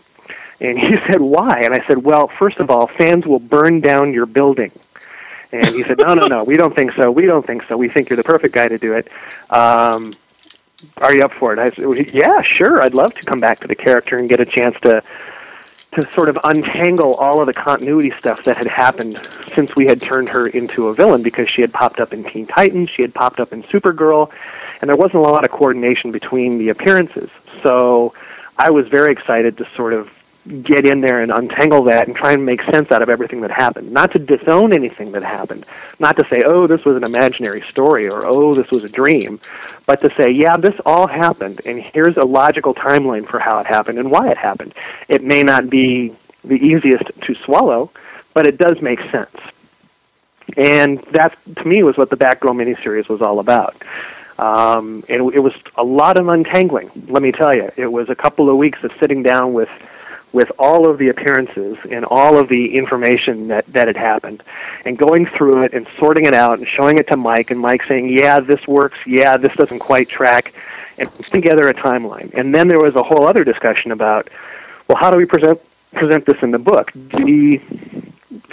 And 0.61 0.79
he 0.79 0.95
said, 1.07 1.19
why? 1.19 1.61
And 1.63 1.73
I 1.73 1.85
said, 1.87 2.03
well, 2.03 2.27
first 2.27 2.57
of 2.57 2.69
all, 2.69 2.87
fans 2.87 3.25
will 3.25 3.39
burn 3.39 3.81
down 3.81 4.13
your 4.13 4.25
building. 4.25 4.71
And 5.51 5.65
he 5.65 5.83
said, 5.83 5.97
no, 5.97 6.13
no, 6.13 6.27
no, 6.27 6.43
we 6.45 6.55
don't 6.55 6.73
think 6.73 6.93
so. 6.93 7.11
We 7.11 7.25
don't 7.25 7.45
think 7.45 7.63
so. 7.67 7.75
We 7.75 7.89
think 7.89 8.09
you're 8.09 8.17
the 8.17 8.23
perfect 8.23 8.55
guy 8.55 8.69
to 8.69 8.77
do 8.77 8.93
it. 8.93 9.09
Um, 9.49 10.13
are 10.97 11.13
you 11.13 11.25
up 11.25 11.33
for 11.33 11.51
it? 11.51 11.59
I 11.59 11.71
said, 11.71 12.13
yeah, 12.13 12.41
sure. 12.41 12.81
I'd 12.81 12.93
love 12.93 13.13
to 13.15 13.25
come 13.25 13.41
back 13.41 13.59
to 13.59 13.67
the 13.67 13.75
character 13.75 14.17
and 14.17 14.29
get 14.29 14.39
a 14.39 14.45
chance 14.45 14.79
to 14.81 15.03
to 15.93 16.09
sort 16.13 16.29
of 16.29 16.39
untangle 16.45 17.15
all 17.15 17.41
of 17.41 17.47
the 17.47 17.53
continuity 17.53 18.13
stuff 18.17 18.45
that 18.45 18.55
had 18.55 18.67
happened 18.67 19.19
since 19.53 19.75
we 19.75 19.85
had 19.85 20.01
turned 20.01 20.29
her 20.29 20.47
into 20.47 20.87
a 20.87 20.93
villain 20.93 21.21
because 21.21 21.49
she 21.49 21.59
had 21.59 21.73
popped 21.73 21.99
up 21.99 22.13
in 22.13 22.23
Teen 22.23 22.47
Titans, 22.47 22.89
she 22.89 23.01
had 23.01 23.13
popped 23.13 23.41
up 23.41 23.51
in 23.51 23.61
Supergirl, 23.63 24.31
and 24.79 24.87
there 24.87 24.95
wasn't 24.95 25.15
a 25.15 25.19
lot 25.19 25.43
of 25.43 25.51
coordination 25.51 26.13
between 26.13 26.57
the 26.57 26.69
appearances. 26.69 27.29
So 27.61 28.13
I 28.57 28.69
was 28.69 28.87
very 28.87 29.11
excited 29.11 29.57
to 29.57 29.67
sort 29.75 29.91
of 29.91 30.09
get 30.63 30.87
in 30.87 31.01
there 31.01 31.21
and 31.21 31.31
untangle 31.31 31.83
that 31.83 32.07
and 32.07 32.15
try 32.15 32.33
and 32.33 32.45
make 32.45 32.63
sense 32.63 32.91
out 32.91 33.03
of 33.03 33.09
everything 33.09 33.41
that 33.41 33.51
happened. 33.51 33.91
Not 33.91 34.11
to 34.13 34.19
disown 34.19 34.73
anything 34.73 35.11
that 35.11 35.23
happened, 35.23 35.65
not 35.99 36.17
to 36.17 36.27
say, 36.29 36.41
oh, 36.45 36.65
this 36.65 36.83
was 36.83 36.95
an 36.95 37.03
imaginary 37.03 37.61
story 37.69 38.09
or 38.09 38.25
oh, 38.25 38.55
this 38.55 38.71
was 38.71 38.83
a 38.83 38.89
dream, 38.89 39.39
but 39.85 40.01
to 40.01 40.11
say, 40.15 40.31
yeah, 40.31 40.57
this 40.57 40.75
all 40.85 41.05
happened, 41.05 41.61
and 41.65 41.81
here's 41.81 42.17
a 42.17 42.25
logical 42.25 42.73
timeline 42.73 43.27
for 43.27 43.39
how 43.39 43.59
it 43.59 43.67
happened 43.67 43.99
and 43.99 44.09
why 44.09 44.29
it 44.29 44.37
happened. 44.37 44.73
It 45.07 45.23
may 45.23 45.43
not 45.43 45.69
be 45.69 46.15
the 46.43 46.55
easiest 46.55 47.05
to 47.21 47.35
swallow, 47.35 47.91
but 48.33 48.47
it 48.47 48.57
does 48.57 48.81
make 48.81 48.99
sense. 49.11 49.35
And 50.57 50.99
that, 51.11 51.37
to 51.57 51.67
me, 51.67 51.83
was 51.83 51.97
what 51.97 52.09
the 52.09 52.17
Batgirl 52.17 52.55
miniseries 52.55 53.07
was 53.07 53.21
all 53.21 53.39
about. 53.39 53.75
Um, 54.39 55.03
and 55.07 55.31
it 55.33 55.39
was 55.39 55.53
a 55.75 55.83
lot 55.83 56.17
of 56.17 56.27
untangling, 56.27 56.89
let 57.07 57.21
me 57.21 57.31
tell 57.31 57.55
you. 57.55 57.71
It 57.77 57.91
was 57.91 58.09
a 58.09 58.15
couple 58.15 58.49
of 58.49 58.57
weeks 58.57 58.83
of 58.83 58.91
sitting 58.99 59.21
down 59.21 59.53
with 59.53 59.69
with 60.33 60.51
all 60.57 60.89
of 60.89 60.97
the 60.97 61.09
appearances 61.09 61.77
and 61.89 62.05
all 62.05 62.37
of 62.37 62.47
the 62.47 62.75
information 62.75 63.49
that, 63.49 63.65
that 63.67 63.87
had 63.87 63.97
happened 63.97 64.41
and 64.85 64.97
going 64.97 65.25
through 65.25 65.63
it 65.63 65.73
and 65.73 65.85
sorting 65.99 66.25
it 66.25 66.33
out 66.33 66.59
and 66.59 66.67
showing 66.67 66.97
it 66.97 67.07
to 67.07 67.17
Mike 67.17 67.51
and 67.51 67.59
Mike 67.59 67.83
saying, 67.87 68.07
yeah, 68.09 68.39
this 68.39 68.65
works, 68.67 68.97
yeah, 69.05 69.35
this 69.37 69.53
doesn't 69.55 69.79
quite 69.79 70.07
track, 70.07 70.53
and 70.97 71.11
putting 71.13 71.41
together 71.41 71.67
a 71.67 71.73
timeline. 71.73 72.33
And 72.33 72.55
then 72.55 72.67
there 72.67 72.79
was 72.79 72.95
a 72.95 73.03
whole 73.03 73.27
other 73.27 73.43
discussion 73.43 73.91
about, 73.91 74.29
well, 74.87 74.97
how 74.97 75.11
do 75.11 75.17
we 75.17 75.25
present, 75.25 75.59
present 75.93 76.25
this 76.25 76.41
in 76.41 76.51
the 76.51 76.59
book? 76.59 76.91
Do 77.09 77.25
we 77.25 77.61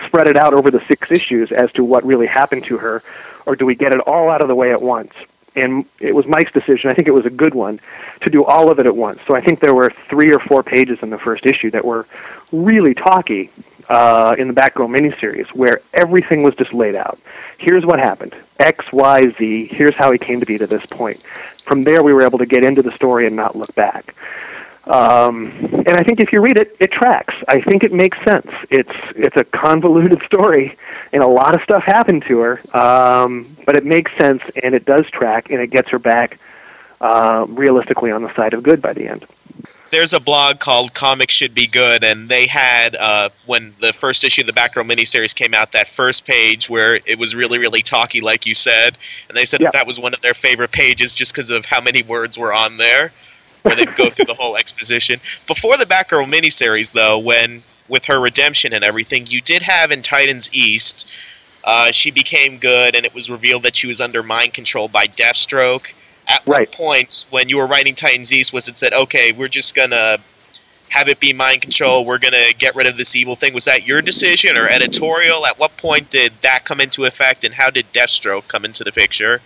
spread 0.07 0.27
it 0.27 0.37
out 0.37 0.55
over 0.55 0.71
the 0.71 0.85
six 0.87 1.11
issues 1.11 1.53
as 1.53 1.71
to 1.73 1.85
what 1.85 2.05
really 2.05 2.27
happened 2.27 2.65
to 2.65 2.79
her, 2.79 3.03
or 3.47 3.55
do 3.55 3.65
we 3.67 3.75
get 3.75 3.93
it 3.93 4.01
all 4.01 4.31
out 4.31 4.41
of 4.41 4.49
the 4.49 4.55
way 4.55 4.73
at 4.73 4.83
once? 4.83 5.13
And 5.61 5.85
it 6.01 6.15
was 6.15 6.27
Mike's 6.27 6.53
decision. 6.53 6.91
I 6.91 6.95
think 6.95 7.09
it 7.09 7.15
was 7.15 7.27
a 7.27 7.31
good 7.31 7.55
one 7.55 7.81
to 8.23 8.31
do 8.31 8.45
all 8.45 8.71
of 8.71 8.79
it 8.79 8.87
at 8.87 8.97
once. 8.97 9.21
So 9.27 9.35
I 9.35 9.41
think 9.41 9.61
there 9.61 9.75
were 9.75 9.93
three 10.09 10.33
or 10.33 10.39
four 10.39 10.63
pages 10.63 10.99
in 11.03 11.11
the 11.11 11.19
first 11.19 11.47
issue 11.47 11.71
that 11.71 11.85
were 11.85 12.07
really 12.53 12.95
talky 12.95 13.51
uh, 13.89 14.37
in 14.39 14.49
the 14.49 14.55
Batgirl 14.55 14.89
miniseries, 14.89 15.49
where 15.49 15.81
everything 15.95 16.43
was 16.43 16.55
just 16.55 16.73
laid 16.73 16.95
out. 16.95 17.19
Here's 17.59 17.85
what 17.85 17.99
happened: 17.99 18.35
X, 18.59 18.85
Y, 18.93 19.29
Z. 19.39 19.67
Here's 19.71 19.95
how 19.95 20.13
he 20.13 20.19
came 20.19 20.41
to 20.41 20.47
be 20.47 20.59
to 20.59 20.67
this 20.67 20.85
point. 20.87 21.23
From 21.65 21.85
there, 21.85 22.03
we 22.03 22.13
were 22.13 22.23
able 22.23 22.39
to 22.39 22.47
get 22.47 22.65
into 22.65 22.83
the 22.83 22.93
story 22.93 23.27
and 23.27 23.37
not 23.37 23.57
look 23.57 23.75
back. 23.75 24.15
Um, 24.89 25.53
and 25.61 25.91
I 25.91 26.03
think 26.03 26.19
if 26.19 26.33
you 26.33 26.41
read 26.41 26.57
it, 26.57 26.75
it 26.81 26.91
tracks. 26.91 27.35
I 27.47 27.61
think 27.61 27.85
it 27.85 27.93
makes 27.93 28.17
sense. 28.25 28.47
It's 28.71 28.91
it's 29.17 29.37
a 29.37 29.45
convoluted 29.45 30.23
story, 30.23 30.79
and 31.13 31.23
a 31.23 31.27
lot 31.27 31.55
of 31.55 31.63
stuff 31.63 31.83
happened 31.83 32.25
to 32.29 32.39
her. 32.39 32.77
Um, 32.77 33.55
but 33.67 33.77
it 33.77 33.85
makes 33.85 34.11
sense, 34.17 34.43
and 34.63 34.75
it 34.75 34.87
does 34.87 35.07
track, 35.11 35.51
and 35.51 35.61
it 35.61 35.69
gets 35.69 35.91
her 35.91 35.99
back 35.99 36.39
uh, 37.03 37.45
realistically 37.51 38.11
on 38.11 38.23
the 38.23 38.35
side 38.35 38.55
of 38.55 38.63
good 38.63 38.81
by 38.81 38.95
the 38.95 39.07
end. 39.07 39.27
There's 39.91 40.13
a 40.13 40.21
blog 40.21 40.59
called 40.59 40.93
Comics 40.93 41.35
Should 41.35 41.55
Be 41.55 41.67
Good, 41.67 42.03
and 42.03 42.29
they 42.29 42.47
had 42.47 42.97
uh, 42.97 43.29
when 43.47 43.75
the 43.81 43.93
first 43.93 44.25
issue 44.25 44.43
of 44.43 44.47
the 44.47 44.53
Batgirl 44.53 44.91
miniseries 44.91 45.35
came 45.35 45.55
out, 45.55 45.73
that 45.73 45.89
first 45.89 46.27
page 46.27 46.69
where 46.69 46.97
it 47.07 47.19
was 47.19 47.35
really, 47.35 47.59
really 47.59 47.81
talky, 47.81 48.21
like 48.21 48.45
you 48.45 48.55
said, 48.55 48.99
and 49.29 49.37
they 49.37 49.47
said 49.47 49.61
that, 49.61 49.73
that 49.73 49.87
was 49.87 49.99
one 49.99 50.13
of 50.13 50.21
their 50.21 50.35
favorite 50.35 50.73
pages 50.73 51.15
just 51.15 51.33
because 51.33 51.51
of 51.51 51.65
how 51.65 51.81
many 51.81 52.03
words 52.03 52.39
were 52.39 52.53
on 52.53 52.77
there 52.77 53.13
where 53.63 53.77
they 53.77 53.85
go 53.85 54.11
through 54.11 54.27
the 54.27 54.35
whole 54.35 54.57
exposition. 54.57 55.21
Before 55.47 55.77
the 55.77 55.87
Batgirl 55.87 56.27
miniseries, 56.27 56.93
though, 56.93 57.19
when 57.19 57.63
with 57.89 58.05
her 58.07 58.21
redemption 58.21 58.73
and 58.73 58.85
everything, 58.85 59.27
you 59.27 59.41
did 59.41 59.63
have 59.63 59.91
in 59.91 60.03
Titans 60.03 60.51
East, 60.53 61.09
uh, 61.65 61.91
she 61.91 62.11
became 62.11 62.59
good, 62.59 62.95
and 62.95 63.05
it 63.05 63.15
was 63.15 63.31
revealed 63.31 63.63
that 63.63 63.77
she 63.77 63.87
was 63.87 64.01
under 64.01 64.23
mind 64.23 64.55
control 64.55 64.89
by 64.89 65.07
Deathstroke. 65.07 65.93
At 66.29 66.47
right. 66.47 66.69
what 66.69 66.73
point, 66.73 67.27
when 67.31 67.49
you 67.49 67.57
were 67.57 67.67
writing 67.67 67.95
Titans 67.95 68.33
East, 68.33 68.53
was 68.53 68.69
it 68.69 68.77
said, 68.77 68.93
okay, 68.93 69.33
we're 69.33 69.49
just 69.49 69.75
gonna 69.75 70.19
have 70.91 71.09
it 71.09 71.21
be 71.21 71.33
mind 71.33 71.61
control. 71.61 72.05
We're 72.05 72.19
gonna 72.19 72.53
get 72.59 72.75
rid 72.75 72.87
of 72.87 72.97
this 72.97 73.15
evil 73.17 73.37
thing. 73.37 73.55
Was 73.55 73.65
that 73.67 73.87
your 73.87 74.01
decision 74.01 74.57
or 74.57 74.67
editorial? 74.67 75.47
At 75.47 75.59
what 75.59 75.77
point 75.77 76.11
did 76.11 76.33
that 76.43 76.65
come 76.65 76.81
into 76.81 77.05
effect, 77.05 77.45
and 77.45 77.55
how 77.55 77.71
did 77.71 77.93
Deathstroke 77.93 78.49
come 78.49 78.65
into 78.65 78.85
the 78.85 78.93
picture? 78.93 79.41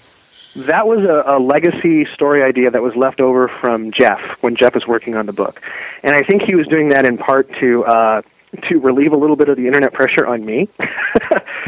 That 0.55 0.87
was 0.87 1.01
a, 1.01 1.37
a 1.37 1.39
legacy 1.39 2.05
story 2.07 2.43
idea 2.43 2.71
that 2.71 2.83
was 2.83 2.95
left 2.95 3.21
over 3.21 3.49
from 3.49 3.91
Geoff 3.91 4.21
when 4.43 4.55
Geoff 4.55 4.75
was 4.75 4.87
working 4.87 5.17
on 5.17 5.27
the 5.27 5.33
book, 5.33 5.61
and 6.03 6.15
I 6.15 6.23
think 6.23 6.43
he 6.43 6.55
was 6.55 6.67
doing 6.67 6.91
that 6.91 7.07
in 7.07 7.17
part 7.17 7.51
to 7.61 7.85
uh, 7.85 8.23
to 8.62 8.79
relieve 8.81 9.12
a 9.12 9.17
little 9.17 9.37
bit 9.37 9.49
of 9.49 9.57
the 9.57 9.67
internet 9.67 9.93
pressure 9.93 10.27
on 10.27 10.45
me, 10.45 10.69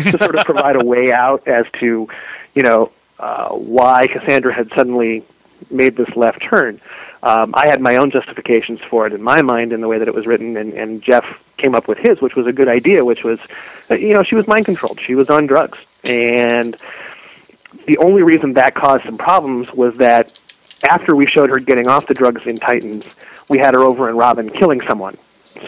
to 0.03 0.19
sort 0.19 0.35
of 0.35 0.45
provide 0.45 0.81
a 0.81 0.85
way 0.85 1.13
out 1.13 1.47
as 1.49 1.65
to, 1.81 2.09
you 2.55 2.63
know, 2.63 2.93
uh, 3.19 3.49
why 3.51 4.07
Cassandra 4.07 4.53
had 4.53 4.71
suddenly 4.75 5.25
made 5.71 5.97
this 5.97 6.15
left 6.15 6.43
turn. 6.43 6.81
Um, 7.23 7.55
I 7.57 7.69
had 7.69 7.81
my 7.81 7.97
own 7.97 8.11
justifications 8.11 8.81
for 8.91 9.07
it 9.07 9.15
in 9.15 9.23
my 9.23 9.41
mind 9.41 9.73
in 9.73 9.81
the 9.81 9.89
way 9.89 9.99
that 9.99 10.09
it 10.09 10.15
was 10.15 10.27
written, 10.27 10.59
and, 10.59 10.75
and 10.75 11.01
Geoff 11.01 11.25
came 11.57 11.75
up 11.75 11.89
with 11.89 11.97
his, 11.97 12.21
which 12.21 12.35
was 12.35 12.47
a 12.47 12.53
good 12.53 12.69
idea, 12.69 13.03
which 13.03 13.25
was, 13.25 13.39
uh, 13.91 13.95
you 13.95 14.13
know, 14.13 14.23
she 14.23 14.35
was 14.35 14.47
mind 14.47 14.67
controlled. 14.67 15.01
She 15.01 15.15
was 15.15 15.31
on 15.31 15.47
drugs. 15.47 15.79
And 16.03 16.77
the 17.87 17.99
only 17.99 18.23
reason 18.23 18.55
that 18.55 18.75
caused 18.75 19.05
some 19.05 19.19
problems 19.19 19.71
was 19.73 19.97
that 19.97 20.39
after 20.85 21.15
we 21.15 21.27
showed 21.27 21.51
her 21.51 21.59
getting 21.59 21.89
off 21.89 22.07
the 22.07 22.15
drugs 22.15 22.43
in 22.47 22.57
Titans, 22.59 23.05
we 23.49 23.59
had 23.59 23.75
her 23.75 23.81
over 23.81 24.09
in 24.09 24.17
Robin 24.17 24.51
killing 24.51 24.81
someone. 24.83 25.17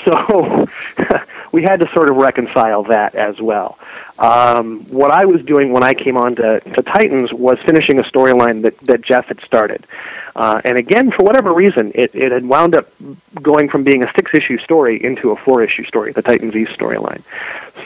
So 0.05 0.67
we 1.53 1.63
had 1.63 1.81
to 1.81 1.91
sort 1.93 2.11
of 2.11 2.17
reconcile 2.17 2.83
that 2.85 3.15
as 3.15 3.41
well. 3.41 3.79
Um, 4.19 4.87
what 4.89 5.11
I 5.11 5.27
was 5.27 5.43
doing 5.43 5.73
when 5.73 5.83
I 5.83 5.95
came 5.95 6.17
on 6.17 6.37
to, 6.37 6.61
to 6.61 6.83
Titans 6.83 7.33
was 7.33 7.59
finishing 7.67 7.99
a 7.99 8.03
storyline 8.03 8.63
that, 8.63 8.79
that 8.81 9.03
Geoff 9.03 9.27
had 9.27 9.41
started. 9.41 9.87
Uh, 10.35 10.61
and 10.65 10.77
again, 10.77 11.11
for 11.11 11.23
whatever 11.23 11.53
reason, 11.55 11.93
it, 11.95 12.15
it 12.15 12.33
had 12.33 12.45
wound 12.45 12.75
up 12.75 12.91
going 13.43 13.69
from 13.69 13.85
being 13.85 14.05
a 14.05 14.13
six 14.15 14.33
issue 14.35 14.59
story 14.59 15.03
into 15.03 15.31
a 15.31 15.37
four 15.37 15.63
issue 15.63 15.85
story, 15.85 16.13
the 16.13 16.23
Titans 16.23 16.55
East 16.55 16.73
storyline. 16.73 17.23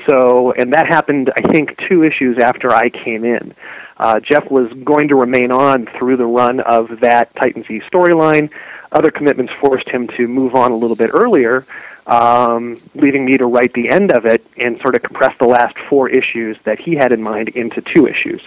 So, 0.07 0.53
and 0.53 0.73
that 0.73 0.87
happened, 0.87 1.33
I 1.37 1.43
think, 1.43 1.77
two 1.89 2.03
issues 2.03 2.39
after 2.39 2.73
I 2.73 2.91
came 2.91 3.25
in. 3.25 3.55
Uh, 3.97 4.19
Geoff 4.19 4.51
was 4.51 4.73
going 4.85 5.09
to 5.09 5.15
remain 5.15 5.53
on 5.53 5.87
through 5.87 6.17
the 6.17 6.27
run 6.27 6.61
of 6.61 7.01
that 7.01 7.35
Titans 7.37 7.71
East 7.71 7.87
storyline. 7.91 8.51
Other 8.93 9.11
commitments 9.11 9.53
forced 9.61 9.89
him 9.89 10.09
to 10.09 10.27
move 10.27 10.55
on 10.55 10.73
a 10.73 10.77
little 10.77 10.97
bit 10.97 11.11
earlier, 11.13 11.65
um, 12.11 12.83
leaving 12.97 13.25
me 13.25 13.39
to 13.39 13.47
write 13.47 13.73
the 13.73 13.89
end 13.89 14.11
of 14.11 14.27
it 14.27 14.45
and 14.57 14.81
sort 14.81 14.97
of 14.97 15.03
compress 15.03 15.35
the 15.39 15.47
last 15.47 15.79
four 15.89 16.09
issues 16.09 16.57
that 16.65 16.81
he 16.81 16.97
had 16.97 17.13
in 17.13 17.23
mind 17.23 17.51
into 17.51 17.81
two 17.81 18.07
issues. 18.09 18.43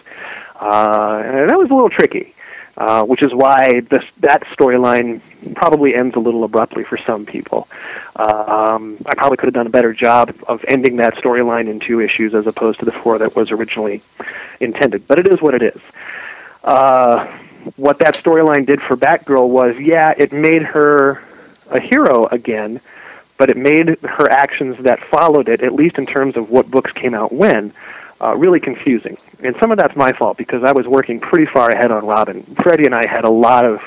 Uh, 0.60 1.24
and 1.26 1.50
that 1.50 1.58
was 1.58 1.70
a 1.70 1.74
little 1.74 1.90
tricky, 1.90 2.36
uh, 2.78 3.04
which 3.06 3.24
is 3.24 3.34
why 3.34 3.80
this, 3.90 4.04
that 4.20 4.44
storyline 4.48 5.22
probably 5.56 5.96
ends 5.96 6.16
a 6.18 6.20
little 6.20 6.44
abruptly 6.44 6.84
for 6.84 6.98
some 6.98 7.26
people. 7.26 7.70
Um, 8.18 8.98
I 9.06 9.16
probably 9.16 9.38
could 9.38 9.48
have 9.48 9.54
done 9.54 9.68
a 9.68 9.72
better 9.72 9.94
job 9.94 10.36
of 10.46 10.64
ending 10.68 10.98
that 10.98 11.16
storyline 11.16 11.70
in 11.70 11.80
two 11.80 12.02
issues 12.02 12.36
as 12.36 12.46
opposed 12.48 12.80
to 12.80 12.86
the 12.86 12.92
four 12.92 13.18
that 13.18 13.34
was 13.34 13.50
originally 13.50 14.02
intended. 14.60 15.08
But 15.08 15.20
it 15.20 15.28
is 15.28 15.42
what 15.42 15.56
it 15.56 15.64
is. 15.64 15.82
Uh, 16.66 17.26
what 17.78 18.00
that 18.00 18.16
storyline 18.16 18.66
did 18.66 18.82
for 18.82 18.98
Batgirl 18.98 19.48
was, 19.48 19.78
yeah, 19.80 20.14
it 20.18 20.34
made 20.34 20.64
her 20.64 21.24
a 21.70 21.80
hero 21.80 22.26
again, 22.26 22.82
but 23.38 23.50
it 23.50 23.58
made 23.58 24.00
her 24.02 24.30
actions 24.30 24.78
that 24.84 25.04
followed 25.10 25.50
it, 25.50 25.62
at 25.62 25.74
least 25.74 25.98
in 25.98 26.06
terms 26.06 26.38
of 26.38 26.50
what 26.50 26.70
books 26.70 26.92
came 26.92 27.14
out 27.14 27.34
when, 27.34 27.74
uh, 28.22 28.36
really 28.36 28.60
confusing. 28.60 29.18
And 29.42 29.56
some 29.60 29.72
of 29.72 29.78
that's 29.78 29.96
my 29.96 30.14
fault 30.14 30.38
because 30.38 30.64
I 30.64 30.72
was 30.72 30.88
working 30.88 31.20
pretty 31.20 31.46
far 31.46 31.70
ahead 31.70 31.92
on 31.92 32.06
Robin. 32.06 32.44
Freddie 32.62 32.86
and 32.86 32.96
I 32.96 33.08
had 33.08 33.24
a 33.24 33.30
lot 33.30 33.66
of 33.66 33.82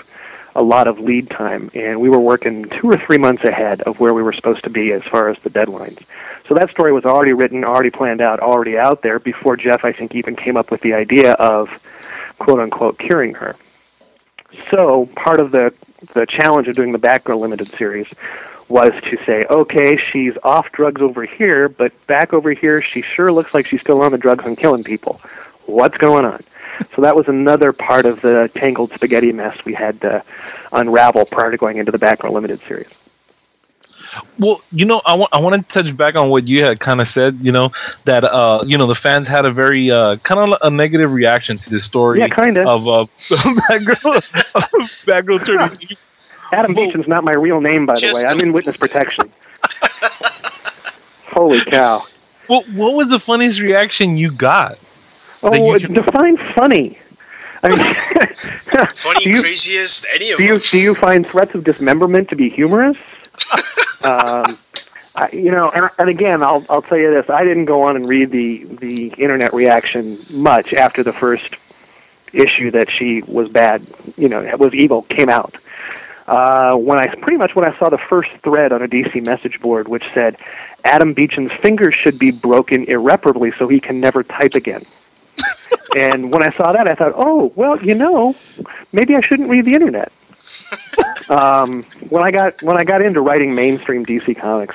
a 0.54 0.62
lot 0.62 0.88
of 0.88 0.98
lead 0.98 1.28
time, 1.28 1.70
and 1.74 2.00
we 2.00 2.08
were 2.08 2.18
working 2.18 2.66
two 2.70 2.90
or 2.90 2.96
three 2.96 3.18
months 3.18 3.44
ahead 3.44 3.82
of 3.82 4.00
where 4.00 4.14
we 4.14 4.22
were 4.22 4.32
supposed 4.32 4.64
to 4.64 4.70
be 4.70 4.90
as 4.90 5.02
far 5.02 5.28
as 5.28 5.36
the 5.40 5.50
deadlines. 5.50 6.02
So 6.48 6.54
that 6.54 6.70
story 6.70 6.94
was 6.94 7.04
already 7.04 7.34
written, 7.34 7.62
already 7.62 7.90
planned 7.90 8.22
out, 8.22 8.40
already 8.40 8.78
out 8.78 9.02
there 9.02 9.18
before 9.18 9.58
Geoff, 9.58 9.84
I 9.84 9.92
think, 9.92 10.14
even 10.14 10.34
came 10.34 10.56
up 10.56 10.70
with 10.70 10.80
the 10.80 10.94
idea 10.94 11.32
of 11.32 11.68
quote 12.38 12.58
unquote 12.58 12.98
curing 12.98 13.34
her. 13.34 13.54
So 14.70 15.06
part 15.14 15.40
of 15.40 15.50
the 15.50 15.74
the 16.14 16.24
challenge 16.26 16.68
of 16.68 16.76
doing 16.76 16.92
the 16.92 16.98
Batgirl 16.98 17.38
limited 17.38 17.68
series 17.76 18.06
was 18.68 18.92
to 19.10 19.16
say, 19.24 19.44
okay, 19.48 19.96
she's 19.96 20.34
off 20.42 20.70
drugs 20.72 21.00
over 21.00 21.24
here, 21.24 21.68
but 21.68 21.92
back 22.06 22.32
over 22.32 22.52
here, 22.52 22.82
she 22.82 23.02
sure 23.02 23.32
looks 23.32 23.54
like 23.54 23.66
she's 23.66 23.80
still 23.80 24.02
on 24.02 24.12
the 24.12 24.18
drugs 24.18 24.44
and 24.44 24.56
killing 24.58 24.84
people. 24.84 25.20
What's 25.66 25.96
going 25.98 26.24
on? 26.24 26.42
So 26.94 27.00
that 27.00 27.16
was 27.16 27.26
another 27.26 27.72
part 27.72 28.04
of 28.04 28.20
the 28.20 28.50
tangled 28.54 28.92
spaghetti 28.92 29.32
mess 29.32 29.64
we 29.64 29.72
had 29.72 29.98
to 30.02 30.22
unravel 30.72 31.24
prior 31.24 31.50
to 31.50 31.56
going 31.56 31.78
into 31.78 31.90
the 31.90 31.98
Batgirl 31.98 32.32
limited 32.32 32.60
series. 32.68 32.88
Well, 34.38 34.60
you 34.70 34.84
know, 34.84 35.00
I 35.04 35.14
want 35.14 35.30
I 35.32 35.40
want 35.40 35.54
to 35.56 35.82
touch 35.82 35.96
back 35.96 36.16
on 36.16 36.28
what 36.28 36.46
you 36.46 36.64
had 36.64 36.80
kind 36.80 37.00
of 37.00 37.08
said. 37.08 37.38
You 37.42 37.52
know 37.52 37.70
that 38.04 38.24
uh, 38.24 38.62
you 38.66 38.78
know 38.78 38.86
the 38.86 38.94
fans 38.94 39.28
had 39.28 39.46
a 39.46 39.50
very 39.50 39.90
uh, 39.90 40.16
kind 40.16 40.40
of 40.40 40.58
a 40.62 40.70
negative 40.70 41.12
reaction 41.12 41.58
to 41.58 41.70
the 41.70 41.80
story. 41.80 42.20
Yeah, 42.20 42.28
kind 42.28 42.56
of. 42.56 42.66
Of 42.66 42.88
uh, 42.88 43.06
Batgirl, 43.70 44.22
Batgirl 45.06 45.46
turning. 45.46 45.96
Adam 46.52 46.74
well, 46.74 46.86
Beechen's 46.86 47.08
not 47.08 47.24
my 47.24 47.32
real 47.32 47.60
name, 47.60 47.86
by 47.86 47.94
the 47.94 48.12
way. 48.14 48.24
I'm 48.26 48.40
in 48.40 48.52
witness 48.52 48.76
protection. 48.76 49.32
Holy 51.28 51.64
cow! 51.64 52.06
Well, 52.48 52.64
what 52.74 52.94
was 52.94 53.08
the 53.08 53.18
funniest 53.18 53.60
reaction 53.60 54.16
you 54.16 54.32
got? 54.32 54.78
Oh, 55.42 55.74
you... 55.74 55.88
define 55.88 56.38
funny. 56.54 56.98
I 57.62 57.70
mean, 57.70 58.86
funny, 58.94 59.24
you, 59.24 59.40
craziest, 59.40 60.06
any 60.12 60.30
of 60.30 60.38
do. 60.38 60.44
You, 60.44 60.60
do 60.60 60.78
you 60.78 60.94
find 60.94 61.26
threats 61.26 61.54
of 61.54 61.64
dismemberment 61.64 62.28
to 62.30 62.36
be 62.36 62.48
humorous? 62.48 62.96
um, 64.02 64.58
I, 65.14 65.30
you 65.32 65.50
know, 65.50 65.70
and, 65.70 65.90
and 65.98 66.08
again, 66.08 66.42
I'll 66.42 66.64
I'll 66.68 66.82
tell 66.82 66.98
you 66.98 67.12
this: 67.12 67.28
I 67.28 67.44
didn't 67.44 67.64
go 67.64 67.82
on 67.82 67.96
and 67.96 68.08
read 68.08 68.30
the 68.30 68.64
the 68.64 69.08
internet 69.18 69.52
reaction 69.52 70.18
much 70.30 70.72
after 70.74 71.02
the 71.02 71.12
first 71.12 71.56
issue 72.32 72.70
that 72.70 72.90
she 72.90 73.22
was 73.22 73.48
bad, 73.48 73.86
you 74.16 74.28
know, 74.28 74.42
was 74.58 74.74
evil 74.74 75.02
came 75.02 75.28
out. 75.28 75.56
Uh, 76.26 76.76
when 76.76 76.98
I 76.98 77.06
pretty 77.06 77.36
much 77.36 77.54
when 77.54 77.64
I 77.64 77.76
saw 77.78 77.88
the 77.88 77.98
first 77.98 78.30
thread 78.42 78.72
on 78.72 78.82
a 78.82 78.88
DC 78.88 79.24
message 79.24 79.60
board, 79.60 79.86
which 79.86 80.04
said 80.12 80.36
Adam 80.84 81.14
Beechen's 81.14 81.52
fingers 81.52 81.94
should 81.94 82.18
be 82.18 82.30
broken 82.30 82.84
irreparably 82.84 83.52
so 83.52 83.68
he 83.68 83.80
can 83.80 84.00
never 84.00 84.22
type 84.22 84.54
again. 84.54 84.84
and 85.96 86.32
when 86.32 86.42
I 86.42 86.56
saw 86.56 86.72
that, 86.72 86.88
I 86.88 86.94
thought, 86.94 87.12
oh, 87.14 87.52
well, 87.54 87.80
you 87.82 87.94
know, 87.94 88.34
maybe 88.92 89.14
I 89.14 89.20
shouldn't 89.20 89.48
read 89.48 89.64
the 89.64 89.74
internet. 89.74 90.12
um, 91.28 91.84
when 92.08 92.24
I 92.24 92.30
got 92.30 92.60
when 92.62 92.76
I 92.76 92.84
got 92.84 93.02
into 93.02 93.20
writing 93.20 93.54
mainstream 93.54 94.04
DC 94.04 94.36
comics, 94.36 94.74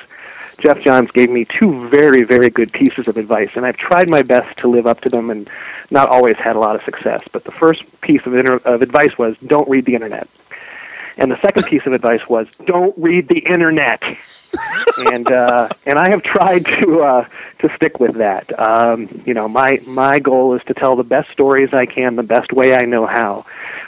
Geoff 0.58 0.80
Johns 0.80 1.10
gave 1.10 1.28
me 1.28 1.44
two 1.44 1.88
very 1.88 2.22
very 2.22 2.48
good 2.48 2.72
pieces 2.72 3.08
of 3.08 3.16
advice, 3.16 3.50
and 3.56 3.66
I've 3.66 3.76
tried 3.76 4.08
my 4.08 4.22
best 4.22 4.56
to 4.58 4.68
live 4.68 4.86
up 4.86 5.00
to 5.02 5.10
them, 5.10 5.28
and 5.28 5.50
not 5.90 6.08
always 6.08 6.36
had 6.36 6.56
a 6.56 6.58
lot 6.58 6.76
of 6.76 6.82
success. 6.84 7.22
But 7.30 7.44
the 7.44 7.52
first 7.52 7.84
piece 8.00 8.24
of, 8.26 8.34
inter- 8.34 8.60
of 8.64 8.82
advice 8.82 9.16
was 9.18 9.36
don't 9.46 9.68
read 9.68 9.84
the 9.84 9.94
internet, 9.94 10.28
and 11.16 11.30
the 11.30 11.40
second 11.40 11.64
piece 11.64 11.86
of 11.86 11.92
advice 11.92 12.26
was 12.28 12.46
don't 12.66 12.96
read 12.98 13.28
the 13.28 13.38
internet. 13.38 14.02
and 14.96 15.30
uh, 15.30 15.68
and 15.86 15.98
I 15.98 16.10
have 16.10 16.22
tried 16.22 16.66
to 16.66 17.02
uh, 17.02 17.28
to 17.60 17.74
stick 17.76 18.00
with 18.00 18.16
that. 18.16 18.58
Um, 18.58 19.22
you 19.24 19.34
know, 19.34 19.48
my 19.48 19.80
my 19.86 20.18
goal 20.18 20.54
is 20.54 20.62
to 20.64 20.74
tell 20.74 20.96
the 20.96 21.04
best 21.04 21.30
stories 21.30 21.72
I 21.72 21.86
can, 21.86 22.16
the 22.16 22.22
best 22.22 22.52
way 22.52 22.74
I 22.74 22.84
know 22.84 23.06
how, 23.06 23.46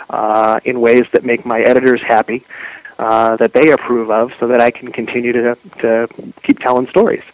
uh, 0.09 0.61
in 0.65 0.81
ways 0.81 1.07
that 1.13 1.25
make 1.25 1.45
my 1.45 1.61
editors 1.61 2.01
happy, 2.01 2.45
uh, 2.99 3.37
that 3.37 3.53
they 3.53 3.71
approve 3.73 4.11
of, 4.11 4.33
so 4.41 4.47
that 4.49 4.61
I 4.61 4.71
can 4.71 4.91
continue 4.91 5.33
to 5.33 5.59
to 5.81 6.09
keep 6.43 6.61
telling 6.61 6.87
stories. 6.89 7.25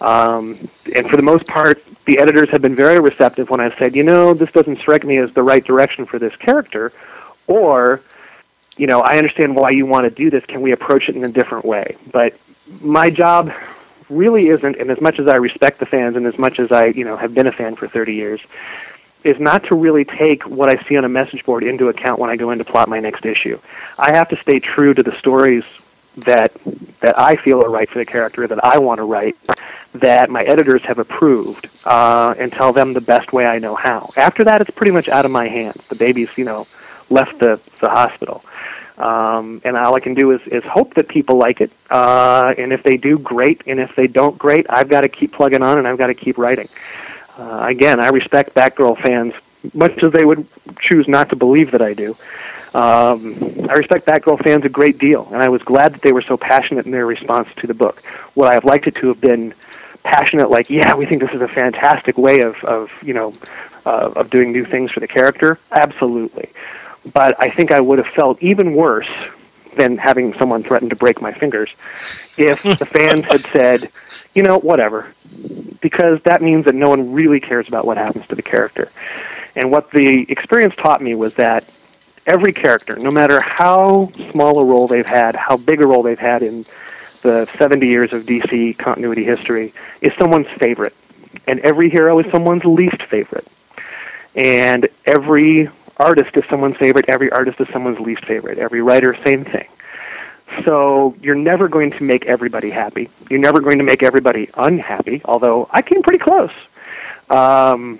Um, 0.00 0.68
and 0.94 1.08
for 1.08 1.16
the 1.16 1.22
most 1.22 1.46
part, 1.46 1.82
the 2.06 2.18
editors 2.18 2.50
have 2.50 2.60
been 2.60 2.74
very 2.74 2.98
receptive 2.98 3.48
when 3.50 3.60
I've 3.60 3.74
said, 3.78 3.94
you 3.94 4.02
know, 4.02 4.34
this 4.34 4.50
doesn't 4.52 4.78
strike 4.78 5.04
me 5.04 5.18
as 5.18 5.32
the 5.32 5.42
right 5.42 5.64
direction 5.64 6.04
for 6.04 6.18
this 6.18 6.34
character, 6.36 6.92
or 7.46 8.02
you 8.76 8.86
know, 8.86 9.00
I 9.00 9.18
understand 9.18 9.54
why 9.54 9.70
you 9.70 9.86
want 9.86 10.04
to 10.04 10.10
do 10.10 10.30
this. 10.30 10.44
Can 10.46 10.60
we 10.60 10.72
approach 10.72 11.08
it 11.08 11.16
in 11.16 11.24
a 11.24 11.28
different 11.28 11.64
way? 11.64 11.96
But 12.10 12.34
my 12.80 13.10
job 13.10 13.52
really 14.08 14.48
isn't, 14.48 14.76
and 14.76 14.90
as 14.90 15.00
much 15.00 15.18
as 15.18 15.26
I 15.26 15.36
respect 15.36 15.78
the 15.78 15.86
fans, 15.86 16.16
and 16.16 16.26
as 16.26 16.38
much 16.38 16.58
as 16.58 16.72
I, 16.72 16.86
you 16.86 17.04
know, 17.04 17.16
have 17.16 17.34
been 17.34 17.46
a 17.46 17.52
fan 17.52 17.76
for 17.76 17.88
30 17.88 18.14
years, 18.14 18.40
is 19.22 19.40
not 19.40 19.64
to 19.64 19.74
really 19.74 20.04
take 20.04 20.44
what 20.44 20.68
I 20.68 20.82
see 20.84 20.96
on 20.96 21.04
a 21.04 21.08
message 21.08 21.44
board 21.44 21.62
into 21.62 21.88
account 21.88 22.18
when 22.18 22.30
I 22.30 22.36
go 22.36 22.50
in 22.50 22.58
to 22.58 22.64
plot 22.64 22.88
my 22.88 23.00
next 23.00 23.24
issue. 23.24 23.58
I 23.98 24.14
have 24.14 24.28
to 24.28 24.36
stay 24.36 24.60
true 24.60 24.92
to 24.92 25.02
the 25.02 25.16
stories 25.18 25.64
that 26.18 26.52
that 27.00 27.18
I 27.18 27.34
feel 27.36 27.64
are 27.64 27.70
right 27.70 27.88
for 27.88 27.98
the 27.98 28.04
character 28.04 28.46
that 28.46 28.64
I 28.64 28.78
want 28.78 28.98
to 28.98 29.04
write, 29.04 29.36
that 29.94 30.30
my 30.30 30.40
editors 30.42 30.82
have 30.82 30.98
approved, 30.98 31.68
uh, 31.84 32.34
and 32.38 32.52
tell 32.52 32.72
them 32.72 32.92
the 32.92 33.00
best 33.00 33.32
way 33.32 33.44
I 33.44 33.58
know 33.58 33.74
how. 33.74 34.10
After 34.16 34.44
that, 34.44 34.60
it's 34.60 34.70
pretty 34.70 34.92
much 34.92 35.08
out 35.08 35.24
of 35.24 35.30
my 35.30 35.48
hands. 35.48 35.80
The 35.88 35.96
baby's, 35.96 36.28
you 36.36 36.44
know, 36.44 36.66
left 37.10 37.38
the 37.38 37.60
the 37.80 37.88
hospital. 37.88 38.44
Um, 38.96 39.60
and 39.64 39.76
all 39.76 39.96
I 39.96 40.00
can 40.00 40.14
do 40.14 40.30
is, 40.30 40.40
is 40.46 40.62
hope 40.64 40.94
that 40.94 41.08
people 41.08 41.36
like 41.36 41.60
it. 41.60 41.72
Uh, 41.90 42.54
and 42.56 42.72
if 42.72 42.82
they 42.82 42.96
do, 42.96 43.18
great. 43.18 43.62
And 43.66 43.80
if 43.80 43.94
they 43.96 44.06
don't, 44.06 44.38
great. 44.38 44.66
I've 44.68 44.88
got 44.88 45.00
to 45.00 45.08
keep 45.08 45.32
plugging 45.32 45.62
on 45.62 45.78
and 45.78 45.88
I've 45.88 45.98
got 45.98 46.08
to 46.08 46.14
keep 46.14 46.38
writing. 46.38 46.68
Uh, 47.36 47.66
again, 47.68 47.98
I 47.98 48.08
respect 48.08 48.54
Batgirl 48.54 49.00
fans 49.02 49.34
much 49.72 50.02
as 50.02 50.12
they 50.12 50.24
would 50.24 50.46
choose 50.78 51.08
not 51.08 51.30
to 51.30 51.36
believe 51.36 51.70
that 51.70 51.80
I 51.80 51.94
do. 51.94 52.16
Um, 52.74 53.66
I 53.70 53.74
respect 53.74 54.06
Batgirl 54.06 54.42
fans 54.42 54.64
a 54.64 54.68
great 54.68 54.98
deal, 54.98 55.28
and 55.32 55.42
I 55.42 55.48
was 55.48 55.62
glad 55.62 55.94
that 55.94 56.02
they 56.02 56.12
were 56.12 56.22
so 56.22 56.36
passionate 56.36 56.86
in 56.86 56.92
their 56.92 57.06
response 57.06 57.48
to 57.56 57.66
the 57.66 57.74
book. 57.74 58.02
Would 58.34 58.48
I 58.48 58.54
have 58.54 58.64
liked 58.64 58.86
it 58.86 58.96
to 58.96 59.08
have 59.08 59.20
been 59.20 59.54
passionate, 60.02 60.50
like, 60.50 60.68
yeah, 60.68 60.94
we 60.94 61.06
think 61.06 61.22
this 61.22 61.32
is 61.32 61.40
a 61.40 61.48
fantastic 61.48 62.18
way 62.18 62.40
of, 62.40 62.62
of 62.64 62.90
you 63.00 63.14
know, 63.14 63.32
uh, 63.86 64.12
of 64.16 64.28
doing 64.28 64.52
new 64.52 64.64
things 64.64 64.90
for 64.90 65.00
the 65.00 65.08
character? 65.08 65.58
Absolutely. 65.70 66.50
But 67.12 67.40
I 67.40 67.50
think 67.50 67.70
I 67.70 67.80
would 67.80 67.98
have 67.98 68.12
felt 68.14 68.42
even 68.42 68.74
worse 68.74 69.10
than 69.76 69.98
having 69.98 70.34
someone 70.34 70.62
threaten 70.62 70.88
to 70.88 70.96
break 70.96 71.20
my 71.20 71.32
fingers 71.32 71.70
if 72.36 72.62
the 72.78 72.86
fans 72.86 73.24
had 73.24 73.46
said, 73.52 73.90
you 74.34 74.42
know, 74.42 74.58
whatever, 74.58 75.06
because 75.80 76.20
that 76.22 76.42
means 76.42 76.64
that 76.64 76.74
no 76.74 76.88
one 76.88 77.12
really 77.12 77.40
cares 77.40 77.68
about 77.68 77.86
what 77.86 77.96
happens 77.96 78.26
to 78.28 78.34
the 78.34 78.42
character. 78.42 78.90
And 79.54 79.70
what 79.70 79.90
the 79.90 80.26
experience 80.28 80.74
taught 80.76 81.00
me 81.00 81.14
was 81.14 81.34
that 81.34 81.64
every 82.26 82.52
character, 82.52 82.96
no 82.96 83.10
matter 83.10 83.40
how 83.40 84.10
small 84.30 84.58
a 84.58 84.64
role 84.64 84.88
they've 84.88 85.06
had, 85.06 85.36
how 85.36 85.56
big 85.56 85.80
a 85.80 85.86
role 85.86 86.02
they've 86.02 86.18
had 86.18 86.42
in 86.42 86.66
the 87.22 87.48
70 87.58 87.86
years 87.86 88.12
of 88.12 88.24
DC 88.24 88.76
continuity 88.78 89.24
history, 89.24 89.72
is 90.00 90.12
someone's 90.18 90.48
favorite. 90.58 90.94
And 91.46 91.60
every 91.60 91.90
hero 91.90 92.18
is 92.18 92.30
someone's 92.32 92.64
least 92.64 93.02
favorite. 93.04 93.46
And 94.34 94.88
every 95.06 95.70
artist 95.96 96.36
is 96.36 96.44
someone's 96.50 96.76
favorite, 96.76 97.06
every 97.08 97.30
artist 97.30 97.60
is 97.60 97.68
someone's 97.68 98.00
least 98.00 98.24
favorite. 98.24 98.58
Every 98.58 98.82
writer, 98.82 99.14
same 99.24 99.44
thing. 99.44 99.68
So 100.64 101.16
you're 101.20 101.34
never 101.34 101.68
going 101.68 101.90
to 101.92 102.02
make 102.02 102.26
everybody 102.26 102.70
happy. 102.70 103.10
You're 103.30 103.40
never 103.40 103.60
going 103.60 103.78
to 103.78 103.84
make 103.84 104.02
everybody 104.02 104.50
unhappy, 104.54 105.22
although 105.24 105.68
I 105.70 105.82
came 105.82 106.02
pretty 106.02 106.18
close. 106.18 106.52
Um, 107.30 107.98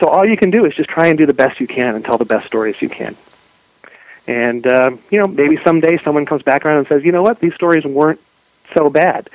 so 0.00 0.06
all 0.06 0.24
you 0.24 0.36
can 0.36 0.50
do 0.50 0.64
is 0.64 0.74
just 0.74 0.88
try 0.88 1.08
and 1.08 1.18
do 1.18 1.26
the 1.26 1.34
best 1.34 1.60
you 1.60 1.66
can 1.66 1.94
and 1.94 2.04
tell 2.04 2.18
the 2.18 2.24
best 2.24 2.46
stories 2.46 2.80
you 2.80 2.88
can. 2.88 3.16
And 4.26 4.66
uh, 4.66 4.90
you 5.10 5.18
know, 5.18 5.26
maybe 5.26 5.58
someday 5.64 5.98
someone 6.02 6.26
comes 6.26 6.42
back 6.42 6.64
around 6.64 6.78
and 6.78 6.88
says, 6.88 7.04
you 7.04 7.12
know 7.12 7.22
what, 7.22 7.40
these 7.40 7.54
stories 7.54 7.84
weren't 7.84 8.20
so 8.74 8.90
bad, 8.90 9.30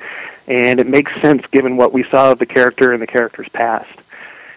and 0.46 0.78
it 0.78 0.86
makes 0.86 1.12
sense 1.20 1.44
given 1.50 1.76
what 1.76 1.92
we 1.92 2.04
saw 2.04 2.32
of 2.32 2.38
the 2.38 2.46
character 2.46 2.92
and 2.92 3.02
the 3.02 3.06
character's 3.06 3.48
past. 3.48 3.90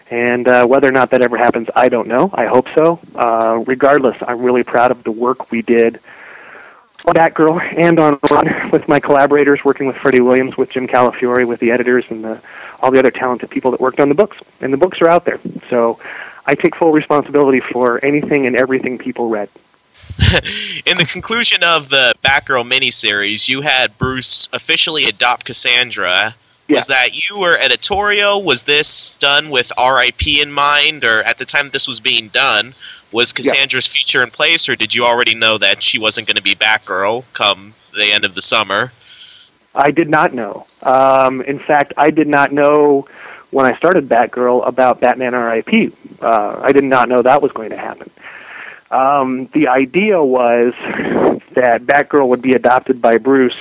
And 0.09 0.47
uh, 0.47 0.65
whether 0.65 0.87
or 0.87 0.91
not 0.91 1.11
that 1.11 1.21
ever 1.21 1.37
happens, 1.37 1.67
I 1.75 1.89
don't 1.89 2.07
know. 2.07 2.29
I 2.33 2.45
hope 2.45 2.67
so. 2.75 2.99
Uh, 3.13 3.63
regardless, 3.65 4.17
I'm 4.25 4.41
really 4.41 4.63
proud 4.63 4.91
of 4.91 5.03
the 5.03 5.11
work 5.11 5.51
we 5.51 5.61
did 5.61 5.99
on 7.05 7.13
Batgirl 7.13 7.61
and 7.77 7.99
on 7.99 8.19
Run 8.29 8.71
with 8.71 8.87
my 8.87 8.99
collaborators, 8.99 9.63
working 9.65 9.85
with 9.87 9.97
Freddie 9.97 10.21
Williams, 10.21 10.57
with 10.57 10.69
Jim 10.69 10.87
Calafiore, 10.87 11.45
with 11.45 11.59
the 11.59 11.71
editors, 11.71 12.05
and 12.09 12.23
the, 12.23 12.41
all 12.81 12.91
the 12.91 12.99
other 12.99 13.11
talented 13.11 13.49
people 13.49 13.71
that 13.71 13.81
worked 13.81 13.99
on 13.99 14.09
the 14.09 14.15
books. 14.15 14.37
And 14.61 14.71
the 14.71 14.77
books 14.77 15.01
are 15.01 15.09
out 15.09 15.25
there. 15.25 15.39
So 15.69 15.99
I 16.45 16.55
take 16.55 16.75
full 16.75 16.91
responsibility 16.91 17.59
for 17.59 18.03
anything 18.03 18.45
and 18.47 18.55
everything 18.55 18.97
people 18.97 19.29
read. 19.29 19.49
In 20.85 20.97
the 20.97 21.05
conclusion 21.05 21.63
of 21.63 21.89
the 21.89 22.13
Batgirl 22.23 22.69
miniseries, 22.69 23.47
you 23.47 23.61
had 23.61 23.97
Bruce 23.97 24.49
officially 24.51 25.03
adopt 25.05 25.45
Cassandra 25.45 26.35
was 26.69 26.87
that 26.87 27.15
you 27.15 27.39
were 27.39 27.57
editorial? 27.57 28.43
Was 28.43 28.63
this 28.63 29.11
done 29.19 29.49
with 29.49 29.71
RIP 29.77 30.27
in 30.27 30.51
mind, 30.51 31.03
or 31.03 31.23
at 31.23 31.37
the 31.37 31.45
time 31.45 31.69
this 31.69 31.87
was 31.87 31.99
being 31.99 32.27
done, 32.29 32.75
was 33.11 33.31
Cassandra's 33.31 33.87
yeah. 33.87 33.99
future 33.99 34.23
in 34.23 34.31
place, 34.31 34.67
or 34.67 34.75
did 34.75 34.93
you 34.93 35.05
already 35.05 35.33
know 35.33 35.57
that 35.57 35.81
she 35.81 35.99
wasn't 35.99 36.27
going 36.27 36.35
to 36.35 36.43
be 36.43 36.55
Batgirl 36.55 37.23
come 37.33 37.73
the 37.93 38.11
end 38.11 38.25
of 38.25 38.35
the 38.35 38.41
summer? 38.41 38.91
I 39.75 39.91
did 39.91 40.09
not 40.09 40.33
know. 40.33 40.65
Um, 40.83 41.41
in 41.41 41.59
fact, 41.59 41.93
I 41.97 42.11
did 42.11 42.27
not 42.27 42.51
know 42.51 43.07
when 43.51 43.65
I 43.65 43.77
started 43.77 44.09
Batgirl 44.09 44.67
about 44.67 44.99
Batman 44.99 45.33
RIP. 45.33 45.93
Uh, 46.21 46.59
I 46.61 46.71
did 46.71 46.83
not 46.83 47.09
know 47.09 47.21
that 47.21 47.41
was 47.41 47.51
going 47.51 47.69
to 47.69 47.77
happen. 47.77 48.09
Um, 48.89 49.47
the 49.53 49.67
idea 49.67 50.23
was 50.23 50.73
that 51.55 51.85
Batgirl 51.85 52.27
would 52.29 52.41
be 52.41 52.53
adopted 52.53 53.01
by 53.01 53.17
Bruce 53.17 53.55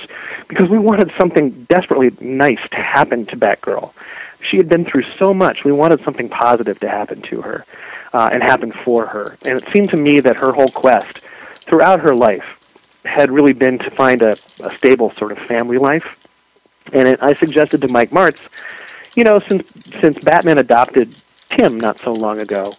because 0.47 0.69
we 0.69 0.79
wanted 0.79 1.11
something 1.17 1.65
desperately 1.69 2.11
nice 2.25 2.61
to 2.71 2.77
happen 2.77 3.25
to 3.27 3.37
Batgirl. 3.37 3.91
She 4.41 4.57
had 4.57 4.69
been 4.69 4.85
through 4.85 5.03
so 5.17 5.33
much. 5.33 5.63
We 5.63 5.71
wanted 5.71 6.03
something 6.03 6.29
positive 6.29 6.79
to 6.79 6.89
happen 6.89 7.21
to 7.23 7.41
her 7.41 7.65
uh, 8.13 8.29
and 8.31 8.41
happen 8.41 8.71
for 8.71 9.05
her. 9.05 9.37
And 9.43 9.61
it 9.61 9.67
seemed 9.73 9.89
to 9.89 9.97
me 9.97 10.19
that 10.21 10.37
her 10.37 10.51
whole 10.51 10.69
quest 10.69 11.19
throughout 11.65 11.99
her 11.99 12.15
life 12.15 12.45
had 13.03 13.31
really 13.31 13.53
been 13.53 13.79
to 13.79 13.91
find 13.91 14.21
a, 14.21 14.37
a 14.59 14.73
stable 14.75 15.11
sort 15.17 15.31
of 15.31 15.39
family 15.39 15.77
life. 15.77 16.05
And 16.93 17.07
it, 17.07 17.19
I 17.21 17.35
suggested 17.35 17.81
to 17.81 17.87
Mike 17.87 18.11
Marts, 18.11 18.39
you 19.15 19.23
know, 19.23 19.39
since 19.47 19.67
since 19.99 20.17
Batman 20.19 20.57
adopted 20.57 21.15
Tim 21.49 21.79
not 21.79 21.99
so 21.99 22.13
long 22.13 22.39
ago, 22.39 22.75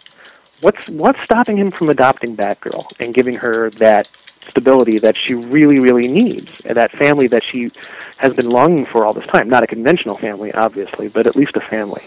what's 0.61 0.89
what's 0.89 1.21
stopping 1.23 1.57
him 1.57 1.71
from 1.71 1.89
adopting 1.89 2.37
Batgirl 2.37 2.91
and 3.01 3.15
giving 3.15 3.35
her 3.35 3.71
that 3.71 4.09
stability 4.49 4.99
that 4.99 5.17
she 5.17 5.35
really, 5.35 5.79
really 5.79 6.09
needs, 6.09 6.53
and 6.65 6.77
that 6.77 6.91
family 6.93 7.27
that 7.29 7.45
she 7.45 7.71
has 8.17 8.33
been 8.33 8.49
longing 8.49 8.87
for 8.87 9.05
all 9.05 9.13
this 9.13 9.27
time. 9.27 9.49
Not 9.49 9.63
a 9.63 9.67
conventional 9.67 10.17
family, 10.17 10.53
obviously, 10.53 11.09
but 11.09 11.27
at 11.27 11.37
least 11.37 11.57
a 11.57 11.61
family. 11.61 12.03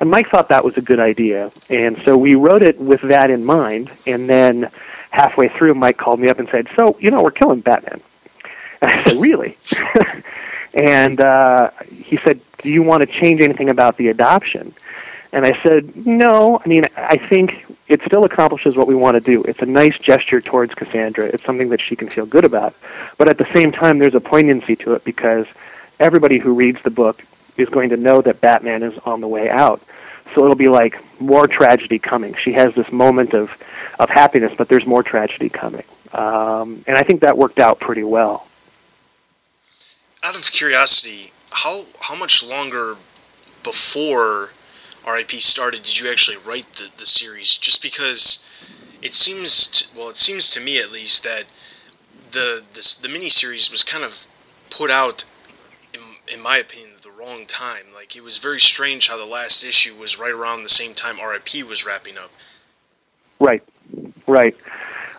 And 0.00 0.10
Mike 0.10 0.28
thought 0.30 0.48
that 0.48 0.64
was 0.64 0.76
a 0.76 0.80
good 0.80 1.00
idea, 1.00 1.50
and 1.68 2.00
so 2.04 2.16
we 2.16 2.34
wrote 2.34 2.62
it 2.62 2.78
with 2.78 3.00
that 3.02 3.30
in 3.30 3.44
mind. 3.44 3.90
And 4.06 4.28
then 4.28 4.70
halfway 5.10 5.48
through, 5.48 5.74
Mike 5.74 5.96
called 5.96 6.20
me 6.20 6.28
up 6.28 6.38
and 6.38 6.48
said, 6.50 6.68
"So, 6.76 6.96
you 7.00 7.10
know, 7.10 7.22
we're 7.22 7.30
killing 7.30 7.60
Batman." 7.60 8.00
And 8.80 8.90
I 8.92 9.04
said, 9.04 9.20
"Really?" 9.20 9.56
and 10.74 11.20
uh, 11.20 11.70
he 11.88 12.18
said, 12.18 12.40
"Do 12.62 12.68
you 12.68 12.82
want 12.82 13.02
to 13.02 13.06
change 13.06 13.40
anything 13.40 13.70
about 13.70 13.96
the 13.96 14.08
adoption?" 14.08 14.74
And 15.32 15.44
I 15.44 15.60
said, 15.62 16.06
"No. 16.06 16.60
I 16.64 16.68
mean, 16.68 16.84
I 16.96 17.16
think 17.16 17.64
it 17.88 18.02
still 18.02 18.24
accomplishes 18.24 18.76
what 18.76 18.86
we 18.86 18.94
want 18.94 19.14
to 19.14 19.20
do. 19.20 19.42
It's 19.44 19.60
a 19.60 19.66
nice 19.66 19.98
gesture 19.98 20.40
towards 20.40 20.74
Cassandra. 20.74 21.24
It's 21.26 21.44
something 21.44 21.70
that 21.70 21.80
she 21.80 21.96
can 21.96 22.10
feel 22.10 22.26
good 22.26 22.44
about. 22.44 22.74
But 23.16 23.28
at 23.28 23.38
the 23.38 23.48
same 23.52 23.72
time, 23.72 23.98
there's 23.98 24.14
a 24.14 24.20
poignancy 24.20 24.76
to 24.76 24.92
it 24.92 25.04
because 25.04 25.46
everybody 25.98 26.38
who 26.38 26.52
reads 26.52 26.78
the 26.82 26.90
book 26.90 27.24
is 27.56 27.68
going 27.70 27.88
to 27.88 27.96
know 27.96 28.20
that 28.22 28.40
Batman 28.40 28.82
is 28.82 28.96
on 29.04 29.20
the 29.20 29.28
way 29.28 29.48
out. 29.48 29.82
So 30.34 30.44
it'll 30.44 30.54
be 30.54 30.68
like 30.68 31.02
more 31.20 31.46
tragedy 31.46 31.98
coming. 31.98 32.34
She 32.34 32.52
has 32.52 32.74
this 32.74 32.92
moment 32.92 33.32
of, 33.32 33.50
of 33.98 34.10
happiness, 34.10 34.52
but 34.56 34.68
there's 34.68 34.86
more 34.86 35.02
tragedy 35.02 35.48
coming. 35.48 35.84
Um, 36.12 36.84
and 36.86 36.96
I 36.96 37.02
think 37.02 37.22
that 37.22 37.36
worked 37.36 37.58
out 37.58 37.80
pretty 37.80 38.04
well. 38.04 38.46
Out 40.22 40.36
of 40.36 40.50
curiosity, 40.50 41.32
how 41.50 41.86
how 42.00 42.14
much 42.14 42.44
longer 42.44 42.96
before 43.62 44.50
RIP 45.06 45.32
started 45.32 45.82
did 45.82 46.00
you 46.00 46.10
actually 46.10 46.36
write 46.36 46.74
the, 46.74 46.88
the 46.96 47.06
series? 47.06 47.56
Just 47.56 47.82
because 47.82 48.44
it 49.02 49.14
seems 49.14 49.68
to, 49.68 49.96
well, 49.96 50.08
it 50.08 50.16
seems 50.16 50.50
to 50.50 50.60
me 50.60 50.80
at 50.80 50.90
least 50.90 51.24
that 51.24 51.44
the 52.32 52.62
this, 52.74 52.94
the 52.94 53.08
miniseries 53.08 53.70
was 53.70 53.84
kind 53.84 54.04
of 54.04 54.26
put 54.70 54.90
out, 54.90 55.24
in, 55.94 56.00
in 56.32 56.42
my 56.42 56.58
opinion, 56.58 56.90
at 56.96 57.02
the 57.02 57.10
wrong 57.10 57.46
time. 57.46 57.86
Like 57.94 58.16
it 58.16 58.22
was 58.22 58.38
very 58.38 58.60
strange 58.60 59.08
how 59.08 59.16
the 59.16 59.24
last 59.24 59.64
issue 59.64 59.94
was 59.94 60.18
right 60.18 60.32
around 60.32 60.62
the 60.62 60.68
same 60.68 60.94
time 60.94 61.16
RIP 61.16 61.66
was 61.66 61.86
wrapping 61.86 62.18
up. 62.18 62.30
Right, 63.40 63.62
right. 64.26 64.56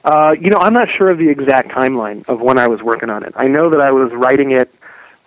Uh, 0.03 0.35
you 0.39 0.49
know, 0.49 0.57
I'm 0.59 0.73
not 0.73 0.89
sure 0.89 1.09
of 1.09 1.17
the 1.17 1.29
exact 1.29 1.69
timeline 1.69 2.27
of 2.27 2.39
when 2.41 2.57
I 2.57 2.67
was 2.67 2.81
working 2.81 3.09
on 3.09 3.23
it. 3.23 3.33
I 3.35 3.47
know 3.47 3.69
that 3.69 3.81
I 3.81 3.91
was 3.91 4.11
writing 4.13 4.51
it 4.51 4.73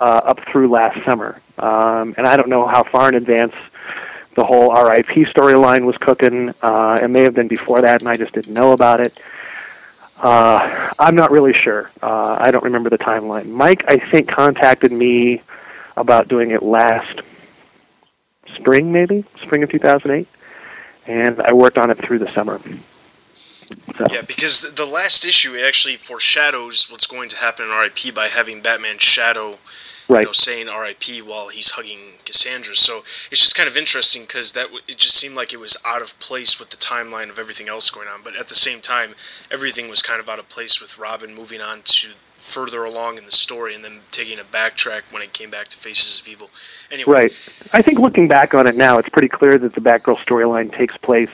uh, 0.01 0.21
up 0.25 0.41
through 0.51 0.71
last 0.71 1.05
summer, 1.05 1.41
um, 1.59 2.15
and 2.17 2.27
I 2.27 2.37
don't 2.37 2.49
know 2.49 2.67
how 2.67 2.85
far 2.85 3.09
in 3.09 3.15
advance 3.15 3.55
the 4.35 4.45
whole 4.45 4.73
RIP 4.73 5.29
storyline 5.29 5.85
was 5.85 5.97
cooking. 5.99 6.55
Uh, 6.63 7.01
it 7.03 7.09
may 7.09 7.21
have 7.21 7.35
been 7.35 7.49
before 7.49 7.83
that, 7.83 8.01
and 8.01 8.09
I 8.09 8.17
just 8.17 8.33
didn't 8.33 8.53
know 8.53 8.73
about 8.73 9.01
it. 9.01 9.19
Uh, 10.19 10.93
I'm 10.99 11.17
not 11.17 11.31
really 11.31 11.53
sure. 11.53 11.91
Uh, 12.01 12.37
I 12.39 12.51
don't 12.51 12.65
remember 12.65 12.89
the 12.89 12.99
timeline. 12.99 13.47
Mike, 13.47 13.85
I 13.89 13.99
think, 14.11 14.29
contacted 14.29 14.93
me 14.93 15.43
about 15.97 16.29
doing 16.29 16.53
it 16.53 16.63
last 16.63 17.23
spring, 18.55 18.93
maybe 18.93 19.25
spring 19.43 19.63
of 19.63 19.71
2008, 19.71 20.29
and 21.07 21.41
I 21.43 21.53
worked 21.53 21.77
on 21.77 21.91
it 21.91 21.99
through 21.99 22.21
the 22.21 22.33
summer. 22.33 22.61
So. 23.97 24.07
Yeah, 24.11 24.23
because 24.23 24.61
the 24.75 24.87
last 24.87 25.25
issue 25.25 25.59
actually 25.59 25.97
foreshadows 25.97 26.91
what's 26.91 27.07
going 27.07 27.29
to 27.31 27.37
happen 27.37 27.67
in 27.67 27.73
RIP 27.73 28.15
by 28.15 28.29
having 28.29 28.61
Batman 28.61 28.99
shadow, 28.99 29.59
right. 30.13 30.21
you 30.21 30.27
know, 30.27 30.33
saying 30.33 30.67
RIP 30.67 31.25
while 31.25 31.49
he's 31.49 31.73
hugging 31.73 32.15
Cassandra. 32.25 32.77
So 32.77 33.03
it's 33.31 33.41
just 33.41 33.55
kind 33.55 33.69
of 33.69 33.77
interesting 33.77 34.23
because 34.23 34.53
that 34.53 34.65
w- 34.65 34.83
it 34.87 34.99
just 34.99 35.17
seemed 35.17 35.35
like 35.35 35.53
it 35.53 35.61
was 35.61 35.77
out 35.85 36.03
of 36.03 36.19
place 36.19 36.59
with 36.59 36.71
the 36.71 36.77
timeline 36.77 37.31
of 37.31 37.39
everything 37.39 37.69
else 37.69 37.91
going 37.91 38.09
on. 38.09 38.21
But 38.23 38.37
at 38.37 38.49
the 38.49 38.55
same 38.55 38.81
time, 38.81 39.15
everything 39.51 39.89
was 39.89 40.03
kind 40.03 40.21
of 40.21 40.29
out 40.29 40.39
of 40.39 40.49
place 40.49 40.81
with 40.81 40.99
Robin 40.99 41.35
moving 41.35 41.61
on 41.61 41.83
to 41.85 42.11
further 42.43 42.85
along 42.85 43.19
in 43.19 43.25
the 43.25 43.33
story 43.33 43.75
and 43.75 43.85
then 43.85 44.01
taking 44.11 44.39
a 44.39 44.43
backtrack 44.43 45.03
when 45.11 45.23
it 45.23 45.33
came 45.33 45.49
back 45.49 45.69
to 45.69 45.79
Faces 45.79 46.21
of 46.21 46.27
Evil. 46.27 46.51
Anyway, 46.91 47.13
right. 47.13 47.33
I 47.73 47.83
think 47.83 47.99
looking 48.01 48.27
back 48.27 48.53
on 48.53 48.67
it 48.67 48.77
now, 48.77 48.99
it's 48.99 49.09
pretty 49.09 49.29
clear 49.29 49.59
that 49.59 49.75
the 49.75 49.81
Batgirl 49.81 50.19
storyline 50.19 50.77
takes 50.77 50.97
place 50.99 51.31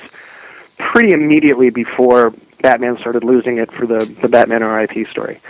pretty 0.76 1.12
immediately 1.12 1.70
before 1.70 2.34
Batman 2.60 2.98
started 2.98 3.24
losing 3.24 3.58
it 3.58 3.72
for 3.72 3.86
the 3.86 4.04
the 4.20 4.28
Batman 4.28 4.62
RIP 4.62 5.08
story. 5.08 5.40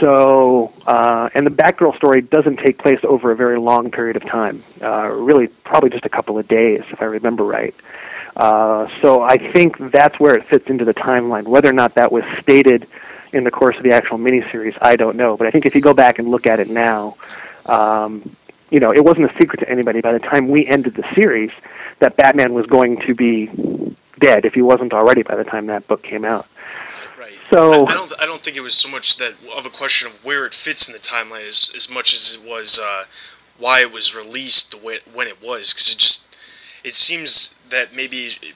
So, 0.00 0.72
uh, 0.86 1.30
and 1.34 1.46
the 1.46 1.50
Batgirl 1.50 1.96
story 1.96 2.20
doesn't 2.20 2.58
take 2.58 2.78
place 2.78 3.00
over 3.02 3.30
a 3.30 3.36
very 3.36 3.58
long 3.58 3.90
period 3.90 4.16
of 4.16 4.24
time. 4.24 4.62
Uh, 4.82 5.08
really, 5.08 5.48
probably 5.48 5.90
just 5.90 6.04
a 6.04 6.08
couple 6.08 6.38
of 6.38 6.46
days, 6.48 6.82
if 6.90 7.00
I 7.00 7.06
remember 7.06 7.44
right. 7.44 7.74
Uh, 8.36 8.88
so 9.02 9.22
I 9.22 9.36
think 9.52 9.76
that's 9.90 10.18
where 10.20 10.34
it 10.34 10.46
fits 10.46 10.68
into 10.68 10.84
the 10.84 10.94
timeline. 10.94 11.46
Whether 11.48 11.68
or 11.68 11.72
not 11.72 11.94
that 11.94 12.12
was 12.12 12.24
stated 12.40 12.86
in 13.32 13.44
the 13.44 13.50
course 13.50 13.76
of 13.76 13.82
the 13.82 13.92
actual 13.92 14.18
miniseries, 14.18 14.76
I 14.80 14.96
don't 14.96 15.16
know. 15.16 15.36
But 15.36 15.46
I 15.46 15.50
think 15.50 15.66
if 15.66 15.74
you 15.74 15.80
go 15.80 15.94
back 15.94 16.18
and 16.18 16.28
look 16.28 16.46
at 16.46 16.60
it 16.60 16.70
now, 16.70 17.16
um, 17.66 18.34
you 18.70 18.80
know, 18.80 18.92
it 18.92 19.04
wasn't 19.04 19.30
a 19.30 19.38
secret 19.38 19.60
to 19.60 19.68
anybody 19.68 20.00
by 20.00 20.12
the 20.12 20.18
time 20.18 20.48
we 20.48 20.66
ended 20.66 20.94
the 20.94 21.04
series 21.14 21.50
that 22.00 22.16
Batman 22.16 22.54
was 22.54 22.66
going 22.66 23.00
to 23.00 23.14
be 23.14 23.46
dead 24.20 24.44
if 24.44 24.54
he 24.54 24.62
wasn't 24.62 24.92
already 24.92 25.22
by 25.22 25.36
the 25.36 25.44
time 25.44 25.66
that 25.66 25.86
book 25.88 26.02
came 26.02 26.24
out. 26.24 26.46
So 27.50 27.86
I, 27.86 27.90
I 27.90 27.94
don't. 27.94 28.12
I 28.20 28.26
don't 28.26 28.42
think 28.42 28.56
it 28.56 28.62
was 28.62 28.74
so 28.74 28.88
much 28.88 29.16
that 29.16 29.34
of 29.56 29.64
a 29.64 29.70
question 29.70 30.08
of 30.08 30.24
where 30.24 30.44
it 30.44 30.54
fits 30.54 30.88
in 30.88 30.92
the 30.92 30.98
timeline 30.98 31.46
as 31.46 31.72
as 31.74 31.90
much 31.90 32.14
as 32.14 32.34
it 32.34 32.48
was 32.48 32.78
uh, 32.78 33.04
why 33.58 33.80
it 33.80 33.92
was 33.92 34.14
released 34.14 34.70
the 34.70 34.78
way 34.78 34.98
when 35.12 35.26
it 35.26 35.42
was 35.42 35.72
because 35.72 35.90
it 35.90 35.98
just 35.98 36.28
it 36.84 36.94
seems 36.94 37.54
that 37.70 37.94
maybe. 37.94 38.26
It, 38.26 38.54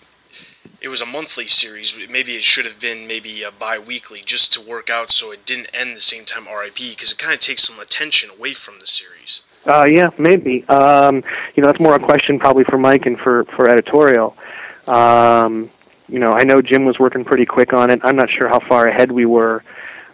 it 0.81 0.89
was 0.89 1.01
a 1.01 1.07
monthly 1.07 1.47
series. 1.47 1.97
Maybe 2.11 2.35
it 2.35 2.43
should 2.43 2.65
have 2.65 2.81
been 2.81 3.07
maybe 3.07 3.45
a 3.45 3.53
bi-weekly 3.53 4.21
just 4.25 4.53
to 4.55 4.61
work 4.61 4.91
out 4.91 5.11
so 5.11 5.31
it 5.31 5.47
didn't 5.47 5.69
end 5.73 5.97
the 5.97 6.01
same 6.01 6.25
time 6.25 6.47
RIP 6.49 6.75
because 6.75 7.13
it 7.13 7.19
kind 7.19 7.33
of 7.33 7.39
takes 7.39 7.63
some 7.63 7.79
attention 7.79 8.31
away 8.31 8.53
from 8.53 8.81
the 8.81 8.87
series. 8.89 9.43
Uh, 9.65 9.85
yeah, 9.89 10.11
maybe. 10.19 10.69
Um, 10.69 11.23
you 11.55 11.63
know, 11.63 11.69
that's 11.69 11.79
more 11.79 11.95
a 11.95 12.01
question 12.01 12.37
probably 12.39 12.65
for 12.65 12.79
Mike 12.79 13.07
and 13.07 13.17
for 13.21 13.45
for 13.45 13.71
editorial. 13.71 14.37
Um, 14.89 15.71
you 16.13 16.19
know, 16.19 16.33
I 16.33 16.45
know 16.45 16.61
Jim 16.61 16.85
was 16.85 16.99
working 16.99 17.25
pretty 17.25 17.47
quick 17.47 17.73
on 17.73 17.91
it. 17.91 18.01
I'm 18.05 18.17
not 18.17 18.29
sure 18.29 18.47
how 18.47 18.61
far 18.61 18.87
ahead 18.87 19.11
we 19.11 19.25
were 19.25 19.65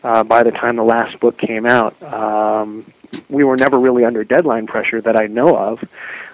uh, 0.04 0.22
by 0.22 0.44
the 0.44 0.52
time 0.52 0.76
the 0.76 0.84
last 0.84 1.18
book 1.18 1.36
came 1.38 1.66
out. 1.66 2.00
Um, 2.02 2.92
we 3.28 3.42
were 3.42 3.56
never 3.56 3.78
really 3.78 4.04
under 4.04 4.22
deadline 4.22 4.68
pressure 4.68 5.00
that 5.00 5.20
I 5.20 5.26
know 5.26 5.56
of. 5.56 5.84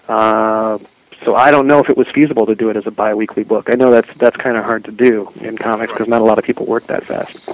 Uh, 0.07 0.79
so 1.25 1.35
I 1.35 1.51
don't 1.51 1.67
know 1.67 1.79
if 1.79 1.89
it 1.89 1.97
was 1.97 2.07
feasible 2.09 2.45
to 2.45 2.55
do 2.55 2.69
it 2.69 2.77
as 2.77 2.87
a 2.87 2.91
biweekly 2.91 3.45
book. 3.45 3.71
I 3.71 3.75
know 3.77 3.91
that's 3.91 4.09
that's 4.19 4.37
kind 4.37 4.59
of 4.59 4.65
hard 4.65 4.85
to 4.85 4.93
do 4.93 5.33
in 5.37 5.57
comics 5.57 5.93
because 5.93 6.09
not 6.09 6.21
a 6.21 6.25
lot 6.25 6.39
of 6.39 6.45
people 6.45 6.67
work 6.67 6.87
that 6.89 7.05
fast. 7.05 7.49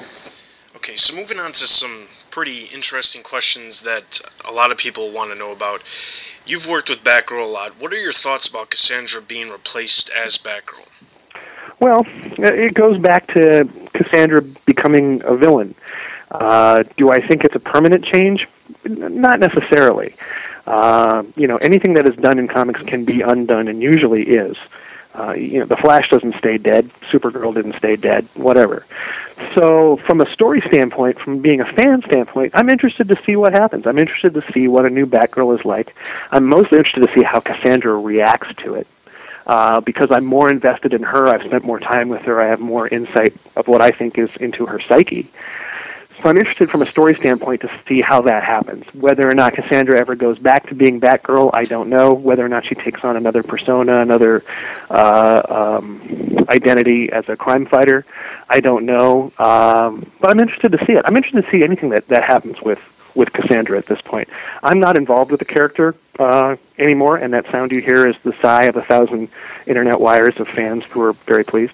Okay, 0.75 0.97
so 0.97 1.15
moving 1.15 1.39
on 1.39 1.53
to 1.53 1.69
some 1.69 2.09
pretty 2.33 2.65
interesting 2.73 3.23
questions 3.23 3.83
that 3.83 4.21
a 4.45 4.51
lot 4.53 4.73
of 4.73 4.79
people 4.79 5.13
want 5.13 5.31
to 5.31 5.39
know 5.39 5.53
about. 5.53 5.83
You've 6.45 6.67
worked 6.67 6.89
with 6.89 7.05
Batgirl 7.05 7.45
a 7.45 7.47
lot. 7.47 7.79
What 7.79 7.93
are 7.93 8.01
your 8.01 8.13
thoughts 8.13 8.49
about 8.49 8.71
Cassandra 8.71 9.21
being 9.21 9.51
replaced 9.51 10.11
as 10.11 10.39
Batgirl? 10.39 10.89
Well, 11.81 12.07
it 12.07 12.75
goes 12.75 12.99
back 12.99 13.27
to 13.29 13.69
Cassandra 13.95 14.43
becoming 14.43 15.23
a 15.25 15.35
villain. 15.35 15.75
Uh, 16.31 16.85
do 16.97 17.11
I 17.11 17.27
think 17.27 17.45
it's 17.45 17.57
a 17.57 17.61
permanent 17.61 18.05
change? 18.05 18.47
Not 18.85 19.41
necessarily. 19.41 20.15
Uh, 20.67 21.25
you 21.37 21.49
know, 21.49 21.57
anything 21.57 21.95
that 21.95 22.07
is 22.07 22.15
done 22.17 22.39
in 22.39 22.47
comics 22.49 22.83
can 22.83 23.05
be 23.05 23.23
undone, 23.23 23.67
and 23.67 23.83
usually 23.83 24.23
is. 24.23 24.57
Uh, 25.15 25.33
you 25.33 25.59
know, 25.59 25.67
the 25.67 25.77
Flash 25.77 26.09
doesn't 26.11 26.37
stay 26.37 26.59
dead. 26.59 26.89
Supergirl 27.11 27.53
didn't 27.53 27.77
stay 27.77 27.97
dead. 27.97 28.29
Whatever. 28.35 28.87
So, 29.55 29.97
from 30.07 30.21
a 30.21 30.31
story 30.33 30.61
standpoint, 30.61 31.19
from 31.19 31.41
being 31.41 31.61
a 31.61 31.73
fan 31.73 32.03
standpoint, 32.03 32.53
I'm 32.55 32.69
interested 32.69 33.09
to 33.09 33.19
see 33.25 33.37
what 33.37 33.53
happens. 33.53 33.87
I'm 33.87 33.99
interested 33.99 34.35
to 34.35 34.53
see 34.53 34.69
what 34.69 34.85
a 34.85 34.91
new 34.91 35.07
Batgirl 35.07 35.59
is 35.59 35.65
like. 35.65 35.97
I'm 36.31 36.47
most 36.47 36.73
interested 36.73 37.07
to 37.07 37.13
see 37.15 37.23
how 37.23 37.41
Cassandra 37.41 37.99
reacts 37.99 38.55
to 38.63 38.75
it. 38.75 38.87
Uh, 39.47 39.81
because 39.81 40.11
I'm 40.11 40.25
more 40.25 40.51
invested 40.51 40.93
in 40.93 41.03
her, 41.03 41.27
I've 41.27 41.43
spent 41.43 41.65
more 41.65 41.81
time 41.81 42.09
with 42.09 42.23
her, 42.23 42.41
I 42.41 42.47
have 42.47 42.61
more 42.61 42.87
insight 42.87 43.35
of 43.57 43.69
what 43.69 43.81
I 43.81 43.91
think 43.91 44.19
is 44.19 44.31
into 44.37 44.67
her 44.67 44.81
psyche. 44.81 45.29
So 46.23 46.29
I'm 46.29 46.37
interested 46.37 46.71
from 46.71 46.83
a 46.83 46.91
story 46.91 47.15
standpoint 47.15 47.63
to 47.63 47.71
see 47.89 48.03
how 48.03 48.21
that 48.23 48.45
happens. 48.45 48.85
Whether 48.93 49.27
or 49.27 49.35
not 49.35 49.55
Cassandra 49.55 49.99
ever 49.99 50.15
goes 50.15 50.39
back 50.39 50.69
to 50.69 50.75
being 50.75 51.01
Batgirl, 51.01 51.51
I 51.55 51.63
don't 51.63 51.89
know. 51.89 52.13
Whether 52.13 52.45
or 52.45 52.49
not 52.49 52.67
she 52.67 52.75
takes 52.75 53.03
on 53.05 53.17
another 53.17 53.43
persona, 53.43 54.01
another 54.01 54.45
uh, 54.91 55.79
um, 55.81 56.45
identity 56.51 57.11
as 57.11 57.27
a 57.29 57.37
crime 57.37 57.65
fighter, 57.65 58.05
I 58.51 58.61
don't 58.61 58.85
know. 58.85 59.33
Um, 59.39 60.13
but 60.21 60.31
I'm 60.31 60.41
interested 60.41 60.73
to 60.73 60.85
see 60.85 60.93
it. 60.93 61.03
I'm 61.07 61.17
interested 61.17 61.43
to 61.43 61.51
see 61.51 61.63
anything 61.63 61.89
that, 61.91 62.07
that 62.09 62.23
happens 62.23 62.61
with, 62.61 62.81
with 63.15 63.33
Cassandra 63.33 63.79
at 63.79 63.87
this 63.87 64.01
point. 64.01 64.29
I'm 64.63 64.81
not 64.81 64.97
involved 64.97 65.31
with 65.31 65.41
the 65.41 65.47
character 65.47 65.95
uh, 66.19 66.57
anymore, 66.79 67.17
and 67.17 67.33
that 67.35 67.51
sound 67.51 67.73
you 67.73 67.81
hear 67.81 68.09
is 68.09 68.17
the 68.23 68.35
sigh 68.41 68.65
of 68.65 68.77
a 68.77 68.83
thousand 68.83 69.29
internet 69.67 70.01
wires 70.01 70.39
of 70.39 70.49
fans 70.49 70.85
who 70.85 71.01
are 71.03 71.13
very 71.13 71.45
pleased. 71.45 71.73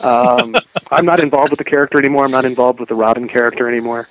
Um, 0.00 0.54
I'm 0.90 1.04
not 1.04 1.20
involved 1.20 1.50
with 1.50 1.58
the 1.58 1.64
character 1.64 1.98
anymore. 1.98 2.24
I'm 2.24 2.30
not 2.30 2.44
involved 2.44 2.80
with 2.80 2.88
the 2.88 2.94
Robin 2.94 3.28
character 3.28 3.68
anymore. 3.68 4.08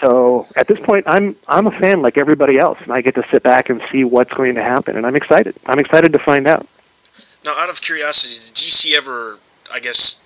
So 0.00 0.48
at 0.56 0.66
this 0.66 0.80
point, 0.80 1.04
I'm 1.06 1.36
I'm 1.46 1.68
a 1.68 1.78
fan 1.78 2.02
like 2.02 2.18
everybody 2.18 2.58
else, 2.58 2.78
and 2.82 2.92
I 2.92 3.02
get 3.02 3.14
to 3.14 3.24
sit 3.30 3.44
back 3.44 3.70
and 3.70 3.80
see 3.92 4.02
what's 4.02 4.32
going 4.32 4.56
to 4.56 4.62
happen, 4.62 4.96
and 4.96 5.06
I'm 5.06 5.14
excited. 5.14 5.54
I'm 5.66 5.78
excited 5.78 6.12
to 6.12 6.18
find 6.18 6.46
out. 6.46 6.66
Now, 7.44 7.56
out 7.56 7.70
of 7.70 7.80
curiosity, 7.80 8.34
did 8.34 8.54
DC 8.54 8.96
ever, 8.96 9.38
I 9.72 9.80
guess, 9.80 10.24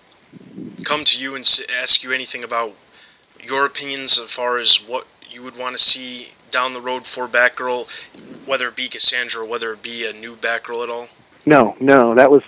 come 0.85 1.05
to 1.05 1.21
you 1.21 1.35
and 1.35 1.47
ask 1.79 2.03
you 2.03 2.13
anything 2.13 2.43
about 2.43 2.75
your 3.43 3.67
opinions 3.67 4.19
as 4.19 4.31
far 4.31 4.59
as 4.59 4.77
what 4.77 5.07
you 5.37 5.43
would 5.43 5.57
want 5.57 5.77
to 5.77 5.83
see 5.83 6.29
down 6.51 6.73
the 6.73 6.81
road 6.81 7.05
for 7.05 7.29
Batgirl, 7.29 7.87
whether 8.47 8.69
it 8.69 8.75
be 8.75 8.89
Cassandra 8.89 9.43
or 9.43 9.45
whether 9.45 9.71
it 9.75 9.83
be 9.83 10.07
a 10.07 10.13
new 10.15 10.35
Batgirl 10.35 10.83
at 10.83 10.89
all? 10.89 11.09
No, 11.45 11.77
no, 11.79 12.15
that 12.15 12.31
was 12.31 12.43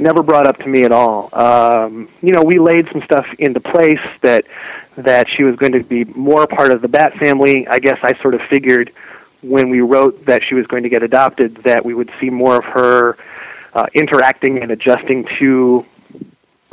never 0.00 0.24
brought 0.24 0.44
up 0.44 0.58
to 0.58 0.66
me 0.66 0.82
at 0.82 0.90
all. 0.90 1.28
Um, 1.32 2.08
you 2.20 2.32
know, 2.32 2.42
we 2.42 2.58
laid 2.58 2.88
some 2.90 3.00
stuff 3.02 3.26
into 3.38 3.60
place 3.60 4.00
that 4.22 4.44
that 4.96 5.28
she 5.28 5.44
was 5.44 5.54
going 5.54 5.72
to 5.72 5.84
be 5.84 6.04
more 6.04 6.48
part 6.48 6.72
of 6.72 6.82
the 6.82 6.88
Bat 6.88 7.14
family. 7.18 7.68
I 7.68 7.78
guess 7.78 7.98
I 8.02 8.20
sort 8.20 8.34
of 8.34 8.40
figured 8.50 8.92
when 9.42 9.70
we 9.70 9.80
wrote 9.80 10.26
that 10.26 10.42
she 10.42 10.56
was 10.56 10.66
going 10.66 10.82
to 10.82 10.88
get 10.88 11.04
adopted 11.04 11.54
that 11.58 11.84
we 11.84 11.94
would 11.94 12.10
see 12.18 12.28
more 12.28 12.56
of 12.56 12.64
her 12.64 13.16
uh, 13.74 13.86
interacting 13.94 14.60
and 14.62 14.72
adjusting 14.72 15.26
to 15.38 15.86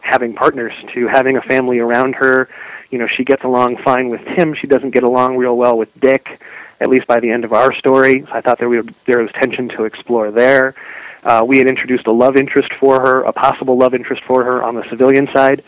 having 0.01 0.33
partners, 0.33 0.73
to 0.93 1.07
having 1.07 1.37
a 1.37 1.41
family 1.43 1.77
around 1.77 2.15
her. 2.15 2.49
You 2.93 2.99
know, 2.99 3.07
she 3.07 3.23
gets 3.23 3.43
along 3.43 3.77
fine 3.77 4.09
with 4.09 4.21
Tim. 4.35 4.53
She 4.53 4.67
doesn't 4.67 4.91
get 4.91 5.03
along 5.03 5.37
real 5.37 5.57
well 5.57 5.77
with 5.77 5.89
Dick 5.99 6.39
at 6.79 6.89
least 6.89 7.07
by 7.07 7.19
the 7.19 7.31
end 7.31 7.45
of 7.45 7.53
our 7.53 7.73
story. 7.73 8.25
I 8.31 8.41
thought 8.41 8.59
there, 8.59 8.69
would, 8.69 8.93
there 9.07 9.19
was 9.19 9.31
tension 9.31 9.69
to 9.69 9.85
explore 9.85 10.31
there. 10.31 10.75
Uh, 11.23 11.43
we 11.47 11.57
had 11.57 11.67
introduced 11.67 12.07
a 12.07 12.11
love 12.11 12.35
interest 12.35 12.73
for 12.73 12.99
her, 12.99 13.21
a 13.21 13.31
possible 13.31 13.77
love 13.77 13.93
interest 13.93 14.21
for 14.25 14.43
her 14.43 14.61
on 14.61 14.75
the 14.75 14.87
civilian 14.89 15.27
side, 15.31 15.63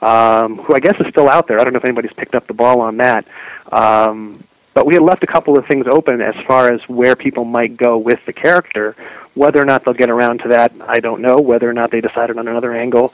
um, 0.00 0.58
who 0.58 0.74
I 0.74 0.78
guess 0.78 0.94
is 1.00 1.08
still 1.08 1.28
out 1.28 1.48
there. 1.48 1.60
I 1.60 1.64
don't 1.64 1.72
know 1.72 1.78
if 1.78 1.84
anybody's 1.84 2.12
picked 2.12 2.36
up 2.36 2.46
the 2.46 2.54
ball 2.54 2.80
on 2.80 2.98
that. 2.98 3.26
Um, 3.72 4.44
but 4.72 4.86
we 4.86 4.94
had 4.94 5.02
left 5.02 5.24
a 5.24 5.26
couple 5.26 5.58
of 5.58 5.66
things 5.66 5.86
open 5.90 6.20
as 6.20 6.36
far 6.46 6.72
as 6.72 6.80
where 6.88 7.16
people 7.16 7.44
might 7.44 7.76
go 7.76 7.98
with 7.98 8.20
the 8.24 8.32
character. 8.32 8.94
Whether 9.34 9.60
or 9.60 9.64
not 9.64 9.84
they'll 9.84 9.94
get 9.94 10.10
around 10.10 10.38
to 10.42 10.48
that, 10.48 10.72
I 10.86 11.00
don't 11.00 11.20
know. 11.20 11.40
Whether 11.40 11.68
or 11.68 11.72
not 11.72 11.90
they 11.90 12.00
decided 12.00 12.38
on 12.38 12.46
another 12.46 12.72
angle, 12.72 13.12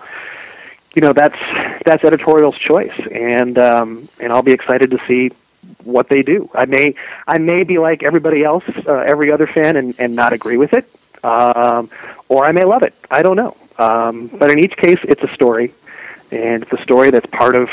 you 0.97 1.03
know, 1.03 1.13
that's 1.13 1.39
that's 1.85 2.03
editorial's 2.05 2.57
choice, 2.57 2.99
and 3.13 3.59
um, 3.59 4.09
and 4.19 4.33
I'll 4.33 4.43
be 4.43 4.53
excited 4.53 4.91
to 4.93 4.99
see 5.07 5.31
what 5.85 6.09
they 6.09 6.23
do. 6.23 6.51
I 6.55 6.65
may 6.65 6.95
I 7.29 7.37
may 7.37 7.65
be 7.65 7.79
like 7.79 8.03
everybody 8.03 8.43
else, 8.43 8.65
uh, 8.89 9.05
every 9.07 9.31
other 9.31 9.47
fan, 9.47 9.77
and, 9.77 9.95
and 9.99 10.17
not 10.17 10.33
agree 10.33 10.57
with 10.57 10.73
it, 10.73 10.89
um, 11.23 11.91
or 12.31 12.47
I 12.47 12.53
may 12.53 12.65
love 12.65 12.83
it. 12.83 12.95
I 13.11 13.23
don't 13.23 13.37
know. 13.37 13.57
Um, 13.79 14.29
but 14.29 14.51
in 14.51 14.59
each 14.59 14.75
case, 14.79 14.99
it's 15.03 15.23
a 15.23 15.33
story, 15.35 15.75
and 16.33 16.63
it's 16.63 16.73
a 16.73 16.83
story 16.83 17.11
that's 17.11 17.27
part 17.27 17.55
of 17.55 17.69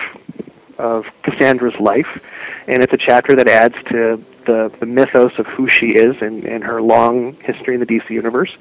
of 0.78 1.06
Cassandra's 1.24 1.80
life, 1.80 2.22
and 2.68 2.84
it's 2.84 2.92
a 2.92 2.98
chapter 2.98 3.38
that 3.38 3.48
adds 3.48 3.76
to 3.90 4.22
the, 4.46 4.70
the 4.82 4.86
mythos 4.86 5.40
of 5.40 5.46
who 5.46 5.70
she 5.70 5.92
is 5.92 6.22
and, 6.22 6.44
and 6.44 6.62
her 6.66 6.82
long 6.82 7.36
history 7.36 7.76
in 7.76 7.80
the 7.80 7.86
DC 7.86 8.10
universe. 8.10 8.52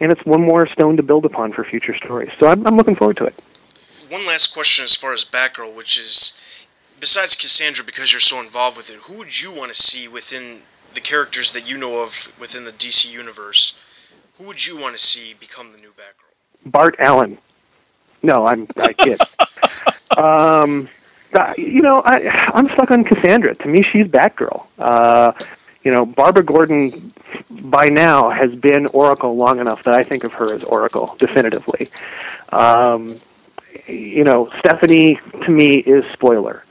And 0.00 0.10
it's 0.10 0.24
one 0.24 0.40
more 0.40 0.66
stone 0.66 0.96
to 0.96 1.02
build 1.02 1.26
upon 1.26 1.52
for 1.52 1.64
future 1.64 1.94
stories. 1.94 2.30
So 2.38 2.46
I'm, 2.46 2.66
I'm 2.66 2.76
looking 2.76 2.94
forward 2.94 3.18
to 3.18 3.26
it. 3.26 3.42
One 4.08 4.26
last 4.26 4.54
question 4.54 4.84
as 4.84 4.94
far 4.94 5.12
as 5.12 5.24
Batgirl, 5.24 5.74
which 5.74 5.98
is 5.98 6.38
besides 6.98 7.36
Cassandra, 7.36 7.84
because 7.84 8.12
you're 8.12 8.20
so 8.20 8.40
involved 8.40 8.76
with 8.76 8.90
it, 8.90 8.96
who 9.02 9.14
would 9.18 9.42
you 9.42 9.52
want 9.52 9.72
to 9.72 9.80
see 9.80 10.08
within 10.08 10.62
the 10.94 11.00
characters 11.00 11.52
that 11.52 11.68
you 11.68 11.76
know 11.76 12.00
of 12.00 12.32
within 12.40 12.64
the 12.64 12.72
DC 12.72 13.10
universe? 13.10 13.78
Who 14.38 14.44
would 14.44 14.66
you 14.66 14.78
want 14.78 14.96
to 14.96 15.02
see 15.02 15.34
become 15.38 15.72
the 15.72 15.78
new 15.78 15.90
Batgirl? 15.90 16.70
Bart 16.70 16.96
Allen. 16.98 17.38
No, 18.22 18.46
I'm 18.46 18.66
I 18.76 18.92
kid. 18.92 19.20
um, 20.16 20.88
uh, 21.34 21.54
you 21.56 21.82
know, 21.82 22.02
I, 22.04 22.50
I'm 22.54 22.68
stuck 22.70 22.90
on 22.90 23.04
Cassandra. 23.04 23.54
To 23.56 23.68
me, 23.68 23.82
she's 23.82 24.06
Batgirl. 24.06 24.66
Uh, 24.78 25.32
you 25.84 25.92
know, 25.92 26.04
Barbara 26.04 26.42
Gordon 26.42 27.12
by 27.50 27.88
now 27.88 28.30
has 28.30 28.54
been 28.54 28.86
Oracle 28.86 29.36
long 29.36 29.60
enough 29.60 29.84
that 29.84 29.94
I 29.94 30.02
think 30.02 30.24
of 30.24 30.32
her 30.32 30.52
as 30.54 30.64
Oracle 30.64 31.14
definitively. 31.18 31.90
Um, 32.50 33.20
you 33.88 34.24
know, 34.24 34.50
Stephanie 34.58 35.20
to 35.42 35.50
me 35.50 35.76
is 35.76 36.04
spoiler, 36.12 36.64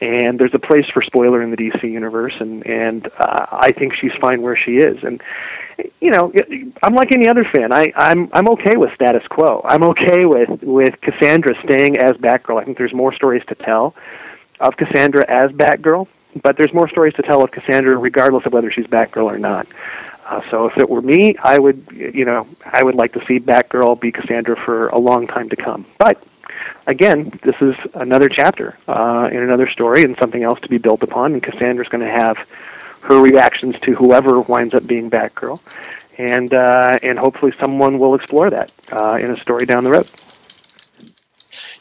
and 0.00 0.38
there's 0.38 0.54
a 0.54 0.58
place 0.58 0.88
for 0.88 1.02
spoiler 1.02 1.42
in 1.42 1.50
the 1.50 1.56
DC 1.56 1.82
universe, 1.82 2.34
and 2.40 2.66
and 2.66 3.08
uh, 3.18 3.46
I 3.50 3.72
think 3.72 3.94
she's 3.94 4.12
fine 4.14 4.42
where 4.42 4.56
she 4.56 4.78
is, 4.78 5.02
and 5.04 5.22
you 6.00 6.10
know, 6.10 6.32
I'm 6.82 6.94
like 6.94 7.12
any 7.12 7.28
other 7.28 7.44
fan. 7.44 7.72
I, 7.72 7.92
I'm 7.96 8.28
I'm 8.32 8.48
okay 8.50 8.76
with 8.76 8.94
status 8.94 9.26
quo. 9.28 9.60
I'm 9.64 9.82
okay 9.84 10.24
with 10.24 10.62
with 10.62 11.00
Cassandra 11.00 11.54
staying 11.62 11.98
as 11.98 12.16
Batgirl. 12.16 12.60
I 12.60 12.64
think 12.64 12.78
there's 12.78 12.94
more 12.94 13.12
stories 13.12 13.42
to 13.48 13.54
tell 13.54 13.94
of 14.60 14.76
Cassandra 14.76 15.24
as 15.28 15.50
Batgirl, 15.52 16.06
but 16.42 16.56
there's 16.56 16.72
more 16.72 16.88
stories 16.88 17.14
to 17.14 17.22
tell 17.22 17.42
of 17.42 17.50
Cassandra 17.50 17.96
regardless 17.96 18.46
of 18.46 18.52
whether 18.52 18.70
she's 18.70 18.86
Batgirl 18.86 19.24
or 19.24 19.38
not. 19.38 19.66
Uh, 20.26 20.40
so 20.50 20.66
if 20.66 20.78
it 20.78 20.88
were 20.88 21.02
me, 21.02 21.36
I 21.42 21.58
would, 21.58 21.86
you 21.92 22.24
know, 22.24 22.46
I 22.64 22.82
would 22.82 22.94
like 22.94 23.12
to 23.12 23.24
see 23.26 23.38
Batgirl 23.40 24.00
be 24.00 24.10
Cassandra 24.10 24.56
for 24.56 24.88
a 24.88 24.98
long 24.98 25.26
time 25.26 25.50
to 25.50 25.56
come. 25.56 25.84
But 25.98 26.22
again, 26.86 27.38
this 27.42 27.56
is 27.60 27.74
another 27.94 28.28
chapter 28.28 28.76
uh, 28.88 29.28
in 29.32 29.42
another 29.42 29.68
story 29.68 30.02
and 30.02 30.16
something 30.18 30.42
else 30.42 30.60
to 30.60 30.68
be 30.68 30.78
built 30.78 31.02
upon. 31.02 31.32
And 31.32 31.42
Cassandra's 31.42 31.88
going 31.88 32.04
to 32.04 32.10
have 32.10 32.36
her 33.02 33.20
reactions 33.20 33.76
to 33.82 33.94
whoever 33.94 34.40
winds 34.40 34.74
up 34.74 34.86
being 34.86 35.10
Batgirl, 35.10 35.60
and 36.16 36.52
uh, 36.54 36.98
and 37.02 37.18
hopefully 37.18 37.52
someone 37.60 37.98
will 37.98 38.14
explore 38.14 38.50
that 38.50 38.72
uh, 38.92 39.18
in 39.20 39.30
a 39.30 39.38
story 39.40 39.66
down 39.66 39.84
the 39.84 39.90
road. 39.90 40.10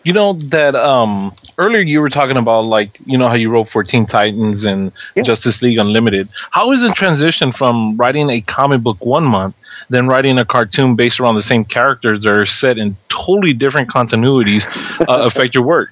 You 0.03 0.11
know 0.11 0.33
that 0.49 0.75
um, 0.75 1.33
earlier 1.57 1.79
you 1.79 2.01
were 2.01 2.09
talking 2.09 2.37
about 2.37 2.65
like 2.65 2.99
you 3.05 3.17
know 3.17 3.27
how 3.27 3.37
you 3.37 3.49
wrote 3.49 3.69
for 3.69 3.83
Teen 3.85 4.05
Titans 4.05 4.65
and 4.65 4.91
yeah. 5.15 5.23
Justice 5.23 5.61
League 5.61 5.79
Unlimited. 5.79 6.27
How 6.51 6.71
is 6.73 6.81
the 6.81 6.93
transition 6.93 7.53
from 7.53 7.95
writing 7.95 8.29
a 8.29 8.41
comic 8.41 8.81
book 8.81 8.97
one 8.99 9.23
month 9.23 9.55
then 9.89 10.07
writing 10.07 10.39
a 10.39 10.45
cartoon 10.45 10.95
based 10.95 11.19
around 11.19 11.35
the 11.35 11.43
same 11.43 11.65
characters 11.65 12.21
that 12.21 12.29
are 12.29 12.45
set 12.45 12.77
in 12.77 12.97
totally 13.09 13.53
different 13.53 13.89
continuities 13.89 14.63
uh, 15.07 15.23
affect 15.27 15.55
your 15.55 15.65
work? 15.65 15.89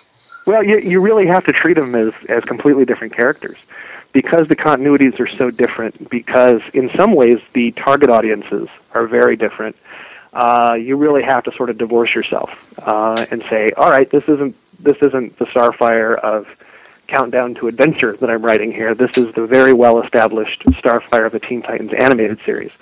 well, 0.46 0.62
you 0.62 0.78
you 0.78 1.00
really 1.00 1.26
have 1.26 1.44
to 1.44 1.52
treat 1.52 1.74
them 1.74 1.94
as 1.94 2.12
as 2.28 2.44
completely 2.44 2.84
different 2.84 3.14
characters 3.14 3.56
because 4.14 4.46
the 4.48 4.56
continuities 4.56 5.18
are 5.20 5.28
so 5.36 5.50
different, 5.50 6.08
because 6.08 6.62
in 6.72 6.88
some 6.96 7.12
ways 7.12 7.38
the 7.52 7.72
target 7.72 8.08
audiences 8.08 8.68
are 8.92 9.06
very 9.06 9.36
different, 9.36 9.76
uh, 10.32 10.76
you 10.80 10.96
really 10.96 11.22
have 11.22 11.44
to 11.44 11.52
sort 11.56 11.68
of 11.68 11.76
divorce 11.76 12.14
yourself 12.14 12.50
uh, 12.78 13.26
and 13.30 13.44
say, 13.50 13.68
all 13.76 13.90
right, 13.90 14.10
this 14.10 14.24
isn't 14.28 14.56
this 14.80 14.96
isn't 15.02 15.38
the 15.38 15.46
Starfire 15.46 16.18
of 16.18 16.46
Countdown 17.06 17.54
to 17.56 17.68
Adventure 17.68 18.16
that 18.16 18.30
I'm 18.30 18.44
writing 18.44 18.72
here. 18.72 18.94
This 18.94 19.16
is 19.16 19.32
the 19.34 19.46
very 19.46 19.72
well 19.72 20.02
established 20.02 20.64
Starfire 20.64 21.26
of 21.26 21.32
the 21.32 21.40
Teen 21.40 21.62
Titans 21.62 21.92
animated 21.92 22.40
series. 22.44 22.72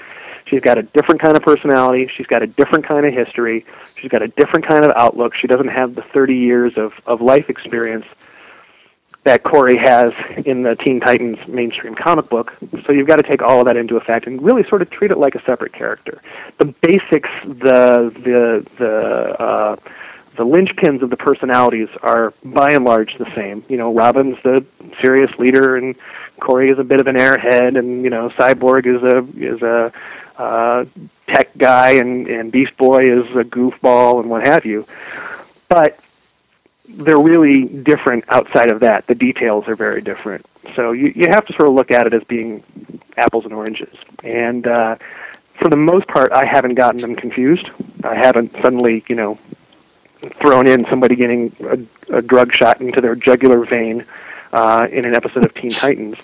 She's 0.46 0.60
got 0.60 0.78
a 0.78 0.82
different 0.82 1.20
kind 1.20 1.36
of 1.36 1.42
personality. 1.42 2.08
She's 2.08 2.26
got 2.26 2.42
a 2.42 2.46
different 2.46 2.86
kind 2.86 3.06
of 3.06 3.12
history. 3.12 3.64
She's 3.96 4.10
got 4.10 4.22
a 4.22 4.28
different 4.28 4.66
kind 4.66 4.84
of 4.84 4.92
outlook. 4.96 5.34
She 5.34 5.46
doesn't 5.46 5.68
have 5.68 5.94
the 5.94 6.02
30 6.02 6.36
years 6.36 6.76
of, 6.76 6.92
of 7.06 7.20
life 7.20 7.48
experience 7.48 8.06
that 9.24 9.44
Kory 9.44 9.76
has 9.76 10.12
in 10.44 10.62
the 10.62 10.74
Teen 10.74 10.98
Titans 10.98 11.38
mainstream 11.46 11.94
comic 11.94 12.28
book. 12.28 12.52
So 12.86 12.92
you've 12.92 13.06
got 13.06 13.16
to 13.16 13.22
take 13.22 13.40
all 13.40 13.60
of 13.60 13.66
that 13.66 13.76
into 13.76 13.96
effect 13.96 14.26
and 14.26 14.42
really 14.42 14.64
sort 14.68 14.82
of 14.82 14.90
treat 14.90 15.10
it 15.10 15.18
like 15.18 15.34
a 15.34 15.44
separate 15.44 15.72
character. 15.72 16.20
The 16.58 16.66
basics, 16.66 17.30
the 17.44 18.12
the 18.24 18.66
the 18.78 19.42
uh, 19.42 19.76
the 20.36 20.44
linchpins 20.44 21.02
of 21.02 21.10
the 21.10 21.16
personalities 21.16 21.88
are 22.02 22.32
by 22.42 22.72
and 22.72 22.84
large 22.84 23.16
the 23.18 23.32
same. 23.34 23.64
You 23.68 23.76
know, 23.76 23.94
Robin's 23.94 24.38
the 24.42 24.64
serious 25.00 25.30
leader, 25.38 25.76
and 25.76 25.94
Kory 26.40 26.70
is 26.70 26.78
a 26.78 26.84
bit 26.84 27.00
of 27.00 27.06
an 27.06 27.16
airhead, 27.16 27.78
and 27.78 28.02
you 28.02 28.10
know, 28.10 28.30
Cyborg 28.30 28.86
is 28.86 29.02
a 29.02 29.18
is 29.38 29.62
a 29.62 29.92
uh, 30.36 30.84
tech 31.28 31.56
guy, 31.56 31.92
and 31.92 32.26
and 32.26 32.52
Beast 32.52 32.76
Boy 32.76 33.04
is 33.04 33.26
a 33.36 33.44
goofball, 33.44 34.20
and 34.20 34.30
what 34.30 34.46
have 34.46 34.64
you. 34.64 34.86
But 35.68 35.98
they're 36.88 37.18
really 37.18 37.64
different 37.64 38.24
outside 38.28 38.70
of 38.70 38.80
that. 38.80 39.06
The 39.06 39.14
details 39.14 39.66
are 39.68 39.76
very 39.76 40.02
different. 40.02 40.44
So 40.76 40.92
you, 40.92 41.12
you 41.14 41.26
have 41.30 41.46
to 41.46 41.52
sort 41.54 41.68
of 41.68 41.74
look 41.74 41.90
at 41.90 42.06
it 42.06 42.14
as 42.14 42.22
being 42.24 42.62
apples 43.16 43.44
and 43.44 43.52
oranges. 43.52 43.96
And 44.22 44.66
uh, 44.66 44.96
for 45.60 45.68
the 45.68 45.76
most 45.76 46.06
part, 46.08 46.32
I 46.32 46.46
haven't 46.46 46.74
gotten 46.74 47.00
them 47.00 47.16
confused. 47.16 47.70
I 48.04 48.14
haven't 48.14 48.52
suddenly, 48.62 49.04
you 49.08 49.14
know, 49.14 49.38
thrown 50.40 50.66
in 50.66 50.86
somebody 50.88 51.16
getting 51.16 51.54
a, 51.60 52.18
a 52.18 52.22
drug 52.22 52.52
shot 52.52 52.80
into 52.80 53.00
their 53.00 53.14
jugular 53.14 53.64
vein 53.64 54.04
uh, 54.52 54.86
in 54.90 55.04
an 55.04 55.14
episode 55.14 55.44
of 55.44 55.54
Teen 55.54 55.72
Titans. 55.72 56.16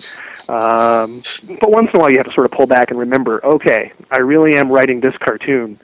Um, 0.48 1.22
but 1.60 1.70
once 1.70 1.90
in 1.92 1.96
a 1.96 2.02
while, 2.02 2.10
you 2.10 2.16
have 2.18 2.26
to 2.26 2.32
sort 2.32 2.46
of 2.46 2.52
pull 2.52 2.66
back 2.66 2.90
and 2.90 2.98
remember, 2.98 3.44
okay, 3.44 3.92
I 4.10 4.18
really 4.18 4.56
am 4.56 4.70
writing 4.70 5.00
this 5.00 5.16
cartoon 5.18 5.78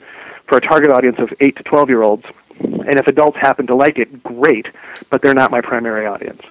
for 0.47 0.57
a 0.57 0.61
target 0.61 0.89
audience 0.89 1.17
of 1.19 1.33
eight 1.39 1.55
to 1.57 1.63
twelve 1.63 1.89
year 1.89 2.01
olds 2.01 2.25
and 2.59 2.99
if 2.99 3.07
adults 3.07 3.37
happen 3.37 3.67
to 3.67 3.75
like 3.75 3.97
it, 3.97 4.23
great, 4.23 4.67
but 5.09 5.21
they're 5.21 5.33
not 5.33 5.51
my 5.51 5.61
primary 5.61 6.05
audience. 6.05 6.41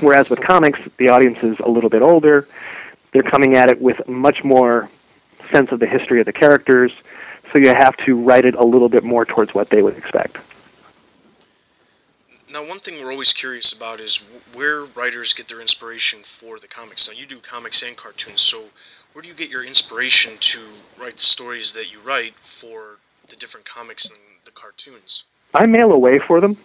Whereas 0.00 0.28
with 0.28 0.40
comics, 0.40 0.78
the 0.98 1.08
audience 1.08 1.42
is 1.42 1.56
a 1.60 1.68
little 1.68 1.90
bit 1.90 2.02
older. 2.02 2.48
They're 3.12 3.22
coming 3.22 3.56
at 3.56 3.70
it 3.70 3.80
with 3.80 4.06
much 4.08 4.44
more 4.44 4.90
sense 5.52 5.70
of 5.72 5.80
the 5.80 5.86
history 5.86 6.20
of 6.20 6.26
the 6.26 6.32
characters, 6.32 6.92
so 7.52 7.58
you 7.58 7.68
have 7.68 7.96
to 8.04 8.16
write 8.16 8.44
it 8.44 8.54
a 8.54 8.64
little 8.64 8.88
bit 8.88 9.04
more 9.04 9.24
towards 9.24 9.54
what 9.54 9.70
they 9.70 9.82
would 9.82 9.96
expect. 9.96 10.38
Now, 12.56 12.66
one 12.66 12.80
thing 12.80 13.04
we're 13.04 13.12
always 13.12 13.34
curious 13.34 13.70
about 13.70 14.00
is 14.00 14.16
where 14.54 14.82
writers 14.82 15.34
get 15.34 15.46
their 15.46 15.60
inspiration 15.60 16.20
for 16.22 16.58
the 16.58 16.66
comics. 16.66 17.06
Now, 17.06 17.14
you 17.14 17.26
do 17.26 17.38
comics 17.38 17.82
and 17.82 17.94
cartoons, 17.94 18.40
so 18.40 18.70
where 19.12 19.20
do 19.20 19.28
you 19.28 19.34
get 19.34 19.50
your 19.50 19.62
inspiration 19.62 20.38
to 20.40 20.60
write 20.98 21.16
the 21.16 21.22
stories 21.22 21.74
that 21.74 21.92
you 21.92 22.00
write 22.00 22.34
for 22.36 22.96
the 23.28 23.36
different 23.36 23.66
comics 23.66 24.08
and 24.08 24.18
the 24.46 24.52
cartoons? 24.52 25.24
I 25.52 25.66
mail 25.66 25.92
away 25.92 26.18
for 26.18 26.40
them. 26.40 26.56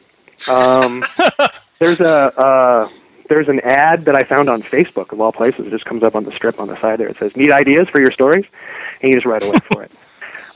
Um, 0.48 1.04
there's 1.80 2.00
a 2.00 2.40
uh, 2.40 2.90
there's 3.28 3.50
an 3.50 3.60
ad 3.60 4.06
that 4.06 4.16
I 4.16 4.24
found 4.24 4.50
on 4.50 4.62
Facebook 4.62 5.12
of 5.12 5.20
all 5.20 5.34
places. 5.34 5.68
It 5.68 5.72
just 5.72 5.84
comes 5.84 6.04
up 6.04 6.16
on 6.16 6.24
the 6.24 6.32
strip 6.32 6.58
on 6.58 6.70
the 6.70 6.80
side 6.80 7.02
there. 7.02 7.10
It 7.10 7.18
says 7.18 7.36
"Need 7.36 7.52
ideas 7.52 7.90
for 7.90 8.00
your 8.00 8.12
stories," 8.12 8.46
and 9.02 9.10
you 9.10 9.18
just 9.18 9.26
write 9.26 9.44
away 9.44 9.58
for 9.70 9.84
it. 9.84 9.92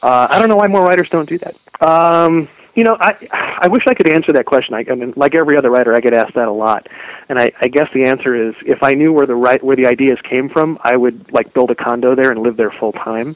Uh, 0.04 0.28
I 0.30 0.38
don't 0.38 0.50
know 0.50 0.56
why 0.56 0.68
more 0.68 0.86
writers 0.86 1.10
don't 1.10 1.28
do 1.28 1.40
that. 1.40 1.56
Um, 1.82 2.48
you 2.76 2.84
know, 2.84 2.98
I 3.00 3.16
I 3.64 3.68
wish 3.68 3.88
I 3.88 3.94
could 3.94 4.14
answer 4.14 4.34
that 4.34 4.46
question. 4.46 4.76
I, 4.76 4.86
I 4.90 4.96
mean, 4.96 5.14
like 5.16 5.34
every 5.34 5.58
other 5.58 5.72
writer, 5.72 5.96
I 5.96 6.00
get 6.02 6.14
asked 6.14 6.36
that 6.36 6.48
a 6.48 6.52
lot, 6.52 6.88
and 7.30 7.40
I, 7.40 7.52
I 7.62 7.68
guess 7.70 7.90
the 7.94 8.04
answer 8.06 8.36
is 8.36 8.54
if 8.66 8.84
I 8.84 8.94
knew 8.94 9.14
where 9.14 9.26
the 9.26 9.36
right 9.36 9.64
where 9.64 9.76
the 9.76 9.88
ideas 9.88 10.20
came 10.22 10.50
from, 10.50 10.78
I 10.82 10.96
would 10.98 11.32
like 11.32 11.54
build 11.54 11.72
a 11.72 11.76
condo 11.76 12.16
there 12.16 12.32
and 12.32 12.42
live 12.42 12.58
there 12.58 12.72
full 12.72 12.92
time. 12.92 13.36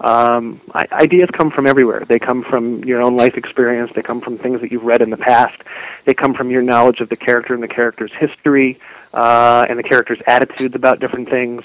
Um, 0.00 0.60
ideas 0.92 1.28
come 1.32 1.50
from 1.50 1.66
everywhere. 1.66 2.04
They 2.08 2.20
come 2.20 2.44
from 2.44 2.84
your 2.84 3.02
own 3.02 3.16
life 3.16 3.34
experience. 3.36 3.90
They 3.96 4.02
come 4.02 4.20
from 4.20 4.38
things 4.38 4.60
that 4.60 4.70
you've 4.70 4.84
read 4.84 5.02
in 5.02 5.10
the 5.10 5.16
past. 5.16 5.60
They 6.04 6.14
come 6.14 6.34
from 6.34 6.52
your 6.52 6.62
knowledge 6.62 7.00
of 7.00 7.08
the 7.08 7.16
character 7.16 7.52
and 7.52 7.62
the 7.62 7.68
character's 7.68 8.12
history. 8.12 8.78
uh, 9.12 9.66
and 9.68 9.78
the 9.78 9.82
characters' 9.82 10.18
attitudes 10.26 10.74
about 10.74 11.00
different 11.00 11.28
things. 11.30 11.62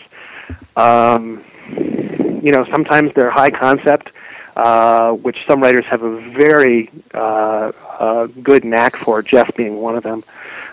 Um, 0.76 1.43
you 2.41 2.51
know, 2.51 2.66
sometimes 2.72 3.11
they're 3.16 3.30
high 3.32 3.49
concept, 3.49 4.09
uh, 4.56 5.12
which 5.12 5.38
some 5.47 5.62
writers 5.62 5.86
have 5.86 6.04
a 6.04 6.22
very 6.32 6.89
uh, 7.14 7.72
uh, 7.99 8.28
good 8.41 8.64
knack 8.64 8.95
for. 8.97 9.22
Geoff 9.22 9.54
being 9.56 9.78
one 9.78 9.95
of 9.95 10.04
them. 10.04 10.24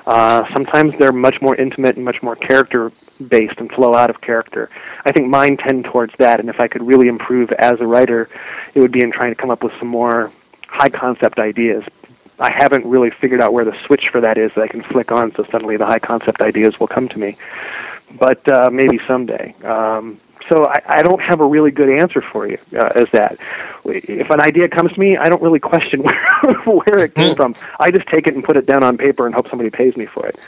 Uh, 0.07 0.45
sometimes 0.53 0.95
they're 0.99 1.13
much 1.13 1.41
more 1.41 1.55
intimate 1.57 1.97
and 1.97 2.05
much 2.05 2.23
more 2.23 2.37
character 2.37 2.91
based 3.29 3.59
and 3.59 3.71
flow 3.71 3.95
out 3.95 4.11
of 4.11 4.21
character. 4.21 4.71
I 5.05 5.13
think 5.13 5.29
mine 5.29 5.57
tend 5.57 5.85
towards 5.85 6.15
that, 6.19 6.41
and 6.41 6.49
if 6.49 6.59
I 6.59 6.69
could 6.69 6.83
really 6.83 7.09
improve 7.09 7.53
as 7.53 7.81
a 7.81 7.87
writer, 7.87 8.29
it 8.75 8.81
would 8.81 8.93
be 8.93 9.03
in 9.03 9.13
trying 9.13 9.31
to 9.31 9.41
come 9.41 9.51
up 9.51 9.63
with 9.63 9.73
some 9.79 9.89
more 9.89 10.33
high 10.67 10.89
concept 10.89 11.39
ideas. 11.39 11.85
I 12.39 12.51
haven't 12.51 12.87
really 12.87 13.11
figured 13.11 13.41
out 13.41 13.53
where 13.53 13.67
the 13.67 13.77
switch 13.85 14.09
for 14.09 14.21
that 14.23 14.39
is 14.39 14.51
that 14.55 14.63
I 14.63 14.69
can 14.69 14.83
flick 14.83 15.13
on, 15.13 15.35
so 15.35 15.45
suddenly 15.51 15.77
the 15.77 15.87
high 15.87 15.99
concept 15.99 16.41
ideas 16.41 16.81
will 16.81 16.87
come 16.87 17.09
to 17.09 17.19
me. 17.19 17.37
But 18.19 18.51
uh, 18.51 18.71
maybe 18.71 18.99
someday. 19.07 19.55
Um, 19.63 20.21
so 20.51 20.67
I, 20.67 20.83
I 20.87 21.03
don't 21.03 21.23
have 21.23 21.41
a 21.41 21.47
really 21.47 21.71
good 21.71 21.89
answer 21.89 22.21
for 22.21 22.47
you 22.47 22.59
uh, 22.75 22.91
as 22.95 23.09
that. 23.13 23.39
If 23.85 24.29
an 24.31 24.41
idea 24.41 24.69
comes 24.69 24.93
to 24.93 25.01
me, 25.01 25.17
I 25.17 25.29
don't 25.29 25.41
really 25.41 25.61
question 25.61 26.03
where, 26.43 26.55
where 26.65 27.05
it 27.05 27.15
came 27.15 27.37
from. 27.37 27.55
I 27.79 27.91
just 27.91 28.09
take 28.09 28.27
it 28.27 28.35
and 28.35 28.43
put 28.43 28.57
it 28.57 28.67
down 28.67 28.83
on 28.83 28.99
paper 28.99 29.27
and 29.27 29.35
hope 29.35 29.49
somebody 29.49 29.71
pays 29.71 29.97
me 29.97 30.07
for 30.07 30.27
it. 30.27 30.39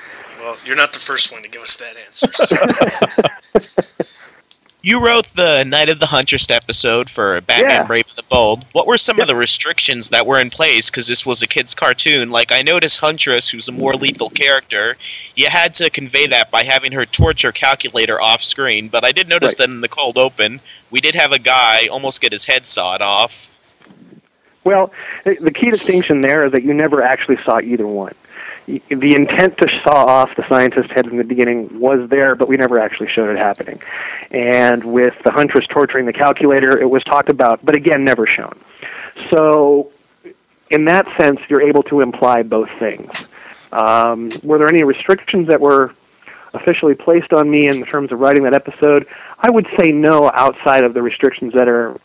Well, 0.40 0.56
you're 0.64 0.76
not 0.76 0.92
the 0.92 0.98
first 0.98 1.30
one 1.30 1.42
to 1.42 1.48
give 1.48 1.62
us 1.62 1.76
that 1.76 1.96
answer. 1.96 2.28
You 4.84 5.04
wrote 5.04 5.28
the 5.28 5.62
Night 5.64 5.88
of 5.88 6.00
the 6.00 6.06
Huntress 6.06 6.50
episode 6.50 7.08
for 7.08 7.40
Batman 7.42 7.70
Yeah. 7.70 7.86
Brave 7.86 8.04
and 8.08 8.16
the 8.16 8.24
Bold. 8.28 8.64
What 8.72 8.88
were 8.88 8.98
some 8.98 9.20
of 9.20 9.28
the 9.28 9.36
restrictions 9.36 10.10
that 10.10 10.26
were 10.26 10.40
in 10.40 10.50
place? 10.50 10.90
Because 10.90 11.06
this 11.06 11.24
was 11.24 11.40
a 11.40 11.46
kid's 11.46 11.72
cartoon. 11.72 12.30
Like, 12.30 12.50
I 12.50 12.62
noticed 12.62 12.98
Huntress, 12.98 13.48
who's 13.48 13.68
a 13.68 13.72
more 13.72 13.94
lethal 13.94 14.28
character, 14.30 14.96
you 15.36 15.46
had 15.48 15.72
to 15.74 15.88
convey 15.88 16.26
that 16.26 16.50
by 16.50 16.64
having 16.64 16.90
her 16.92 17.06
torture 17.06 17.52
calculator 17.52 18.20
off 18.20 18.42
screen. 18.42 18.88
But 18.88 19.04
I 19.04 19.12
did 19.12 19.28
notice 19.28 19.52
Right. 19.52 19.58
that 19.58 19.68
in 19.70 19.82
the 19.82 19.88
cold 19.88 20.18
open, 20.18 20.60
we 20.90 21.00
did 21.00 21.14
have 21.14 21.30
a 21.30 21.38
guy 21.38 21.86
almost 21.86 22.20
get 22.20 22.32
his 22.32 22.46
head 22.46 22.66
sawed 22.66 23.02
off. 23.02 23.50
Well, 24.64 24.92
the 25.24 25.52
key 25.54 25.70
distinction 25.70 26.22
there 26.22 26.44
is 26.44 26.50
that 26.52 26.64
you 26.64 26.74
never 26.74 27.02
actually 27.02 27.38
saw 27.44 27.60
either 27.60 27.86
one. 27.86 28.14
The 28.66 29.14
intent 29.16 29.58
to 29.58 29.68
saw 29.82 30.04
off 30.04 30.36
the 30.36 30.46
scientist's 30.48 30.92
head 30.92 31.06
in 31.06 31.16
the 31.16 31.24
beginning 31.24 31.80
was 31.80 32.08
there, 32.08 32.36
but 32.36 32.48
we 32.48 32.56
never 32.56 32.78
actually 32.78 33.08
showed 33.08 33.28
it 33.28 33.36
happening. 33.36 33.82
And 34.30 34.84
with 34.84 35.14
the 35.24 35.32
huntress 35.32 35.66
torturing 35.66 36.06
the 36.06 36.12
calculator, 36.12 36.78
it 36.78 36.88
was 36.88 37.02
talked 37.02 37.28
about, 37.28 37.64
but 37.64 37.74
again, 37.74 38.04
never 38.04 38.26
shown. 38.26 38.58
So, 39.30 39.90
in 40.70 40.84
that 40.84 41.06
sense, 41.18 41.40
you're 41.48 41.62
able 41.62 41.82
to 41.84 42.00
imply 42.00 42.42
both 42.44 42.70
things. 42.78 43.10
Um, 43.72 44.30
were 44.44 44.58
there 44.58 44.68
any 44.68 44.84
restrictions 44.84 45.48
that 45.48 45.60
were 45.60 45.92
officially 46.54 46.94
placed 46.94 47.32
on 47.32 47.50
me 47.50 47.68
in 47.68 47.84
terms 47.86 48.12
of 48.12 48.20
writing 48.20 48.44
that 48.44 48.54
episode? 48.54 49.06
I 49.40 49.50
would 49.50 49.66
say 49.78 49.90
no, 49.90 50.30
outside 50.34 50.84
of 50.84 50.94
the 50.94 51.02
restrictions 51.02 51.52
that 51.54 51.68
are 51.68 51.98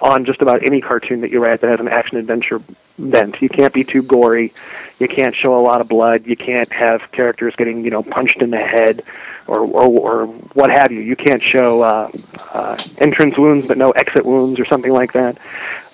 on 0.00 0.24
just 0.24 0.42
about 0.42 0.62
any 0.64 0.80
cartoon 0.80 1.20
that 1.22 1.30
you 1.30 1.42
write 1.42 1.60
that 1.60 1.70
has 1.70 1.80
an 1.80 1.88
action 1.88 2.18
adventure 2.18 2.60
bent. 2.98 3.40
You 3.40 3.48
can't 3.48 3.72
be 3.72 3.84
too 3.84 4.02
gory. 4.02 4.52
You 4.98 5.08
can't 5.08 5.34
show 5.34 5.58
a 5.58 5.62
lot 5.62 5.80
of 5.80 5.88
blood. 5.88 6.26
You 6.26 6.36
can't 6.36 6.70
have 6.72 7.00
characters 7.12 7.54
getting 7.56 7.84
you 7.84 7.90
know 7.90 8.02
punched 8.02 8.42
in 8.42 8.50
the 8.50 8.58
head, 8.58 9.02
or 9.46 9.60
or, 9.60 9.84
or 9.84 10.26
what 10.54 10.70
have 10.70 10.92
you. 10.92 11.00
You 11.00 11.16
can't 11.16 11.42
show 11.42 11.82
uh, 11.82 12.10
uh, 12.52 12.82
entrance 12.98 13.36
wounds 13.36 13.66
but 13.66 13.78
no 13.78 13.90
exit 13.92 14.24
wounds 14.24 14.60
or 14.60 14.66
something 14.66 14.92
like 14.92 15.12
that. 15.12 15.38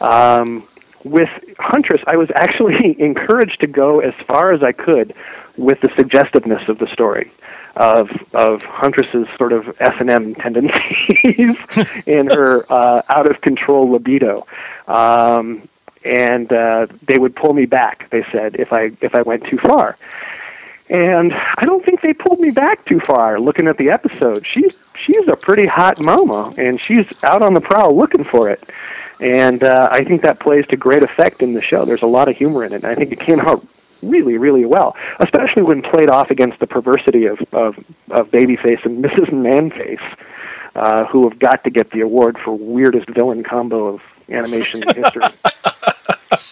Um, 0.01 0.67
with 1.05 1.31
Huntress, 1.59 2.01
I 2.07 2.17
was 2.17 2.31
actually 2.35 2.97
encouraged 3.01 3.61
to 3.61 3.67
go 3.67 4.01
as 4.01 4.15
far 4.27 4.53
as 4.53 4.63
I 4.63 4.73
could 4.73 5.15
with 5.57 5.81
the 5.81 5.91
suggestiveness 5.97 6.69
of 6.69 6.79
the 6.79 6.87
story 6.87 7.31
of 7.77 8.11
of 8.35 8.63
Huntress's 8.63 9.27
sort 9.39 9.53
of 9.53 9.69
S 9.81 9.95
and 9.99 10.11
M 10.11 10.35
tendencies 10.35 11.57
and 12.07 12.33
her 12.33 12.71
uh, 12.71 13.03
out 13.09 13.31
of 13.31 13.41
control 13.41 13.91
libido. 13.91 14.47
Um, 14.87 15.69
and 16.05 16.53
uh, 16.53 16.87
they 17.07 17.19
would 17.19 17.35
pull 17.37 17.55
me 17.55 17.67
back. 17.67 18.11
They 18.11 18.25
said 18.33 18.57
if 18.57 18.73
I 18.73 18.93
if 19.01 19.15
I 19.15 19.23
went 19.23 19.45
too 19.45 19.59
far, 19.59 19.97
and 20.91 21.33
I 21.33 21.65
don't 21.65 21.85
think 21.85 22.01
they 22.01 22.13
pulled 22.13 22.41
me 22.41 22.51
back 22.51 22.85
too 22.85 23.01
far. 23.01 23.41
Looking 23.41 23.69
at 23.69 23.79
the 23.79 23.91
episode, 23.91 24.47
she's 24.47 24.75
she's 24.95 25.27
a 25.29 25.37
pretty 25.37 25.67
hot 25.67 26.01
mama, 26.01 26.53
and 26.59 26.81
she's 26.81 27.07
out 27.23 27.43
on 27.43 27.55
the 27.55 27.61
prowl 27.61 27.97
looking 27.97 28.25
for 28.25 28.51
it. 28.51 28.69
And 29.21 29.63
uh, 29.63 29.89
I 29.93 30.03
think 30.05 30.23
that 30.23 30.41
plays 30.41 30.67
to 30.69 30.77
great 30.77 31.05
effect 31.05 31.43
in 31.43 31.55
the 31.55 31.63
show. 31.63 31.85
There's 31.85 32.03
a 32.03 32.07
lot 32.07 32.29
of 32.29 32.37
humor 32.37 32.65
in 32.65 32.73
it, 32.73 32.83
and 32.83 32.87
I 32.87 32.97
think 32.97 33.13
it 33.13 33.21
came 33.21 33.41
out 33.41 33.65
really, 34.03 34.39
really 34.39 34.65
well, 34.65 34.97
especially 35.21 35.63
when 35.63 35.83
played 35.83 36.11
off 36.11 36.31
against 36.31 36.59
the 36.59 36.67
perversity 36.67 37.27
of 37.27 37.41
of, 37.53 37.79
of 38.11 38.31
Babyface 38.31 38.85
and 38.85 39.05
Mrs. 39.05 39.31
Manface, 39.33 40.01
uh, 40.75 41.05
who 41.07 41.29
have 41.29 41.39
got 41.39 41.65
to 41.65 41.71
get 41.71 41.91
the 41.91 42.01
award 42.01 42.39
for 42.39 42.57
weirdest 42.57 43.09
villain 43.11 43.43
combo 43.43 43.87
of 43.87 44.03
animation 44.29 44.83
history. 44.95 45.23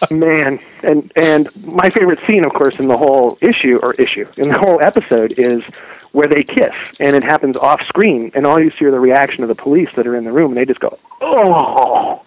Man, 0.09 0.59
and 0.83 1.11
and 1.15 1.49
my 1.65 1.89
favorite 1.89 2.19
scene, 2.27 2.43
of 2.43 2.53
course, 2.53 2.77
in 2.77 2.87
the 2.87 2.97
whole 2.97 3.37
issue 3.39 3.79
or 3.81 3.93
issue 3.93 4.27
in 4.37 4.49
the 4.49 4.57
whole 4.57 4.81
episode 4.81 5.33
is 5.37 5.63
where 6.11 6.27
they 6.27 6.43
kiss, 6.43 6.75
and 6.99 7.15
it 7.15 7.23
happens 7.23 7.55
off 7.57 7.81
screen, 7.87 8.31
and 8.33 8.45
all 8.45 8.59
you 8.59 8.71
see 8.71 8.85
are 8.85 8.91
the 8.91 8.99
reaction 8.99 9.43
of 9.43 9.47
the 9.47 9.55
police 9.55 9.89
that 9.95 10.07
are 10.07 10.15
in 10.15 10.25
the 10.25 10.31
room, 10.31 10.51
and 10.51 10.57
they 10.57 10.65
just 10.65 10.79
go, 10.79 10.97
"Oh," 11.21 12.23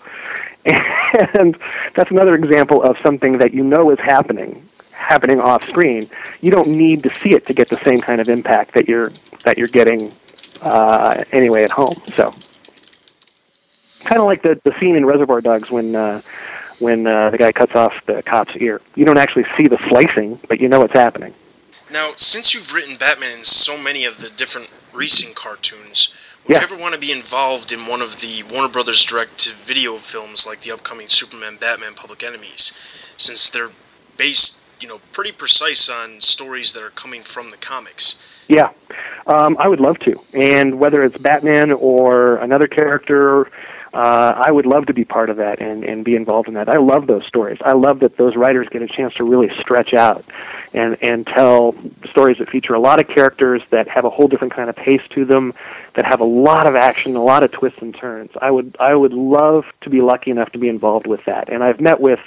and 0.64 1.56
that's 1.94 2.10
another 2.10 2.34
example 2.34 2.82
of 2.82 2.96
something 3.02 3.38
that 3.38 3.52
you 3.52 3.62
know 3.62 3.90
is 3.90 3.98
happening, 3.98 4.66
happening 5.04 5.40
off 5.40 5.62
screen. 5.68 6.08
You 6.40 6.50
don't 6.50 6.68
need 6.68 7.02
to 7.04 7.10
see 7.22 7.32
it 7.34 7.46
to 7.46 7.52
get 7.54 7.68
the 7.68 7.80
same 7.84 8.00
kind 8.00 8.20
of 8.20 8.28
impact 8.28 8.74
that 8.74 8.88
you're 8.88 9.12
that 9.44 9.58
you're 9.58 9.68
getting 9.68 10.12
uh, 10.62 11.22
anyway 11.32 11.62
at 11.64 11.70
home. 11.70 12.00
So, 12.16 12.34
kind 14.04 14.20
of 14.20 14.26
like 14.26 14.42
the 14.42 14.60
the 14.64 14.74
scene 14.80 14.96
in 14.96 15.04
Reservoir 15.06 15.40
Dogs 15.40 15.70
when. 15.70 15.94
Uh, 15.96 16.22
when 16.80 17.06
uh, 17.06 17.30
the 17.30 17.38
guy 17.38 17.52
cuts 17.52 17.76
off 17.76 17.92
the 18.06 18.20
cop's 18.24 18.50
ear. 18.56 18.80
You 18.96 19.04
don't 19.04 19.16
actually 19.16 19.46
see 19.56 19.68
the 19.68 19.78
slicing, 19.88 20.40
but 20.48 20.60
you 20.60 20.68
know 20.68 20.82
it's 20.82 20.92
happening. 20.92 21.32
now, 21.88 22.14
since 22.16 22.52
you've 22.52 22.74
written 22.74 22.96
Batman 22.96 23.38
in 23.38 23.44
so 23.44 23.78
many 23.78 24.04
of 24.04 24.20
the 24.20 24.28
different 24.28 24.68
recent 24.92 25.36
cartoons, 25.36 26.12
would 26.44 26.54
Yeah. 26.54 26.58
you 26.58 26.64
ever 26.64 26.76
want 26.76 26.92
to 26.94 27.00
be 27.00 27.12
involved 27.12 27.70
in 27.70 27.86
one 27.86 28.02
of 28.02 28.20
the 28.20 28.42
Warner 28.42 28.66
Brothers 28.68 29.04
direct-to-video 29.04 29.98
films 29.98 30.48
like 30.48 30.62
the 30.62 30.72
upcoming 30.72 31.06
Superman, 31.06 31.58
Batman, 31.60 31.94
Public 31.94 32.24
Enemies, 32.24 32.76
since 33.16 33.48
they're 33.48 33.70
based, 34.16 34.60
you 34.84 34.90
know, 34.90 35.00
pretty 35.12 35.32
precise 35.32 35.88
on 35.88 36.20
stories 36.20 36.74
that 36.74 36.82
are 36.82 36.90
coming 36.90 37.22
from 37.22 37.48
the 37.48 37.56
comics? 37.56 38.18
Yeah, 38.48 38.68
um, 39.26 39.56
I 39.58 39.66
would 39.66 39.80
love 39.80 39.98
to. 40.00 40.20
And 40.34 40.78
whether 40.78 41.02
it's 41.02 41.16
Batman 41.16 41.72
or 41.72 42.36
another 42.36 42.66
character, 42.66 43.46
uh, 43.94 44.34
I 44.36 44.52
would 44.52 44.66
love 44.66 44.84
to 44.86 44.92
be 44.92 45.06
part 45.06 45.30
of 45.30 45.38
that 45.38 45.62
and, 45.62 45.84
and 45.84 46.04
be 46.04 46.16
involved 46.16 46.48
in 46.48 46.54
that. 46.54 46.68
I 46.68 46.76
love 46.76 47.06
those 47.06 47.24
stories. 47.24 47.56
I 47.64 47.72
love 47.72 48.00
that 48.00 48.18
those 48.18 48.36
writers 48.36 48.68
get 48.70 48.82
a 48.82 48.86
chance 48.86 49.14
to 49.14 49.24
really 49.24 49.50
stretch 49.58 49.94
out 49.94 50.22
and, 50.74 50.98
and 51.00 51.26
tell 51.26 51.74
stories 52.10 52.36
that 52.36 52.50
feature 52.50 52.74
a 52.74 52.78
lot 52.78 53.00
of 53.00 53.08
characters 53.08 53.62
that 53.70 53.88
have 53.88 54.04
a 54.04 54.10
whole 54.10 54.28
different 54.28 54.52
kind 54.52 54.68
of 54.68 54.76
pace 54.76 55.02
to 55.14 55.24
them, 55.24 55.54
that 55.94 56.04
have 56.04 56.20
a 56.20 56.24
lot 56.24 56.66
of 56.66 56.74
action, 56.74 57.16
a 57.16 57.24
lot 57.24 57.42
of 57.42 57.50
twists 57.52 57.80
and 57.80 57.96
turns. 57.96 58.32
I 58.42 58.50
would 58.50 58.76
I 58.78 58.94
would 58.94 59.14
love 59.14 59.64
to 59.80 59.88
be 59.88 60.02
lucky 60.02 60.30
enough 60.30 60.52
to 60.52 60.58
be 60.58 60.68
involved 60.68 61.06
with 61.06 61.24
that. 61.24 61.48
And 61.48 61.64
I've 61.64 61.80
met 61.80 62.00
with 62.02 62.20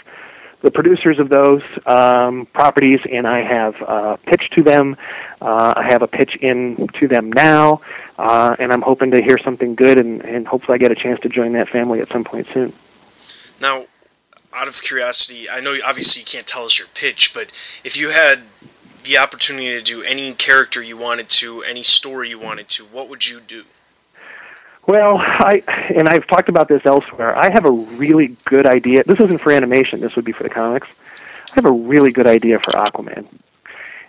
the 0.68 0.72
producers 0.72 1.18
of 1.18 1.30
those 1.30 1.62
um, 1.86 2.46
properties, 2.48 3.00
and 3.10 3.26
I 3.26 3.40
have 3.40 3.82
uh, 3.82 4.18
pitched 4.26 4.52
to 4.56 4.64
them. 4.64 4.98
Uh, 5.42 5.74
I 5.78 5.84
have 5.84 6.02
a 6.02 6.08
pitch 6.08 6.36
in 6.36 6.90
to 7.00 7.08
them 7.08 7.32
now, 7.32 7.80
uh, 8.18 8.58
and 8.60 8.74
I'm 8.74 8.82
hoping 8.82 9.12
to 9.12 9.22
hear 9.22 9.38
something 9.38 9.76
good, 9.76 9.98
and, 9.98 10.22
and 10.26 10.46
hopefully 10.46 10.76
I 10.76 10.78
get 10.78 10.92
a 10.92 10.96
chance 10.96 11.22
to 11.22 11.30
join 11.30 11.54
that 11.54 11.70
family 11.70 12.02
at 12.02 12.10
some 12.10 12.26
point 12.26 12.48
soon. 12.54 12.74
Now, 13.62 13.86
out 14.54 14.68
of 14.68 14.82
curiosity, 14.82 15.50
I 15.50 15.62
know 15.62 15.78
obviously 15.86 16.20
you 16.20 16.26
can't 16.26 16.46
tell 16.46 16.66
us 16.66 16.78
your 16.78 16.90
pitch, 16.94 17.34
but 17.34 17.50
if 17.86 17.96
you 17.96 18.10
had 18.10 18.40
the 19.06 19.18
opportunity 19.18 19.70
to 19.70 19.82
do 19.82 20.04
any 20.04 20.34
character 20.34 20.84
you 20.84 20.98
wanted 20.98 21.30
to, 21.30 21.64
any 21.64 21.84
story 21.84 22.28
you 22.28 22.40
wanted 22.40 22.68
to, 22.76 22.84
what 22.84 23.08
would 23.08 23.26
you 23.26 23.40
do? 23.40 23.64
Well, 24.88 25.18
I 25.20 25.62
and 25.96 26.08
I've 26.08 26.26
talked 26.28 26.48
about 26.50 26.70
this 26.70 26.82
elsewhere. 26.86 27.36
I 27.36 27.52
have 27.52 27.66
a 27.66 27.72
really 27.72 28.38
good 28.46 28.66
idea. 28.66 29.04
This 29.06 29.20
isn't 29.20 29.42
for 29.42 29.52
animation. 29.52 30.00
This 30.00 30.16
would 30.16 30.26
be 30.26 30.32
for 30.32 30.44
the 30.44 30.50
comics. 30.50 30.88
I 31.52 31.56
have 31.56 31.66
a 31.66 31.72
really 31.72 32.12
good 32.12 32.28
idea 32.28 32.60
for 32.60 32.72
Aquaman. 32.72 33.28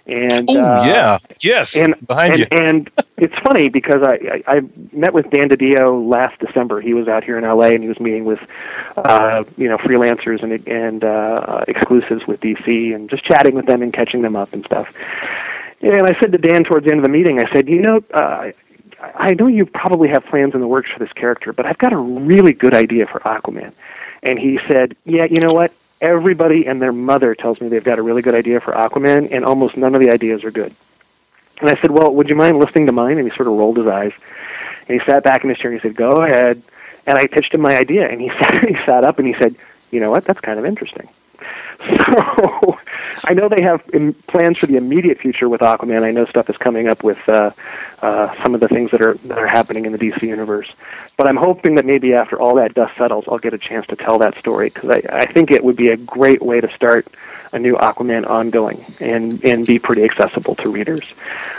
And 0.07 0.49
Oh 0.49 0.57
uh, 0.57 0.85
yeah, 0.87 1.19
yes, 1.41 1.75
and 1.75 1.95
behind 2.07 2.33
and, 2.33 2.41
you. 2.43 2.49
and 2.59 2.91
it's 3.19 3.35
funny 3.41 3.69
because 3.69 4.03
I, 4.03 4.41
I 4.47 4.57
I 4.57 4.61
met 4.93 5.13
with 5.13 5.29
Dan 5.31 5.49
DiDio 5.51 6.09
last 6.09 6.39
December. 6.39 6.81
He 6.81 6.95
was 6.95 7.09
out 7.09 7.25
here 7.25 7.37
in 7.37 7.45
LA 7.45 7.71
and 7.71 7.83
he 7.83 7.89
was 7.89 8.01
meeting 8.01 8.25
with 8.25 8.39
uh, 8.97 9.43
you 9.57 9.69
know 9.69 9.79
freelancers 9.79 10.43
and 10.43 10.67
and 10.67 11.05
uh, 11.05 11.65
exclusives 11.67 12.27
with 12.27 12.41
DC 12.41 12.95
and 12.95 13.11
just 13.11 13.25
chatting 13.25 13.55
with 13.55 13.67
them 13.67 13.83
and 13.83 13.93
catching 13.93 14.23
them 14.23 14.37
up 14.37 14.53
and 14.53 14.65
stuff. 14.65 14.87
And 15.83 16.07
I 16.07 16.19
said 16.19 16.33
to 16.33 16.39
Dan 16.39 16.65
towards 16.65 16.87
the 16.87 16.93
end 16.93 17.01
of 17.01 17.05
the 17.05 17.11
meeting, 17.11 17.41
I 17.41 17.53
said, 17.53 17.69
you 17.69 17.81
know, 17.81 18.03
uh, 18.13 18.51
I 19.01 19.35
know 19.35 19.47
you 19.47 19.65
probably 19.67 20.09
have 20.09 20.25
plans 20.25 20.55
in 20.55 20.61
the 20.61 20.67
works 20.67 20.91
for 20.91 20.99
this 20.99 21.13
character, 21.13 21.53
but 21.53 21.67
I've 21.67 21.79
got 21.79 21.93
a 21.93 21.97
really 21.97 22.53
good 22.53 22.75
idea 22.75 23.07
for 23.07 23.21
Aquaman. 23.21 23.73
And 24.23 24.39
he 24.39 24.59
said, 24.69 24.97
yeah, 25.05 25.25
you 25.25 25.41
know 25.41 25.53
what? 25.53 25.73
Everybody 26.01 26.67
and 26.67 26.83
their 26.83 26.93
mother 26.93 27.35
tells 27.35 27.61
me 27.61 27.69
they've 27.69 27.83
got 27.83 27.99
a 27.99 28.03
really 28.03 28.23
good 28.23 28.35
idea 28.35 28.61
for 28.61 28.73
Aquaman, 28.73 29.29
and 29.31 29.45
almost 29.45 29.77
none 29.77 29.95
of 29.95 30.01
the 30.01 30.11
ideas 30.11 30.45
are 30.45 30.51
good. 30.51 30.75
And 31.61 31.69
I 31.69 31.81
said, 31.81 31.91
well, 31.91 32.15
would 32.15 32.29
you 32.29 32.37
mind 32.37 32.59
listening 32.59 32.87
to 32.87 32.93
mine? 32.93 33.19
And 33.19 33.29
he 33.29 33.37
sort 33.37 33.49
of 33.49 33.55
rolled 33.55 33.79
his 33.79 33.87
eyes. 33.87 34.13
And 34.89 35.01
he 35.01 35.07
sat 35.07 35.25
back 35.25 35.45
in 35.45 35.51
his 35.51 35.59
chair 35.59 35.71
and 35.71 35.81
he 35.81 35.89
said, 35.89 35.97
go 35.97 36.23
ahead. 36.23 36.63
And 37.07 37.19
I 37.19 37.27
pitched 37.27 37.55
him 37.55 37.61
my 37.61 37.77
idea. 37.77 38.09
And 38.09 38.21
he 38.21 38.29
sat, 38.39 38.67
he 38.69 38.75
sat 38.85 39.05
up 39.05 39.19
and 39.19 39.27
he 39.27 39.35
said, 39.35 39.57
you 39.91 40.01
know 40.01 40.11
what, 40.11 40.25
that's 40.25 40.41
kind 40.41 40.59
of 40.59 40.65
interesting. 40.65 41.09
So 41.79 42.77
I 43.29 43.35
know 43.35 43.51
they 43.51 43.61
have 43.61 43.85
plans 44.27 44.57
for 44.57 44.67
the 44.67 44.77
immediate 44.77 45.19
future 45.19 45.51
with 45.51 45.61
Aquaman. 45.61 46.03
I 46.03 46.13
know 46.13 46.25
stuff 46.25 46.49
is 46.49 46.57
coming 46.57 46.89
up 46.89 47.05
with 47.05 47.19
uh, 47.29 47.51
uh, 48.01 48.35
some 48.43 48.55
of 48.55 48.61
the 48.61 48.69
things 48.69 48.91
that 48.93 49.03
are 49.03 49.15
that 49.25 49.37
are 49.37 49.47
happening 49.47 49.85
in 49.85 49.93
the 49.93 49.99
DC 49.99 50.23
universe. 50.23 50.73
But 51.19 51.27
I'm 51.27 51.37
hoping 51.37 51.75
that 51.75 51.85
maybe 51.85 52.15
after 52.15 52.41
all 52.41 52.55
that 52.55 52.73
dust 52.73 52.97
settles, 52.97 53.27
I'll 53.29 53.39
get 53.39 53.53
a 53.53 53.59
chance 53.59 53.87
to 53.89 53.97
tell 53.97 54.19
that 54.21 54.39
story 54.39 54.71
because 54.71 54.89
I, 54.89 55.03
I 55.11 55.27
think 55.31 55.51
it 55.51 55.63
would 55.63 55.77
be 55.77 55.91
a 55.91 55.99
great 55.99 56.41
way 56.41 56.63
to 56.63 56.75
start 56.75 57.07
a 57.53 57.59
new 57.59 57.75
Aquaman 57.75 58.27
ongoing 58.27 58.83
and 58.99 59.45
and 59.45 59.67
be 59.67 59.79
pretty 59.79 60.05
accessible 60.05 60.55
to 60.55 60.71
readers. 60.71 61.05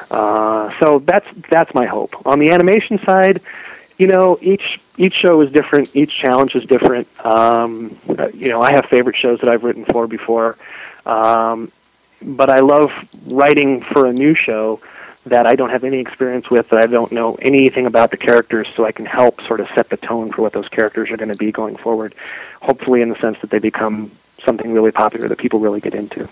Uh, 0.09 0.73
so 0.79 1.03
that's 1.05 1.27
that's 1.51 1.71
my 1.75 1.85
hope. 1.85 2.15
On 2.25 2.39
the 2.39 2.49
animation 2.49 2.97
side, 3.05 3.43
you 3.99 4.07
know, 4.07 4.39
each 4.41 4.81
each 4.97 5.13
show 5.13 5.39
is 5.41 5.51
different. 5.51 5.91
Each 5.93 6.11
challenge 6.11 6.55
is 6.55 6.65
different. 6.65 7.07
Um, 7.23 7.99
you 8.33 8.49
know, 8.49 8.59
I 8.59 8.73
have 8.73 8.85
favorite 8.85 9.15
shows 9.15 9.39
that 9.41 9.49
I've 9.49 9.63
written 9.63 9.85
for 9.85 10.07
before, 10.07 10.57
um, 11.09 11.71
but 12.21 12.49
I 12.49 12.59
love 12.59 12.91
writing 13.25 13.81
for 13.81 14.05
a 14.05 14.13
new 14.13 14.35
show 14.35 14.79
that 15.25 15.47
I 15.47 15.55
don't 15.55 15.69
have 15.69 15.83
any 15.83 15.97
experience 15.97 16.49
with, 16.49 16.69
that 16.69 16.79
I 16.79 16.85
don't 16.85 17.11
know 17.11 17.35
anything 17.41 17.85
about 17.85 18.11
the 18.11 18.17
characters, 18.17 18.67
so 18.75 18.85
I 18.85 18.91
can 18.91 19.05
help 19.05 19.41
sort 19.41 19.59
of 19.59 19.67
set 19.75 19.89
the 19.89 19.97
tone 19.97 20.31
for 20.31 20.41
what 20.43 20.53
those 20.53 20.69
characters 20.69 21.09
are 21.11 21.17
going 21.17 21.29
to 21.29 21.35
be 21.35 21.51
going 21.51 21.77
forward. 21.77 22.13
Hopefully, 22.61 23.01
in 23.01 23.09
the 23.09 23.15
sense 23.15 23.37
that 23.41 23.49
they 23.49 23.59
become 23.59 24.11
something 24.43 24.71
really 24.71 24.91
popular 24.91 25.27
that 25.27 25.37
people 25.37 25.59
really 25.59 25.81
get 25.81 25.93
into. 25.93 26.29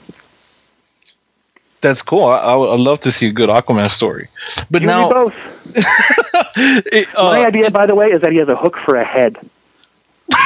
That's 1.81 2.01
cool. 2.01 2.25
I, 2.25 2.37
I 2.37 2.55
would 2.55 2.79
love 2.79 2.99
to 3.01 3.11
see 3.11 3.27
a 3.27 3.31
good 3.31 3.49
Aquaman 3.49 3.89
story. 3.89 4.29
But 4.69 4.81
you 4.81 4.87
now, 4.87 5.09
both. 5.09 5.33
it, 5.75 7.07
uh, 7.15 7.23
My 7.23 7.45
idea, 7.45 7.69
by 7.71 7.85
the 7.85 7.95
way, 7.95 8.07
is 8.07 8.21
that 8.21 8.31
he 8.31 8.37
has 8.37 8.47
a 8.47 8.55
hook 8.55 8.77
for 8.85 8.95
a 8.95 9.05
head. 9.05 9.37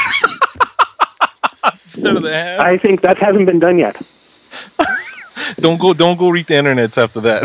instead 1.85 2.15
of 2.15 2.23
the 2.23 2.31
hand, 2.31 2.61
I 2.61 2.77
think 2.77 3.01
that 3.01 3.17
hasn't 3.17 3.45
been 3.45 3.59
done 3.59 3.77
yet. 3.77 3.95
Don't 5.59 5.79
go, 5.79 5.93
don't 5.93 6.17
go 6.17 6.29
read 6.29 6.47
the 6.47 6.55
internets 6.55 6.97
after 6.97 7.21
that. 7.21 7.43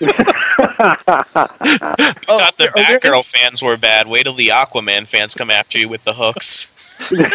We 0.00 0.06
thought 2.26 2.56
the 2.58 2.68
Batgirl 2.74 3.24
fans 3.24 3.62
were 3.62 3.76
bad. 3.76 4.08
Wait 4.08 4.24
till 4.24 4.34
the 4.34 4.48
Aquaman 4.48 5.06
fans 5.06 5.34
come 5.34 5.50
after 5.50 5.78
you 5.78 5.88
with 5.88 6.04
the 6.04 6.14
hooks. 6.14 6.68
yeah, 7.10 7.30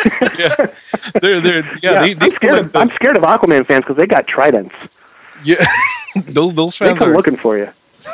they're, 1.21 1.41
they're, 1.41 1.63
yeah, 1.81 1.83
Yeah, 1.83 2.01
they, 2.01 2.13
they 2.13 2.25
I'm 2.27 2.31
scared. 2.33 2.59
Of, 2.59 2.75
I'm 2.75 2.89
scared 2.95 3.17
of 3.17 3.23
Aquaman 3.23 3.65
fans 3.67 3.83
because 3.83 3.97
they 3.97 4.05
got 4.07 4.27
tridents. 4.27 4.73
yeah, 5.43 5.65
those 6.27 6.53
those 6.55 6.77
They 6.79 6.87
fans 6.87 6.99
come 6.99 7.09
are 7.09 7.15
looking 7.15 7.37
for 7.37 7.57
you. 7.57 7.69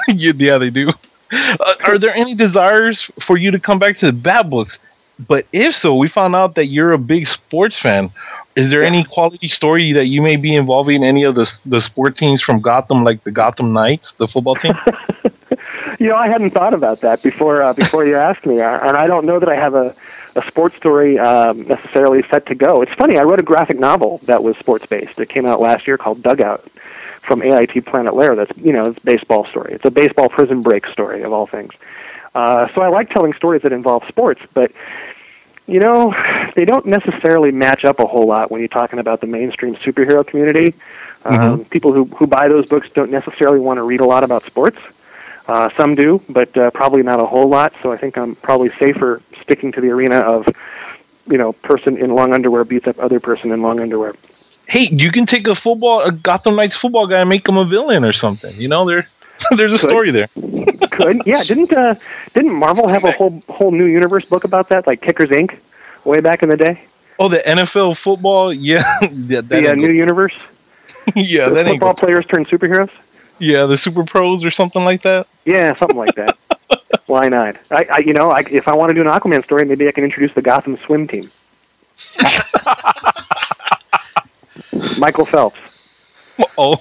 yeah, 0.08 0.32
yeah, 0.36 0.58
they 0.58 0.70
do. 0.70 0.88
Uh, 1.32 1.56
are 1.86 1.98
there 1.98 2.14
any 2.16 2.36
desires 2.36 3.10
for 3.26 3.38
you 3.38 3.52
to 3.52 3.60
come 3.60 3.80
back 3.80 3.98
to 3.98 4.06
the 4.08 4.14
Bat 4.14 4.50
books? 4.50 4.80
But 5.20 5.46
if 5.54 5.76
so, 5.76 5.96
we 5.96 6.08
found 6.08 6.36
out 6.36 6.56
that 6.56 6.68
you're 6.68 6.92
a 6.92 6.98
big 6.98 7.28
sports 7.28 7.80
fan. 7.80 8.10
Is 8.56 8.70
there 8.70 8.84
any 8.84 9.04
quality 9.04 9.48
story 9.48 9.94
that 9.94 10.08
you 10.08 10.22
may 10.22 10.36
be 10.36 10.56
involving 10.56 11.04
any 11.04 11.24
of 11.24 11.36
the 11.36 11.50
the 11.66 11.82
sport 11.82 12.18
teams 12.18 12.42
from 12.42 12.62
Gotham, 12.62 13.04
like 13.04 13.24
the 13.24 13.32
Gotham 13.32 13.74
Knights, 13.74 14.14
the 14.20 14.28
football 14.28 14.56
team? 14.56 14.74
You 16.00 16.10
know, 16.10 16.16
I 16.16 16.28
hadn't 16.28 16.52
thought 16.52 16.74
about 16.74 17.00
that 17.02 17.22
before 17.22 17.62
uh, 17.62 17.72
before 17.72 18.06
you 18.06 18.18
asked 18.18 18.46
me, 18.46 18.60
and 18.60 18.98
I 18.98 19.08
don't 19.08 19.26
know 19.26 19.40
that 19.40 19.48
I 19.48 19.56
have 19.56 19.74
a 19.74 19.96
a 20.36 20.46
sports 20.48 20.76
story 20.76 21.20
um, 21.20 21.68
necessarily 21.68 22.24
set 22.30 22.46
to 22.48 22.56
go. 22.56 22.82
It's 22.82 22.94
funny. 22.96 23.18
I 23.18 23.24
wrote 23.24 23.40
a 23.40 23.44
graphic 23.44 23.80
novel 23.80 24.20
that 24.24 24.44
was 24.44 24.58
sports 24.58 24.86
based. 24.86 25.20
It 25.20 25.30
came 25.30 25.46
out 25.46 25.62
last 25.62 25.88
year 25.88 25.98
called 25.98 26.24
Dugout 26.24 26.68
from 27.26 27.42
AIT 27.42 27.86
Planet 27.86 28.16
Lar. 28.16 28.36
That's 28.36 28.52
you 28.58 28.74
know, 28.74 28.88
it's 28.88 28.98
a 28.98 29.06
baseball 29.06 29.46
story. 29.46 29.74
It's 29.74 29.86
a 29.86 29.92
baseball 29.92 30.30
prison 30.30 30.62
break 30.62 30.88
story 30.88 31.22
of 31.22 31.32
all 31.32 31.48
things. 31.48 31.74
Uh, 32.36 32.68
so 32.74 32.82
I 32.82 32.90
like 32.90 33.10
telling 33.10 33.34
stories 33.34 33.62
that 33.62 33.72
involve 33.72 34.04
sports, 34.08 34.42
but 34.54 34.72
you 35.66 35.80
know, 35.80 36.14
they 36.56 36.66
don't 36.66 36.86
necessarily 36.86 37.52
match 37.52 37.86
up 37.86 38.00
a 38.00 38.06
whole 38.06 38.28
lot 38.28 38.52
when 38.52 38.60
you're 38.60 38.68
talking 38.68 39.00
about 39.00 39.22
the 39.22 39.28
mainstream 39.28 39.76
superhero 39.76 40.26
community. 40.26 40.76
Um, 41.26 41.64
people 41.66 41.94
who 41.94 42.06
who 42.06 42.28
buy 42.28 42.50
those 42.50 42.66
books 42.66 42.90
don't 42.94 43.10
necessarily 43.10 43.60
want 43.60 43.78
to 43.78 43.84
read 43.84 44.02
a 44.02 44.06
lot 44.06 44.24
about 44.24 44.46
sports. 44.46 44.78
Uh, 45.48 45.70
some 45.78 45.96
do, 45.96 46.22
but 46.30 46.56
uh, 46.58 46.72
probably 46.72 47.04
not 47.04 47.20
a 47.20 47.26
whole 47.26 47.50
lot. 47.50 47.74
So 47.82 47.92
I 47.92 47.98
think 47.98 48.18
I'm 48.18 48.36
probably 48.36 48.72
safer 48.80 49.22
sticking 49.42 49.72
to 49.74 49.82
the 49.82 49.90
arena 49.90 50.20
of, 50.20 50.48
you 51.28 51.38
know, 51.38 51.52
person 51.54 51.98
in 51.98 52.16
long 52.16 52.34
underwear 52.34 52.64
beats 52.64 52.88
up 52.88 52.98
other 53.00 53.20
person 53.20 53.52
in 53.52 53.62
long 53.62 53.80
underwear. 53.80 54.16
hey, 54.68 54.90
you 54.92 55.12
can 55.12 55.26
take 55.26 55.48
a 55.48 55.56
football, 55.56 56.02
a 56.02 56.12
Gotham 56.12 56.56
Knights 56.56 56.78
football 56.78 57.08
guy, 57.08 57.20
and 57.20 57.30
make 57.30 57.48
him 57.48 57.58
a 57.58 57.66
villain 57.66 58.04
or 58.04 58.14
something. 58.14 58.56
You 58.56 58.68
know, 58.68 59.04
there, 59.52 59.58
there's 59.58 59.74
a 59.74 59.78
story 59.78 60.12
there. 60.12 60.28
Could 60.92 61.22
yeah? 61.26 61.42
Didn't 61.44 61.74
uh, 61.74 61.96
didn't 62.34 62.54
Marvel 62.54 62.88
have 62.88 63.04
a 63.04 63.12
whole 63.12 63.42
whole 63.50 63.72
new 63.72 63.86
universe 63.86 64.26
book 64.26 64.44
about 64.44 64.70
that, 64.70 64.86
like 64.88 65.02
Kickers 65.02 65.30
Inc. 65.30 65.58
way 66.06 66.20
back 66.22 66.44
in 66.44 66.50
the 66.50 66.58
day? 66.58 66.82
Oh, 67.20 67.30
the 67.30 67.40
NFL 67.46 67.98
football, 68.00 68.54
yeah, 68.72 69.00
yeah, 69.02 69.42
that 69.42 69.50
The 69.50 69.72
uh, 69.72 69.76
new 69.76 69.92
universe. 69.92 70.34
yeah, 71.16 71.50
the 71.50 71.56
that 71.56 71.66
football 71.68 71.94
players 71.96 72.26
turn 72.26 72.46
superheroes. 72.46 72.90
yeah, 73.40 73.66
the 73.66 73.78
Super 73.78 74.04
Pros 74.04 74.44
or 74.44 74.52
something 74.52 74.84
like 74.84 75.04
that. 75.04 75.28
Yeah, 75.46 75.76
something 75.76 75.98
like 75.98 76.16
that. 76.16 76.38
Why 77.08 77.28
not? 77.30 77.58
I, 77.70 77.86
I 77.92 78.00
you 78.00 78.14
know, 78.14 78.32
I, 78.32 78.42
if 78.50 78.68
I 78.68 78.76
want 78.76 78.90
to 78.90 78.96
do 78.96 79.02
an 79.02 79.08
Aquaman 79.08 79.44
story, 79.44 79.66
maybe 79.66 79.88
I 79.88 79.92
can 79.92 80.04
introduce 80.04 80.34
the 80.34 80.42
Gotham 80.42 80.78
swim 80.86 81.08
team. 81.08 81.30
Michael 84.98 85.26
Phelps. 85.26 85.58
Oh, 86.58 86.76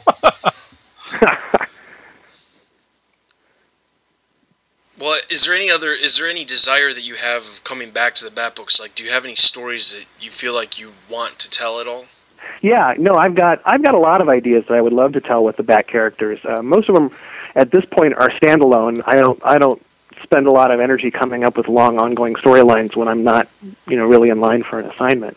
Well, 5.02 5.18
is 5.28 5.46
there 5.46 5.54
any 5.56 5.68
other? 5.68 5.92
Is 5.92 6.16
there 6.16 6.28
any 6.28 6.44
desire 6.44 6.92
that 6.92 7.02
you 7.02 7.16
have 7.16 7.42
of 7.42 7.64
coming 7.64 7.90
back 7.90 8.14
to 8.14 8.24
the 8.24 8.30
Bat 8.30 8.54
books? 8.54 8.78
Like, 8.78 8.94
do 8.94 9.02
you 9.02 9.10
have 9.10 9.24
any 9.24 9.34
stories 9.34 9.90
that 9.90 10.04
you 10.20 10.30
feel 10.30 10.54
like 10.54 10.78
you 10.78 10.92
want 11.10 11.40
to 11.40 11.50
tell 11.50 11.80
at 11.80 11.88
all? 11.88 12.04
Yeah, 12.60 12.94
no, 12.96 13.16
I've 13.16 13.34
got 13.34 13.60
I've 13.64 13.82
got 13.82 13.96
a 13.96 13.98
lot 13.98 14.20
of 14.20 14.28
ideas 14.28 14.64
that 14.68 14.74
I 14.74 14.80
would 14.80 14.92
love 14.92 15.14
to 15.14 15.20
tell 15.20 15.42
with 15.42 15.56
the 15.56 15.64
Bat 15.64 15.88
characters. 15.88 16.38
Uh, 16.44 16.62
most 16.62 16.88
of 16.88 16.94
them, 16.94 17.10
at 17.56 17.72
this 17.72 17.84
point, 17.86 18.14
are 18.14 18.30
standalone. 18.30 19.02
I 19.04 19.20
don't 19.20 19.40
I 19.44 19.58
don't 19.58 19.84
spend 20.22 20.46
a 20.46 20.52
lot 20.52 20.70
of 20.70 20.78
energy 20.78 21.10
coming 21.10 21.42
up 21.42 21.56
with 21.56 21.66
long 21.66 21.98
ongoing 21.98 22.34
storylines 22.34 22.94
when 22.94 23.08
I'm 23.08 23.24
not 23.24 23.48
you 23.88 23.96
know 23.96 24.06
really 24.06 24.28
in 24.28 24.38
line 24.38 24.62
for 24.62 24.78
an 24.78 24.88
assignment. 24.88 25.36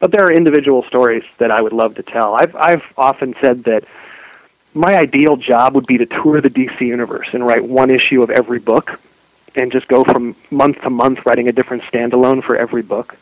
But 0.00 0.12
there 0.12 0.24
are 0.24 0.32
individual 0.32 0.84
stories 0.84 1.22
that 1.36 1.50
I 1.50 1.60
would 1.60 1.74
love 1.74 1.96
to 1.96 2.02
tell. 2.02 2.34
I've 2.34 2.56
I've 2.56 2.84
often 2.96 3.34
said 3.42 3.64
that 3.64 3.84
my 4.74 4.96
ideal 4.96 5.36
job 5.36 5.74
would 5.74 5.86
be 5.86 5.98
to 5.98 6.06
tour 6.06 6.40
the 6.40 6.50
DC 6.50 6.80
universe 6.80 7.28
and 7.32 7.46
write 7.46 7.64
one 7.64 7.90
issue 7.90 8.22
of 8.22 8.30
every 8.30 8.58
book, 8.58 8.98
and 9.54 9.70
just 9.70 9.88
go 9.88 10.04
from 10.04 10.34
month 10.50 10.80
to 10.82 10.90
month 10.90 11.26
writing 11.26 11.48
a 11.48 11.52
different 11.52 11.82
standalone 11.84 12.42
for 12.42 12.56
every 12.56 12.82
book. 12.82 13.16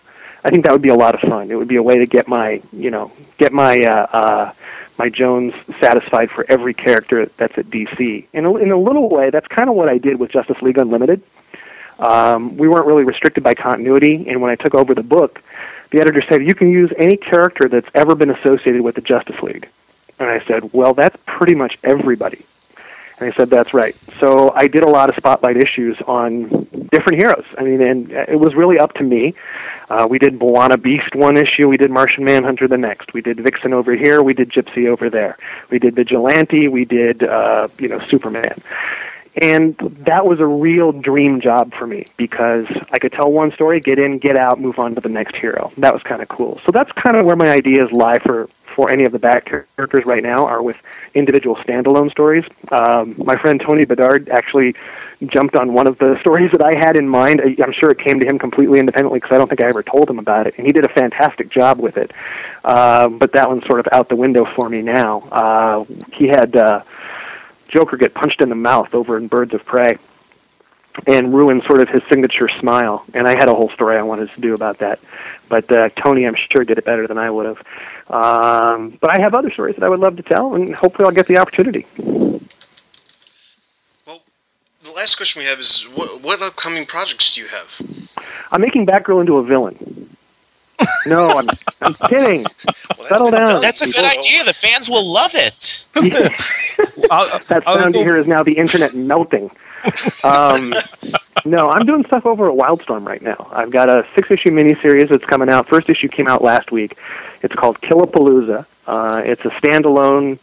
I 0.45 0.51
think 0.51 0.65
that 0.65 0.73
would 0.73 0.83
be 0.83 0.89
a 0.89 0.95
lot 0.95 1.15
of 1.15 1.29
fun. 1.29 1.51
It 1.51 1.57
would 1.57 1.69
be 1.69 1.77
a 1.77 1.83
way 1.83 1.99
to 1.99 2.07
get 2.07 2.27
my, 2.29 2.63
you 2.73 2.91
know, 2.91 3.13
get 3.37 3.53
my 3.53 3.81
uh, 3.81 4.07
uh, 4.13 4.53
my 4.97 5.09
Jones 5.09 5.55
satisfied 5.81 6.31
for 6.31 6.45
every 6.49 6.75
character 6.75 7.27
that's 7.37 7.57
at 7.59 7.67
DC. 7.67 8.27
In 8.33 8.45
a, 8.45 8.57
in 8.57 8.71
a 8.71 8.77
little 8.77 9.09
way, 9.09 9.31
that's 9.31 9.49
kind 9.49 9.69
of 9.69 9.75
what 9.75 9.89
I 9.89 9.99
did 9.99 10.19
with 10.19 10.31
Justice 10.31 10.61
League 10.63 10.79
Unlimited. 10.79 11.23
Um, 11.99 12.57
we 12.57 12.69
weren't 12.69 12.87
really 12.87 13.05
restricted 13.05 13.43
by 13.43 13.55
continuity, 13.55 14.29
and 14.29 14.41
when 14.41 14.51
I 14.51 14.57
took 14.57 14.75
over 14.75 14.95
the 14.95 15.03
book, 15.03 15.43
the 15.91 16.01
editor 16.01 16.23
said 16.29 16.47
you 16.47 16.55
can 16.55 16.71
use 16.71 16.91
any 16.97 17.17
character 17.17 17.69
that's 17.69 17.89
ever 17.95 18.15
been 18.15 18.31
associated 18.31 18.83
with 18.83 18.95
the 18.95 19.01
Justice 19.01 19.41
League. 19.43 19.69
And 20.21 20.29
I 20.29 20.45
said, 20.47 20.73
well, 20.73 20.95
that's 20.95 21.17
pretty 21.27 21.55
much 21.55 21.79
everybody. 21.83 22.45
And 23.19 23.31
he 23.31 23.37
said, 23.37 23.51
that's 23.51 23.75
right. 23.75 23.97
So 24.19 24.51
I 24.55 24.67
did 24.67 24.83
a 24.83 24.89
lot 24.89 25.11
of 25.11 25.17
spotlight 25.17 25.57
issues 25.57 25.97
on 26.07 26.69
different 26.91 27.21
heroes. 27.21 27.45
I 27.59 27.65
mean, 27.65 27.83
and 27.83 28.11
it 28.11 28.39
was 28.39 28.55
really 28.55 28.79
up 28.79 28.95
to 28.95 29.03
me. 29.03 29.35
Uh, 29.91 30.07
we 30.09 30.19
did 30.19 30.39
B'wana 30.39 30.81
Beast 30.81 31.15
one 31.15 31.37
issue. 31.37 31.69
We 31.69 31.77
did 31.77 31.91
Martian 31.91 32.25
Manhunter 32.25 32.69
the 32.69 32.79
next. 32.79 33.13
We 33.13 33.21
did 33.21 33.41
Vixen 33.41 33.75
over 33.75 33.95
here. 33.95 34.23
We 34.23 34.33
did 34.33 34.51
Gypsy 34.51 34.89
over 34.89 35.11
there. 35.11 35.37
We 35.71 35.79
did 35.79 35.97
Vigilante. 35.97 36.69
We 36.69 36.85
did, 36.85 37.23
uh, 37.23 37.69
you 37.79 37.89
know, 37.89 38.01
Superman. 38.09 38.63
And 39.37 39.77
that 40.01 40.27
was 40.27 40.41
a 40.41 40.47
real 40.47 40.93
dream 40.93 41.41
job 41.41 41.73
for 41.75 41.87
me 41.87 42.07
because 42.17 42.67
I 42.91 42.99
could 42.99 43.13
tell 43.13 43.31
one 43.31 43.53
story, 43.53 43.81
get 43.81 43.99
in, 43.99 44.19
get 44.19 44.37
out, 44.37 44.61
move 44.61 44.79
on 44.79 44.95
to 44.97 45.01
the 45.01 45.09
next 45.09 45.37
hero. 45.37 45.73
That 45.79 45.95
was 45.95 46.03
kind 46.03 46.21
of 46.21 46.29
cool. 46.29 46.61
So 46.67 46.73
that's 46.73 46.91
kind 46.93 47.17
of 47.17 47.27
where 47.27 47.37
my 47.37 47.51
ideas 47.51 47.93
lie 47.93 48.19
for 48.19 48.49
for 48.75 48.91
any 48.91 49.05
of 49.05 49.13
the 49.13 49.19
back 49.19 49.47
characters 49.47 50.05
right 50.05 50.23
now 50.23 50.47
are 50.47 50.63
with 50.63 50.77
individual 51.15 51.57
standalone 51.57 52.11
stories. 52.11 52.45
Um, 52.71 53.15
my 53.19 53.37
friend 53.37 53.61
Tony 53.61 53.85
Bedard 53.85 54.29
actually 54.29 54.75
jumped 55.27 55.55
on 55.57 55.73
one 55.75 55.87
of 55.87 55.99
the 55.99 56.19
stories 56.21 56.51
that 56.53 56.63
I 56.63 56.77
had 56.79 56.97
in 56.97 57.09
mind. 57.09 57.41
I- 57.41 57.63
I'm 57.63 57.73
sure 57.73 57.91
it 57.91 57.99
came 57.99 58.21
to 58.21 58.27
him 58.27 58.39
completely 58.39 58.79
independently 58.79 59.19
because 59.19 59.35
I 59.35 59.39
don't 59.39 59.49
think 59.49 59.63
I 59.63 59.67
ever 59.69 59.83
told 59.83 60.09
him 60.09 60.19
about 60.19 60.47
it, 60.47 60.55
and 60.57 60.67
he 60.67 60.73
did 60.73 60.85
a 60.85 60.89
fantastic 60.89 61.51
job 61.51 61.79
with 61.81 61.97
it. 61.97 62.13
Uh, 62.65 63.09
but 63.09 63.33
that 63.33 63.49
one's 63.49 63.67
sort 63.67 63.81
of 63.81 63.89
out 63.93 64.09
the 64.09 64.17
window 64.17 64.45
for 64.55 64.69
me 64.69 64.83
now. 64.83 65.21
Uh, 65.33 65.85
he 66.13 66.29
had 66.29 66.57
uh, 66.57 66.83
Joker 67.69 67.97
get 67.97 68.15
punched 68.15 68.41
in 68.41 68.49
the 68.49 68.55
mouth 68.55 68.95
over 68.95 69.17
in 69.17 69.29
Birds 69.29 69.55
of 69.55 69.65
Prey 69.65 69.99
and 71.07 71.33
ruin 71.35 71.63
sort 71.63 71.81
of 71.81 71.89
his 71.89 72.03
signature 72.09 72.49
smile. 72.49 73.05
And 73.15 73.27
I 73.29 73.39
had 73.39 73.49
a 73.49 73.55
whole 73.55 73.71
story 73.71 73.97
I 73.97 74.03
wanted 74.03 74.31
to 74.33 74.41
do 74.41 74.55
about 74.55 74.79
that. 74.79 74.99
But 75.49 75.71
uh, 75.73 75.89
Tony, 75.97 76.25
I'm 76.27 76.35
sure, 76.35 76.65
did 76.65 76.79
it 76.79 76.85
better 76.85 77.07
than 77.07 77.19
I 77.19 77.31
would 77.31 77.47
have. 77.47 77.59
Um, 78.09 78.99
but 79.01 79.11
I 79.17 79.21
have 79.21 79.35
other 79.35 79.51
stories 79.51 79.77
that 79.77 79.85
I 79.85 79.89
would 79.89 80.01
love 80.01 80.17
to 80.17 80.23
tell, 80.23 80.55
and 80.55 80.75
hopefully 80.75 81.07
I'll 81.07 81.15
get 81.15 81.27
the 81.29 81.39
opportunity. 81.39 81.87
Well, 84.07 84.23
the 84.83 84.91
last 84.95 85.17
question 85.17 85.41
we 85.41 85.47
have 85.47 85.59
is 85.61 85.83
what, 85.95 86.21
what 86.23 86.43
upcoming 86.43 86.87
projects 86.87 87.35
do 87.35 87.41
you 87.43 87.49
have? 87.49 87.81
I'm 88.53 88.61
making 88.61 88.87
Batgirl 88.87 89.21
into 89.21 89.37
a 89.39 89.43
villain. 89.45 90.17
No, 91.07 91.27
I'm, 91.29 91.49
I'm 91.83 91.95
kidding. 92.09 92.45
Well, 92.99 93.09
Settle 93.09 93.31
down. 93.31 93.47
done, 93.47 93.61
That's 93.63 93.81
a 93.83 93.87
good 94.01 94.05
idea. 94.19 94.45
The 94.45 94.53
fans 94.53 94.89
will 94.89 95.05
love 95.07 95.33
it. 95.35 95.85
I'll- 97.11 97.39
That 97.49 97.65
sound 97.65 97.95
you 97.95 98.01
hear 98.03 98.17
is 98.17 98.27
now 98.27 98.43
the 98.43 98.53
internet 98.57 98.95
melting. 98.95 99.51
Um, 100.25 100.75
no, 101.45 101.67
I'm 101.67 101.87
doing 101.87 102.05
stuff 102.05 102.27
over 102.27 102.51
at 102.51 102.57
Wildstorm 102.57 103.07
right 103.07 103.23
now. 103.23 103.49
I've 103.51 103.71
got 103.71 103.89
a 103.89 104.07
six-issue 104.15 104.51
miniseries 104.51 105.09
that's 105.09 105.25
coming 105.25 105.49
out. 105.49 105.69
First 105.69 105.89
issue 105.89 106.09
came 106.09 106.29
out 106.29 106.43
last 106.43 106.71
week. 106.71 106.99
It's 107.43 107.55
called 107.55 107.81
Killapalooza. 107.81 108.67
Uh, 108.87 109.23
it's 109.25 109.45
a 109.45 109.51
standalone, 109.51 110.39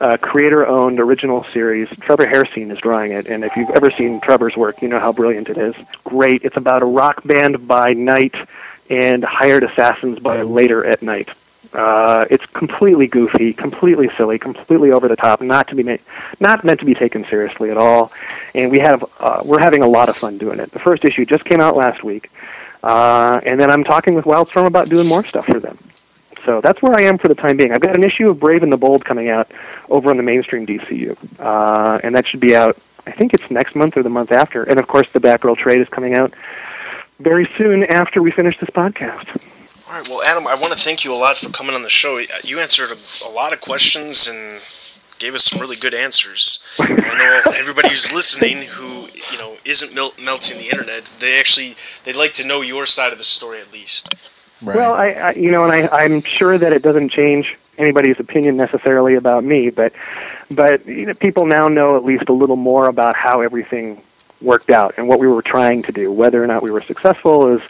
uh, 0.00 0.16
creator-owned 0.18 1.00
original 1.00 1.44
series. 1.52 1.88
Trevor 2.00 2.26
Hairsine 2.26 2.70
is 2.70 2.78
drawing 2.78 3.12
it, 3.12 3.26
and 3.26 3.44
if 3.44 3.56
you've 3.56 3.70
ever 3.70 3.90
seen 3.90 4.20
Trevor's 4.20 4.56
work, 4.56 4.80
you 4.82 4.88
know 4.88 5.00
how 5.00 5.12
brilliant 5.12 5.48
it 5.48 5.58
is. 5.58 5.74
Great. 6.04 6.44
It's 6.44 6.56
about 6.56 6.82
a 6.82 6.86
rock 6.86 7.24
band 7.24 7.66
by 7.66 7.94
night 7.94 8.34
and 8.90 9.24
hired 9.24 9.64
assassins 9.64 10.18
by 10.20 10.42
later 10.42 10.84
at 10.84 11.02
night. 11.02 11.30
Uh, 11.72 12.24
it's 12.30 12.44
completely 12.46 13.06
goofy, 13.06 13.52
completely 13.52 14.10
silly, 14.16 14.38
completely 14.38 14.90
over 14.90 15.06
the 15.06 15.16
top, 15.16 15.40
not 15.40 15.68
to 15.68 15.74
be 15.74 15.82
ma- 15.82 15.96
not 16.40 16.64
meant 16.64 16.80
to 16.80 16.86
be 16.86 16.94
taken 16.94 17.26
seriously 17.26 17.70
at 17.70 17.76
all. 17.76 18.10
And 18.54 18.70
we 18.70 18.78
have 18.78 19.04
uh, 19.20 19.42
we're 19.44 19.58
having 19.58 19.82
a 19.82 19.86
lot 19.86 20.08
of 20.08 20.16
fun 20.16 20.38
doing 20.38 20.60
it. 20.60 20.72
The 20.72 20.78
first 20.78 21.04
issue 21.04 21.26
just 21.26 21.44
came 21.44 21.60
out 21.60 21.76
last 21.76 22.02
week, 22.02 22.30
uh, 22.82 23.40
and 23.44 23.60
then 23.60 23.70
I'm 23.70 23.84
talking 23.84 24.14
with 24.14 24.24
Wildstorm 24.24 24.66
about 24.66 24.88
doing 24.88 25.06
more 25.06 25.24
stuff 25.26 25.44
for 25.44 25.60
them. 25.60 25.78
So 26.46 26.62
that's 26.62 26.80
where 26.80 26.94
I 26.98 27.02
am 27.02 27.18
for 27.18 27.28
the 27.28 27.34
time 27.34 27.58
being. 27.58 27.72
I've 27.72 27.82
got 27.82 27.94
an 27.94 28.04
issue 28.04 28.30
of 28.30 28.40
Brave 28.40 28.62
and 28.62 28.72
the 28.72 28.78
Bold 28.78 29.04
coming 29.04 29.28
out 29.28 29.50
over 29.90 30.08
on 30.08 30.16
the 30.16 30.22
mainstream 30.22 30.66
DCU, 30.66 31.16
uh, 31.38 32.00
and 32.02 32.14
that 32.14 32.26
should 32.26 32.40
be 32.40 32.56
out. 32.56 32.78
I 33.06 33.12
think 33.12 33.34
it's 33.34 33.50
next 33.50 33.74
month 33.74 33.96
or 33.96 34.02
the 34.02 34.08
month 34.08 34.32
after. 34.32 34.62
And 34.62 34.78
of 34.78 34.86
course, 34.86 35.08
the 35.12 35.20
Batgirl 35.20 35.58
trade 35.58 35.80
is 35.80 35.88
coming 35.88 36.14
out 36.14 36.32
very 37.20 37.48
soon 37.58 37.84
after 37.84 38.22
we 38.22 38.30
finish 38.30 38.58
this 38.58 38.70
podcast. 38.70 39.26
All 39.88 39.94
right. 39.94 40.06
Well, 40.06 40.22
Adam, 40.22 40.46
I 40.46 40.54
want 40.54 40.74
to 40.74 40.78
thank 40.78 41.02
you 41.02 41.14
a 41.14 41.16
lot 41.16 41.38
for 41.38 41.48
coming 41.48 41.74
on 41.74 41.82
the 41.82 41.88
show. 41.88 42.18
Uh, 42.18 42.24
you 42.44 42.60
answered 42.60 42.90
a, 42.90 43.26
a 43.26 43.30
lot 43.30 43.54
of 43.54 43.62
questions 43.62 44.28
and 44.28 44.60
gave 45.18 45.34
us 45.34 45.44
some 45.44 45.58
really 45.58 45.76
good 45.76 45.94
answers. 45.94 46.62
I 46.78 46.88
know 46.88 47.52
everybody 47.52 47.88
who's 47.88 48.12
listening 48.12 48.64
who 48.64 49.08
you 49.32 49.38
know 49.38 49.56
isn't 49.64 49.94
mel- 49.94 50.12
melting 50.22 50.58
the 50.58 50.66
internet, 50.66 51.04
they 51.20 51.40
actually 51.40 51.74
they'd 52.04 52.16
like 52.16 52.34
to 52.34 52.46
know 52.46 52.60
your 52.60 52.84
side 52.84 53.12
of 53.12 53.18
the 53.18 53.24
story 53.24 53.62
at 53.62 53.72
least. 53.72 54.14
Right. 54.60 54.76
Well, 54.76 54.92
I, 54.92 55.08
I 55.08 55.32
you 55.32 55.50
know, 55.50 55.64
and 55.64 55.72
I, 55.72 55.88
I'm 55.88 56.20
sure 56.22 56.58
that 56.58 56.74
it 56.74 56.82
doesn't 56.82 57.08
change 57.08 57.56
anybody's 57.78 58.20
opinion 58.20 58.58
necessarily 58.58 59.14
about 59.14 59.42
me, 59.42 59.70
but 59.70 59.94
but 60.50 60.84
you 60.86 61.06
know, 61.06 61.14
people 61.14 61.46
now 61.46 61.66
know 61.68 61.96
at 61.96 62.04
least 62.04 62.28
a 62.28 62.34
little 62.34 62.56
more 62.56 62.90
about 62.90 63.16
how 63.16 63.40
everything 63.40 64.02
worked 64.40 64.70
out 64.70 64.94
and 64.96 65.08
what 65.08 65.18
we 65.18 65.26
were 65.26 65.42
trying 65.42 65.82
to 65.82 65.92
do. 65.92 66.12
Whether 66.12 66.42
or 66.42 66.46
not 66.46 66.62
we 66.62 66.70
were 66.70 66.82
successful 66.82 67.56
is 67.56 67.62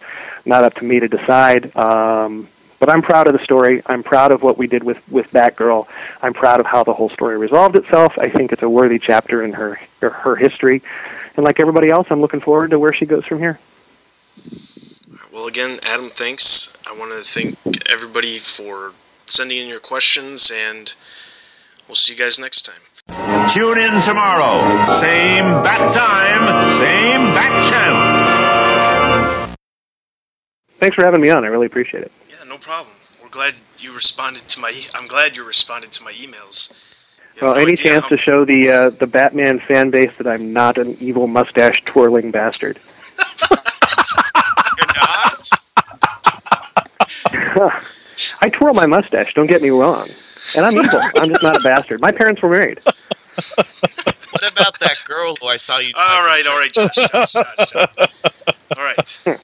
not 0.44 0.64
up 0.64 0.74
to 0.74 0.84
me 0.84 1.00
to 1.00 1.08
decide. 1.08 1.74
Um, 1.76 2.48
but 2.78 2.90
I'm 2.90 3.02
proud 3.02 3.26
of 3.26 3.32
the 3.32 3.42
story. 3.42 3.82
I'm 3.86 4.02
proud 4.02 4.30
of 4.30 4.42
what 4.42 4.56
we 4.56 4.66
did 4.66 4.84
with 4.84 5.00
with 5.10 5.30
Batgirl. 5.30 5.86
I'm 6.22 6.34
proud 6.34 6.60
of 6.60 6.66
how 6.66 6.84
the 6.84 6.94
whole 6.94 7.10
story 7.10 7.36
resolved 7.36 7.76
itself. 7.76 8.16
I 8.18 8.28
think 8.28 8.52
it's 8.52 8.62
a 8.62 8.70
worthy 8.70 8.98
chapter 8.98 9.42
in 9.42 9.52
her 9.54 9.80
her, 10.00 10.10
her 10.10 10.36
history. 10.36 10.82
And 11.36 11.44
like 11.44 11.60
everybody 11.60 11.90
else, 11.90 12.06
I'm 12.10 12.20
looking 12.20 12.40
forward 12.40 12.70
to 12.70 12.78
where 12.78 12.92
she 12.92 13.06
goes 13.06 13.24
from 13.24 13.38
here. 13.38 13.58
Well, 15.32 15.46
again, 15.46 15.78
Adam, 15.84 16.10
thanks. 16.10 16.72
I 16.84 16.96
want 16.96 17.12
to 17.12 17.22
thank 17.22 17.88
everybody 17.88 18.38
for 18.38 18.92
sending 19.26 19.58
in 19.58 19.68
your 19.68 19.78
questions, 19.78 20.50
and 20.52 20.92
we'll 21.86 21.94
see 21.94 22.12
you 22.12 22.18
guys 22.18 22.38
next 22.38 22.62
time. 22.62 22.82
Tune 23.54 23.78
in 23.78 24.02
tomorrow. 24.04 24.60
Same 25.00 25.62
bat 25.62 25.94
time, 25.94 26.27
Thanks 30.80 30.94
for 30.94 31.04
having 31.04 31.20
me 31.20 31.30
on. 31.30 31.44
I 31.44 31.48
really 31.48 31.66
appreciate 31.66 32.02
it. 32.04 32.12
Yeah, 32.28 32.44
no 32.48 32.58
problem. 32.58 32.94
We're 33.22 33.28
glad 33.28 33.54
you 33.78 33.92
responded 33.94 34.46
to 34.48 34.60
my. 34.60 34.70
E- 34.70 34.88
I'm 34.94 35.06
glad 35.08 35.36
you 35.36 35.44
responded 35.44 35.92
to 35.92 36.02
my 36.02 36.12
emails. 36.12 36.72
Well, 37.40 37.54
no 37.54 37.60
any 37.60 37.76
chance 37.76 38.02
how- 38.04 38.08
to 38.10 38.18
show 38.18 38.44
the 38.44 38.70
uh, 38.70 38.90
the 38.90 39.06
Batman 39.06 39.60
fan 39.60 39.90
base 39.90 40.16
that 40.18 40.26
I'm 40.26 40.52
not 40.52 40.78
an 40.78 40.96
evil 41.00 41.26
mustache 41.26 41.82
twirling 41.84 42.30
bastard? 42.30 42.78
You're 43.50 44.86
not. 44.96 45.50
I 48.40 48.48
twirl 48.50 48.74
my 48.74 48.86
mustache. 48.86 49.34
Don't 49.34 49.46
get 49.46 49.62
me 49.62 49.70
wrong. 49.70 50.08
And 50.56 50.64
I'm 50.64 50.72
evil. 50.74 51.00
I'm 51.16 51.28
just 51.30 51.42
not 51.42 51.56
a 51.56 51.60
bastard. 51.60 52.00
My 52.00 52.10
parents 52.12 52.40
were 52.42 52.50
married. 52.50 52.80
What 54.30 54.52
about 54.52 54.78
that 54.80 54.96
girl 55.06 55.36
who 55.40 55.46
I 55.48 55.56
saw 55.56 55.78
you? 55.78 55.92
All 55.96 56.22
tried 56.22 56.42
to 56.42 56.48
right, 56.48 56.52
all 56.52 56.58
right, 56.58 56.72
Josh, 56.72 56.94
Josh, 56.94 57.32
Josh, 57.32 57.70
Josh. 57.72 58.08
All 58.76 58.84
right. 58.84 59.38